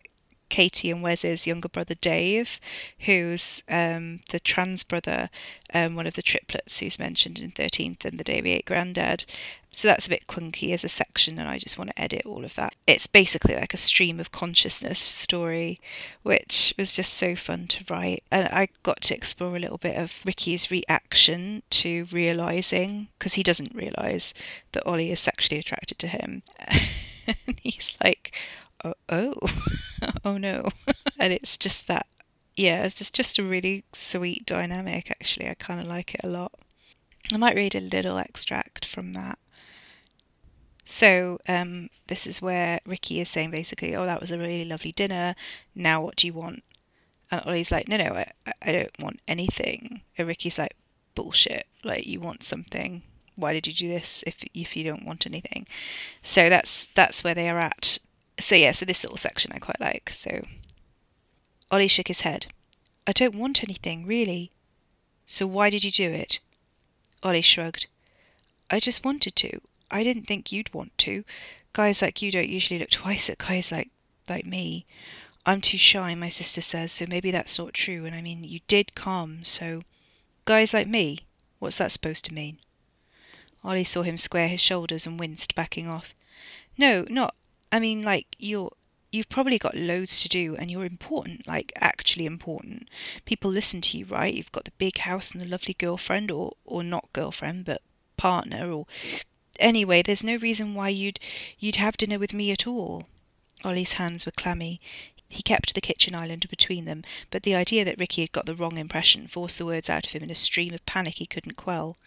Katie 0.49 0.91
and 0.91 1.01
Wes's 1.01 1.47
younger 1.47 1.69
brother 1.69 1.95
Dave, 1.95 2.59
who's 2.99 3.63
um, 3.69 4.21
the 4.31 4.39
trans 4.39 4.83
brother, 4.83 5.29
um, 5.73 5.95
one 5.95 6.07
of 6.07 6.15
the 6.15 6.21
triplets 6.21 6.79
who's 6.79 6.99
mentioned 6.99 7.39
in 7.39 7.51
13th 7.51 8.05
and 8.05 8.19
the 8.19 8.23
Day 8.23 8.41
We 8.41 8.51
Ate 8.51 8.65
Grandad. 8.65 9.25
So 9.71 9.87
that's 9.87 10.07
a 10.07 10.09
bit 10.09 10.25
clunky 10.27 10.73
as 10.73 10.83
a 10.83 10.89
section, 10.89 11.37
and 11.37 11.47
I 11.47 11.59
just 11.59 11.77
want 11.77 11.91
to 11.91 12.01
edit 12.01 12.25
all 12.25 12.43
of 12.43 12.55
that. 12.55 12.73
It's 12.87 13.05
basically 13.05 13.55
like 13.55 13.73
a 13.73 13.77
stream 13.77 14.19
of 14.19 14.31
consciousness 14.31 14.97
story, 14.97 15.77
which 16.23 16.73
was 16.77 16.91
just 16.91 17.13
so 17.13 17.35
fun 17.35 17.67
to 17.67 17.85
write. 17.87 18.23
And 18.31 18.47
I 18.47 18.69
got 18.81 19.01
to 19.01 19.15
explore 19.15 19.55
a 19.55 19.59
little 19.59 19.77
bit 19.77 19.95
of 19.95 20.11
Ricky's 20.25 20.71
reaction 20.71 21.61
to 21.69 22.07
realizing, 22.11 23.09
because 23.19 23.35
he 23.35 23.43
doesn't 23.43 23.75
realize 23.75 24.33
that 24.71 24.87
Olly 24.87 25.11
is 25.11 25.19
sexually 25.19 25.59
attracted 25.59 25.99
to 25.99 26.07
him. 26.07 26.41
and 27.27 27.59
he's 27.61 27.95
like, 28.03 28.33
oh, 28.83 28.93
oh, 29.09 29.33
oh 30.25 30.37
no. 30.37 30.69
and 31.19 31.33
it's 31.33 31.57
just 31.57 31.87
that, 31.87 32.07
yeah, 32.55 32.83
it's 32.83 32.95
just, 32.95 33.13
just 33.13 33.39
a 33.39 33.43
really 33.43 33.83
sweet 33.93 34.45
dynamic, 34.45 35.09
actually. 35.11 35.49
I 35.49 35.53
kind 35.53 35.79
of 35.79 35.87
like 35.87 36.13
it 36.13 36.21
a 36.23 36.29
lot. 36.29 36.53
I 37.31 37.37
might 37.37 37.55
read 37.55 37.75
a 37.75 37.81
little 37.81 38.17
extract 38.17 38.85
from 38.85 39.13
that. 39.13 39.37
So, 40.85 41.39
um, 41.47 41.89
this 42.07 42.25
is 42.25 42.41
where 42.41 42.79
Ricky 42.85 43.19
is 43.19 43.29
saying 43.29 43.51
basically, 43.51 43.95
Oh, 43.95 44.05
that 44.05 44.21
was 44.21 44.31
a 44.31 44.39
really 44.39 44.65
lovely 44.65 44.91
dinner. 44.91 45.35
Now, 45.75 46.01
what 46.01 46.15
do 46.15 46.25
you 46.25 46.33
want? 46.33 46.63
And 47.29 47.43
Olly's 47.45 47.71
like, 47.71 47.87
No, 47.87 47.97
no, 47.97 48.15
I, 48.15 48.53
I 48.61 48.71
don't 48.71 48.99
want 48.99 49.19
anything. 49.27 50.01
And 50.17 50.27
Ricky's 50.27 50.57
like, 50.57 50.75
Bullshit. 51.13 51.67
Like, 51.83 52.07
you 52.07 52.19
want 52.19 52.43
something. 52.43 53.03
Why 53.35 53.53
did 53.53 53.67
you 53.67 53.73
do 53.73 53.87
this 53.87 54.23
if 54.25 54.37
if 54.53 54.75
you 54.75 54.83
don't 54.83 55.05
want 55.05 55.25
anything? 55.25 55.67
So 56.23 56.49
that's 56.49 56.87
that's 56.95 57.23
where 57.23 57.35
they 57.35 57.49
are 57.49 57.59
at 57.59 57.99
so 58.39 58.55
yeah, 58.55 58.71
so 58.71 58.85
this 58.85 59.03
little 59.03 59.17
section 59.17 59.51
I 59.53 59.59
quite 59.59 59.79
like. 59.79 60.13
So 60.15 60.45
Olly 61.71 61.87
shook 61.87 62.07
his 62.07 62.21
head. 62.21 62.47
I 63.05 63.11
don't 63.11 63.35
want 63.35 63.63
anything, 63.63 64.05
really. 64.05 64.51
So 65.25 65.45
why 65.45 65.69
did 65.69 65.83
you 65.83 65.91
do 65.91 66.09
it? 66.09 66.39
Olly 67.21 67.41
shrugged. 67.41 67.87
I 68.69 68.79
just 68.79 69.03
wanted 69.03 69.35
to. 69.37 69.59
I 69.91 70.03
didn't 70.03 70.25
think 70.25 70.51
you'd 70.51 70.73
want 70.73 70.97
to. 70.99 71.23
Guys 71.73 72.01
like 72.01 72.21
you 72.21 72.31
don't 72.31 72.49
usually 72.49 72.79
look 72.79 72.89
twice 72.91 73.29
at 73.29 73.37
guys 73.37 73.71
like 73.71 73.89
like 74.27 74.45
me. 74.45 74.85
I'm 75.45 75.61
too 75.61 75.77
shy, 75.77 76.13
my 76.15 76.29
sister 76.29 76.61
says, 76.61 76.91
so 76.91 77.05
maybe 77.07 77.31
that's 77.31 77.57
not 77.57 77.73
true, 77.73 78.05
and 78.05 78.13
I 78.13 78.21
mean 78.21 78.43
you 78.43 78.59
did 78.67 78.93
come, 78.93 79.43
so 79.43 79.81
guys 80.45 80.73
like 80.73 80.87
me? 80.87 81.19
What's 81.57 81.77
that 81.77 81.91
supposed 81.91 82.25
to 82.25 82.33
mean? 82.33 82.57
Olly 83.63 83.83
saw 83.83 84.03
him 84.03 84.17
square 84.17 84.47
his 84.47 84.61
shoulders 84.61 85.07
and 85.07 85.19
winced, 85.19 85.55
backing 85.55 85.87
off. 85.87 86.13
No, 86.77 87.05
not 87.09 87.35
I 87.71 87.79
mean, 87.79 88.01
like 88.01 88.35
you're 88.37 88.71
you've 89.11 89.29
probably 89.29 89.57
got 89.57 89.75
loads 89.75 90.21
to 90.21 90.29
do 90.29 90.55
and 90.55 90.69
you're 90.69 90.85
important, 90.85 91.47
like 91.47 91.71
actually 91.75 92.25
important. 92.25 92.87
People 93.25 93.49
listen 93.49 93.81
to 93.81 93.97
you, 93.97 94.05
right? 94.05 94.33
You've 94.33 94.51
got 94.51 94.65
the 94.65 94.71
big 94.77 94.99
house 94.99 95.31
and 95.31 95.41
the 95.41 95.47
lovely 95.47 95.73
girlfriend 95.73 96.31
or 96.31 96.53
or 96.65 96.83
not 96.83 97.13
girlfriend, 97.13 97.65
but 97.65 97.81
partner 98.17 98.71
or 98.71 98.85
anyway, 99.59 100.01
there's 100.01 100.23
no 100.23 100.35
reason 100.35 100.73
why 100.73 100.89
you'd 100.89 101.19
you'd 101.59 101.77
have 101.77 101.97
dinner 101.97 102.19
with 102.19 102.33
me 102.33 102.51
at 102.51 102.67
all. 102.67 103.07
Olly's 103.63 103.93
hands 103.93 104.25
were 104.25 104.31
clammy. 104.31 104.79
He 105.27 105.43
kept 105.43 105.75
the 105.75 105.81
kitchen 105.81 106.15
island 106.15 106.49
between 106.49 106.85
them, 106.85 107.03
but 107.29 107.43
the 107.43 107.53
idea 107.55 107.85
that 107.85 107.99
Ricky 107.99 108.21
had 108.21 108.31
got 108.31 108.47
the 108.47 108.55
wrong 108.55 108.77
impression 108.77 109.27
forced 109.27 109.59
the 109.59 109.65
words 109.65 109.89
out 109.89 110.07
of 110.07 110.13
him 110.13 110.23
in 110.23 110.31
a 110.31 110.35
stream 110.35 110.73
of 110.73 110.85
panic 110.87 111.15
he 111.15 111.27
couldn't 111.27 111.55
quell. 111.55 111.97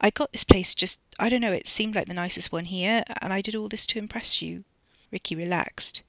I 0.00 0.10
got 0.10 0.32
this 0.32 0.44
place 0.44 0.74
just 0.74 0.98
I 1.18 1.28
don't 1.28 1.40
know, 1.40 1.52
it 1.52 1.68
seemed 1.68 1.94
like 1.94 2.08
the 2.08 2.14
nicest 2.14 2.52
one 2.52 2.66
here, 2.66 3.02
and 3.22 3.32
I 3.32 3.40
did 3.40 3.54
all 3.54 3.68
this 3.68 3.86
to 3.86 3.98
impress 3.98 4.42
you. 4.42 4.64
Ricky 5.10 5.34
relaxed. 5.34 6.02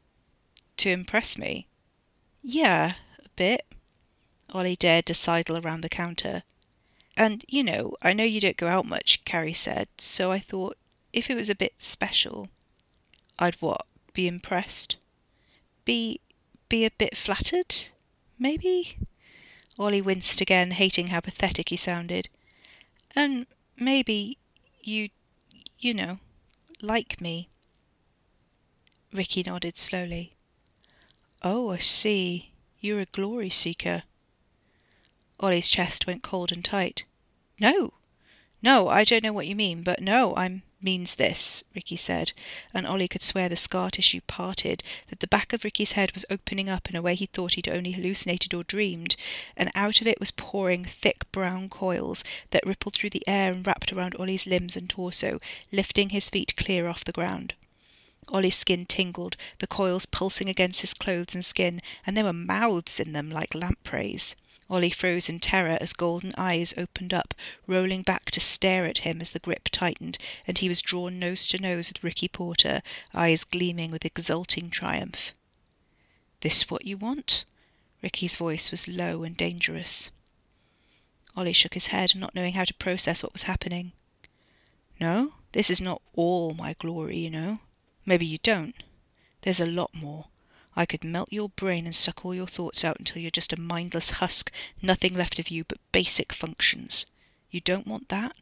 To 0.77 0.89
impress 0.89 1.37
me? 1.37 1.67
Yeah, 2.41 2.95
a 3.23 3.29
bit. 3.35 3.65
Olly 4.53 4.75
dared 4.75 5.05
to 5.07 5.13
sidle 5.13 5.57
around 5.57 5.81
the 5.81 5.89
counter. 5.89 6.43
And, 7.15 7.45
you 7.47 7.63
know, 7.63 7.95
I 8.01 8.13
know 8.13 8.23
you 8.23 8.41
don't 8.41 8.57
go 8.57 8.67
out 8.67 8.85
much, 8.85 9.21
Carrie 9.25 9.53
said, 9.53 9.87
so 9.97 10.31
I 10.31 10.39
thought 10.39 10.77
if 11.13 11.29
it 11.29 11.35
was 11.35 11.49
a 11.49 11.55
bit 11.55 11.73
special. 11.79 12.49
I'd 13.37 13.55
what? 13.59 13.85
be 14.13 14.27
impressed. 14.27 14.97
Be 15.85 16.19
be 16.69 16.85
a 16.85 16.91
bit 16.91 17.17
flattered, 17.17 17.75
maybe? 18.37 18.97
Olly 19.79 20.01
winced 20.01 20.41
again, 20.41 20.71
hating 20.71 21.07
how 21.07 21.19
pathetic 21.21 21.69
he 21.69 21.77
sounded. 21.77 22.29
And 23.15 23.47
maybe 23.77 24.37
you 24.81 25.09
you 25.79 25.93
know, 25.93 26.19
like 26.81 27.19
me. 27.19 27.49
Ricky 29.13 29.43
nodded 29.43 29.77
slowly. 29.77 30.33
Oh, 31.43 31.71
I 31.71 31.79
see. 31.79 32.51
You're 32.79 33.01
a 33.01 33.05
glory 33.05 33.49
seeker. 33.49 34.03
Olly's 35.39 35.67
chest 35.67 36.07
went 36.07 36.23
cold 36.23 36.51
and 36.51 36.63
tight. 36.63 37.03
No, 37.59 37.93
no, 38.61 38.89
I 38.89 39.03
don't 39.03 39.23
know 39.23 39.33
what 39.33 39.47
you 39.47 39.55
mean, 39.55 39.81
but 39.81 40.01
no, 40.01 40.35
I'm 40.35 40.61
means 40.83 41.15
this, 41.15 41.63
Ricky 41.75 41.95
said, 41.95 42.31
and 42.73 42.87
Olly 42.87 43.07
could 43.07 43.21
swear 43.21 43.49
the 43.49 43.55
scar 43.55 43.91
tissue 43.91 44.21
parted, 44.27 44.83
that 45.09 45.19
the 45.19 45.27
back 45.27 45.53
of 45.53 45.63
Ricky's 45.63 45.93
head 45.93 46.11
was 46.13 46.25
opening 46.29 46.69
up 46.69 46.89
in 46.89 46.95
a 46.95 47.01
way 47.01 47.15
he 47.15 47.27
thought 47.27 47.53
he'd 47.53 47.67
only 47.67 47.91
hallucinated 47.91 48.53
or 48.53 48.63
dreamed, 48.63 49.15
and 49.55 49.71
out 49.75 50.01
of 50.01 50.07
it 50.07 50.19
was 50.19 50.31
pouring 50.31 50.85
thick 50.85 51.31
brown 51.31 51.69
coils 51.69 52.23
that 52.51 52.65
rippled 52.65 52.95
through 52.95 53.11
the 53.11 53.27
air 53.27 53.51
and 53.51 53.65
wrapped 53.65 53.93
around 53.93 54.15
Olly's 54.17 54.47
limbs 54.47 54.75
and 54.75 54.89
torso, 54.89 55.39
lifting 55.71 56.09
his 56.09 56.29
feet 56.29 56.55
clear 56.55 56.87
off 56.87 57.03
the 57.03 57.11
ground. 57.11 57.53
Olly's 58.29 58.57
skin 58.57 58.85
tingled, 58.85 59.35
the 59.59 59.67
coils 59.67 60.05
pulsing 60.05 60.49
against 60.49 60.81
his 60.81 60.93
clothes 60.93 61.33
and 61.33 61.43
skin, 61.43 61.81
and 62.05 62.15
there 62.15 62.23
were 62.23 62.33
mouths 62.33 62.99
in 62.99 63.13
them 63.13 63.29
like 63.29 63.55
lampreys. 63.55 64.35
Olly 64.69 64.89
froze 64.89 65.27
in 65.27 65.39
terror 65.41 65.77
as 65.81 65.91
golden 65.91 66.33
eyes 66.37 66.73
opened 66.77 67.13
up, 67.13 67.33
rolling 67.67 68.03
back 68.03 68.31
to 68.31 68.39
stare 68.39 68.85
at 68.85 68.99
him 68.99 69.19
as 69.19 69.31
the 69.31 69.39
grip 69.39 69.67
tightened, 69.69 70.17
and 70.47 70.57
he 70.57 70.69
was 70.69 70.81
drawn 70.81 71.19
nose 71.19 71.45
to 71.47 71.57
nose 71.57 71.89
with 71.89 72.03
Ricky 72.03 72.29
Porter, 72.29 72.81
eyes 73.13 73.43
gleaming 73.43 73.91
with 73.91 74.05
exulting 74.05 74.69
triumph. 74.69 75.33
This 76.39 76.69
what 76.69 76.85
you 76.85 76.95
want? 76.95 77.43
Ricky's 78.01 78.37
voice 78.37 78.71
was 78.71 78.87
low 78.87 79.23
and 79.23 79.35
dangerous. 79.35 80.09
Olly 81.35 81.53
shook 81.53 81.73
his 81.73 81.87
head, 81.87 82.15
not 82.15 82.33
knowing 82.33 82.53
how 82.53 82.63
to 82.63 82.73
process 82.73 83.21
what 83.21 83.33
was 83.33 83.43
happening. 83.43 83.91
No, 85.01 85.33
this 85.51 85.69
is 85.69 85.81
not 85.81 86.01
all 86.13 86.53
my 86.53 86.75
glory, 86.79 87.17
you 87.17 87.29
know. 87.29 87.59
Maybe 88.05 88.25
you 88.25 88.39
don't. 88.39 88.75
There's 89.41 89.59
a 89.59 89.65
lot 89.65 89.93
more. 89.93 90.27
I 90.75 90.85
could 90.85 91.03
melt 91.03 91.31
your 91.31 91.49
brain 91.49 91.85
and 91.85 91.95
suck 91.95 92.23
all 92.23 92.33
your 92.33 92.47
thoughts 92.47 92.83
out 92.83 92.97
until 92.99 93.21
you're 93.21 93.31
just 93.31 93.53
a 93.53 93.59
mindless 93.59 94.11
husk, 94.11 94.51
nothing 94.81 95.13
left 95.13 95.37
of 95.39 95.49
you 95.49 95.63
but 95.63 95.79
basic 95.91 96.31
functions. 96.31 97.05
You 97.49 97.59
don't 97.59 97.87
want 97.87 98.09
that? 98.09 98.35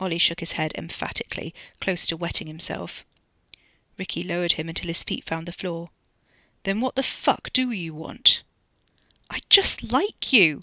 Olly 0.00 0.18
shook 0.18 0.40
his 0.40 0.52
head 0.52 0.72
emphatically, 0.76 1.52
close 1.80 2.06
to 2.06 2.16
wetting 2.16 2.46
himself. 2.46 3.04
Ricky 3.98 4.22
lowered 4.22 4.52
him 4.52 4.68
until 4.68 4.86
his 4.86 5.02
feet 5.02 5.24
found 5.24 5.48
the 5.48 5.52
floor. 5.52 5.90
Then 6.62 6.80
what 6.80 6.94
the 6.94 7.02
fuck 7.02 7.52
do 7.52 7.72
you 7.72 7.94
want? 7.94 8.42
I 9.28 9.40
just 9.50 9.92
like 9.92 10.32
you, 10.32 10.62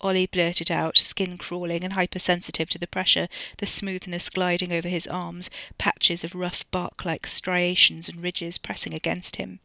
Olly 0.00 0.26
blurted 0.26 0.70
out, 0.70 0.98
skin 0.98 1.38
crawling 1.38 1.82
and 1.82 1.94
hypersensitive 1.94 2.68
to 2.70 2.78
the 2.78 2.86
pressure, 2.86 3.28
the 3.58 3.66
smoothness 3.66 4.28
gliding 4.28 4.72
over 4.72 4.88
his 4.88 5.06
arms, 5.06 5.48
patches 5.78 6.22
of 6.22 6.34
rough 6.34 6.70
bark 6.70 7.04
like 7.04 7.26
striations 7.26 8.08
and 8.08 8.22
ridges 8.22 8.58
pressing 8.58 8.92
against 8.92 9.36
him. 9.36 9.60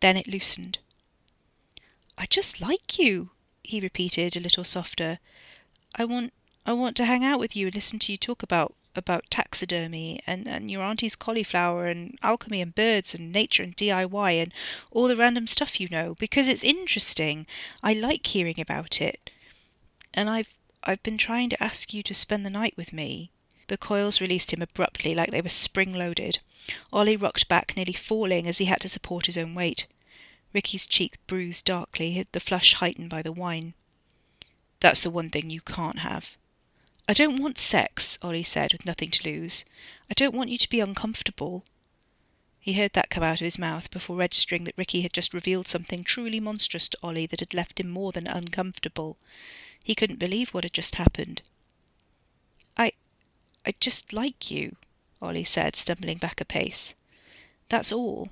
Then 0.00 0.16
it 0.16 0.26
loosened. 0.26 0.78
I 2.16 2.26
just 2.26 2.60
like 2.60 2.98
you, 2.98 3.30
he 3.62 3.80
repeated 3.80 4.36
a 4.36 4.40
little 4.40 4.64
softer. 4.64 5.20
I 5.94 6.04
want 6.04 6.32
I 6.66 6.72
want 6.72 6.96
to 6.96 7.04
hang 7.04 7.24
out 7.24 7.40
with 7.40 7.54
you 7.56 7.66
and 7.66 7.74
listen 7.74 7.98
to 8.00 8.12
you 8.12 8.18
talk 8.18 8.42
about 8.42 8.74
about 8.98 9.30
taxidermy 9.30 10.20
and, 10.26 10.46
and 10.46 10.70
your 10.70 10.82
auntie's 10.82 11.16
cauliflower 11.16 11.86
and 11.86 12.18
alchemy 12.22 12.60
and 12.60 12.74
birds 12.74 13.14
and 13.14 13.32
nature 13.32 13.62
and 13.62 13.76
DIY 13.76 14.42
and 14.42 14.52
all 14.90 15.08
the 15.08 15.16
random 15.16 15.46
stuff 15.46 15.80
you 15.80 15.88
know 15.90 16.14
because 16.18 16.48
it's 16.48 16.64
interesting. 16.64 17.46
I 17.82 17.92
like 17.94 18.26
hearing 18.26 18.60
about 18.60 19.00
it. 19.00 19.30
And 20.12 20.28
I've 20.28 20.48
I've 20.84 21.02
been 21.02 21.18
trying 21.18 21.50
to 21.50 21.62
ask 21.62 21.92
you 21.92 22.02
to 22.02 22.14
spend 22.14 22.44
the 22.44 22.50
night 22.50 22.74
with 22.76 22.92
me. 22.92 23.30
The 23.68 23.76
coils 23.76 24.20
released 24.20 24.52
him 24.52 24.62
abruptly 24.62 25.14
like 25.14 25.30
they 25.30 25.40
were 25.40 25.48
spring 25.48 25.92
loaded. 25.92 26.38
Olly 26.92 27.16
rocked 27.16 27.48
back, 27.48 27.76
nearly 27.76 27.92
falling 27.92 28.46
as 28.46 28.58
he 28.58 28.64
had 28.66 28.80
to 28.80 28.88
support 28.88 29.26
his 29.26 29.36
own 29.36 29.54
weight. 29.54 29.86
Ricky's 30.52 30.86
cheek 30.86 31.18
bruised 31.26 31.66
darkly, 31.66 32.26
the 32.32 32.40
flush 32.40 32.74
heightened 32.74 33.10
by 33.10 33.22
the 33.22 33.32
wine. 33.32 33.74
That's 34.80 35.00
the 35.00 35.10
one 35.10 35.30
thing 35.30 35.50
you 35.50 35.60
can't 35.60 35.98
have. 35.98 36.36
I 37.10 37.14
don't 37.14 37.40
want 37.40 37.58
sex, 37.58 38.18
Olly 38.20 38.44
said, 38.44 38.72
with 38.72 38.84
nothing 38.84 39.10
to 39.12 39.28
lose. 39.28 39.64
I 40.10 40.14
don't 40.14 40.34
want 40.34 40.50
you 40.50 40.58
to 40.58 40.68
be 40.68 40.80
uncomfortable. 40.80 41.64
He 42.60 42.74
heard 42.74 42.92
that 42.92 43.08
come 43.08 43.22
out 43.22 43.40
of 43.40 43.46
his 43.46 43.58
mouth 43.58 43.90
before 43.90 44.16
registering 44.16 44.64
that 44.64 44.76
Ricky 44.76 45.00
had 45.00 45.14
just 45.14 45.32
revealed 45.32 45.66
something 45.66 46.04
truly 46.04 46.38
monstrous 46.38 46.86
to 46.90 46.98
Olly 47.02 47.24
that 47.24 47.40
had 47.40 47.54
left 47.54 47.80
him 47.80 47.88
more 47.88 48.12
than 48.12 48.26
uncomfortable. 48.26 49.16
He 49.82 49.94
couldn't 49.94 50.18
believe 50.18 50.50
what 50.50 50.64
had 50.64 50.74
just 50.74 50.96
happened. 50.96 51.40
I. 52.76 52.92
I 53.64 53.74
just 53.80 54.12
like 54.12 54.50
you, 54.50 54.76
Olly 55.22 55.44
said, 55.44 55.76
stumbling 55.76 56.18
back 56.18 56.42
a 56.42 56.44
pace. 56.44 56.94
That's 57.70 57.90
all. 57.90 58.28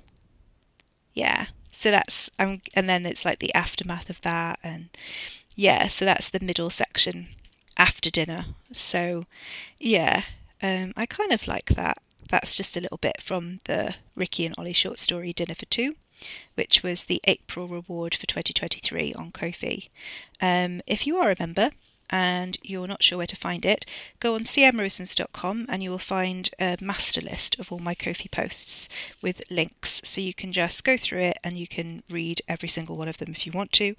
Yeah, 1.15 1.47
so 1.71 1.89
that's 1.89 2.29
um, 2.37 2.61
and 2.75 2.87
then 2.87 3.07
it's 3.07 3.25
like 3.25 3.39
the 3.39 3.53
aftermath 3.55 4.09
of 4.09 4.21
that, 4.21 4.59
and 4.61 4.89
yeah, 5.55 5.87
so 5.87 6.05
that's 6.05 6.29
the 6.29 6.39
middle 6.39 6.69
section 6.69 7.29
after 7.77 8.09
dinner. 8.09 8.45
So 8.71 9.25
yeah, 9.79 10.23
um, 10.61 10.93
I 10.95 11.05
kind 11.05 11.31
of 11.31 11.47
like 11.47 11.69
that. 11.69 12.01
That's 12.29 12.55
just 12.55 12.75
a 12.75 12.81
little 12.81 12.97
bit 12.97 13.21
from 13.23 13.61
the 13.65 13.95
Ricky 14.15 14.45
and 14.45 14.55
Olly 14.57 14.73
short 14.73 14.99
story 14.99 15.31
Dinner 15.31 15.55
for 15.55 15.65
Two, 15.65 15.95
which 16.55 16.83
was 16.83 17.05
the 17.05 17.21
April 17.23 17.67
reward 17.67 18.15
for 18.15 18.25
2023 18.25 19.13
on 19.13 19.31
Ko-Fi. 19.31 19.87
Um, 20.41 20.81
if 20.85 21.07
you 21.07 21.17
are 21.17 21.31
a 21.31 21.35
member, 21.39 21.71
and 22.09 22.57
you're 22.61 22.87
not 22.87 23.03
sure 23.03 23.17
where 23.17 23.27
to 23.27 23.35
find 23.35 23.65
it, 23.65 23.85
go 24.19 24.35
on 24.35 24.43
cmrosens.com 24.43 25.65
and 25.69 25.83
you 25.83 25.89
will 25.89 25.97
find 25.97 26.49
a 26.59 26.77
master 26.79 27.21
list 27.21 27.59
of 27.59 27.71
all 27.71 27.79
my 27.79 27.93
Ko-Fi 27.93 28.27
posts 28.31 28.87
with 29.21 29.41
links. 29.49 30.01
So 30.03 30.21
you 30.21 30.33
can 30.33 30.53
just 30.53 30.83
go 30.83 30.97
through 30.97 31.21
it 31.21 31.37
and 31.43 31.57
you 31.57 31.67
can 31.67 32.03
read 32.09 32.41
every 32.47 32.69
single 32.69 32.97
one 32.97 33.07
of 33.07 33.17
them 33.17 33.31
if 33.31 33.45
you 33.45 33.51
want 33.51 33.71
to. 33.73 33.95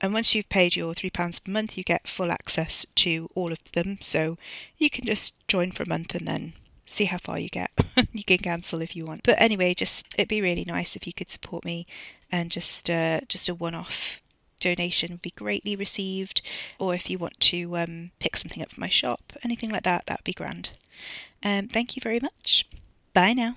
And 0.00 0.14
once 0.14 0.34
you've 0.34 0.48
paid 0.48 0.76
your 0.76 0.94
£3 0.94 1.12
per 1.12 1.52
month, 1.52 1.76
you 1.76 1.84
get 1.84 2.08
full 2.08 2.32
access 2.32 2.86
to 2.96 3.30
all 3.34 3.52
of 3.52 3.58
them. 3.72 3.98
So 4.00 4.38
you 4.78 4.88
can 4.88 5.04
just 5.04 5.34
join 5.46 5.72
for 5.72 5.82
a 5.82 5.88
month 5.88 6.14
and 6.14 6.26
then 6.26 6.54
see 6.86 7.04
how 7.04 7.18
far 7.18 7.38
you 7.38 7.48
get. 7.48 7.70
you 8.12 8.24
can 8.24 8.38
cancel 8.38 8.82
if 8.82 8.96
you 8.96 9.04
want. 9.04 9.22
But 9.24 9.40
anyway, 9.40 9.74
just 9.74 10.06
it'd 10.16 10.28
be 10.28 10.40
really 10.40 10.64
nice 10.64 10.96
if 10.96 11.06
you 11.06 11.12
could 11.12 11.30
support 11.30 11.64
me 11.64 11.86
and 12.32 12.50
just 12.50 12.88
uh, 12.88 13.20
just 13.28 13.48
a 13.48 13.54
one-off 13.54 14.20
donation 14.60 15.12
would 15.12 15.22
be 15.22 15.30
greatly 15.30 15.76
received. 15.76 16.42
Or 16.78 16.94
if 16.94 17.10
you 17.10 17.18
want 17.18 17.38
to 17.40 17.76
um, 17.76 18.10
pick 18.18 18.36
something 18.36 18.62
up 18.62 18.72
from 18.72 18.80
my 18.80 18.88
shop, 18.88 19.32
anything 19.42 19.70
like 19.70 19.84
that, 19.84 20.06
that 20.06 20.20
would 20.20 20.24
be 20.24 20.32
grand. 20.32 20.70
Um, 21.42 21.68
thank 21.68 21.96
you 21.96 22.00
very 22.02 22.20
much. 22.20 22.66
Bye 23.12 23.32
now. 23.32 23.56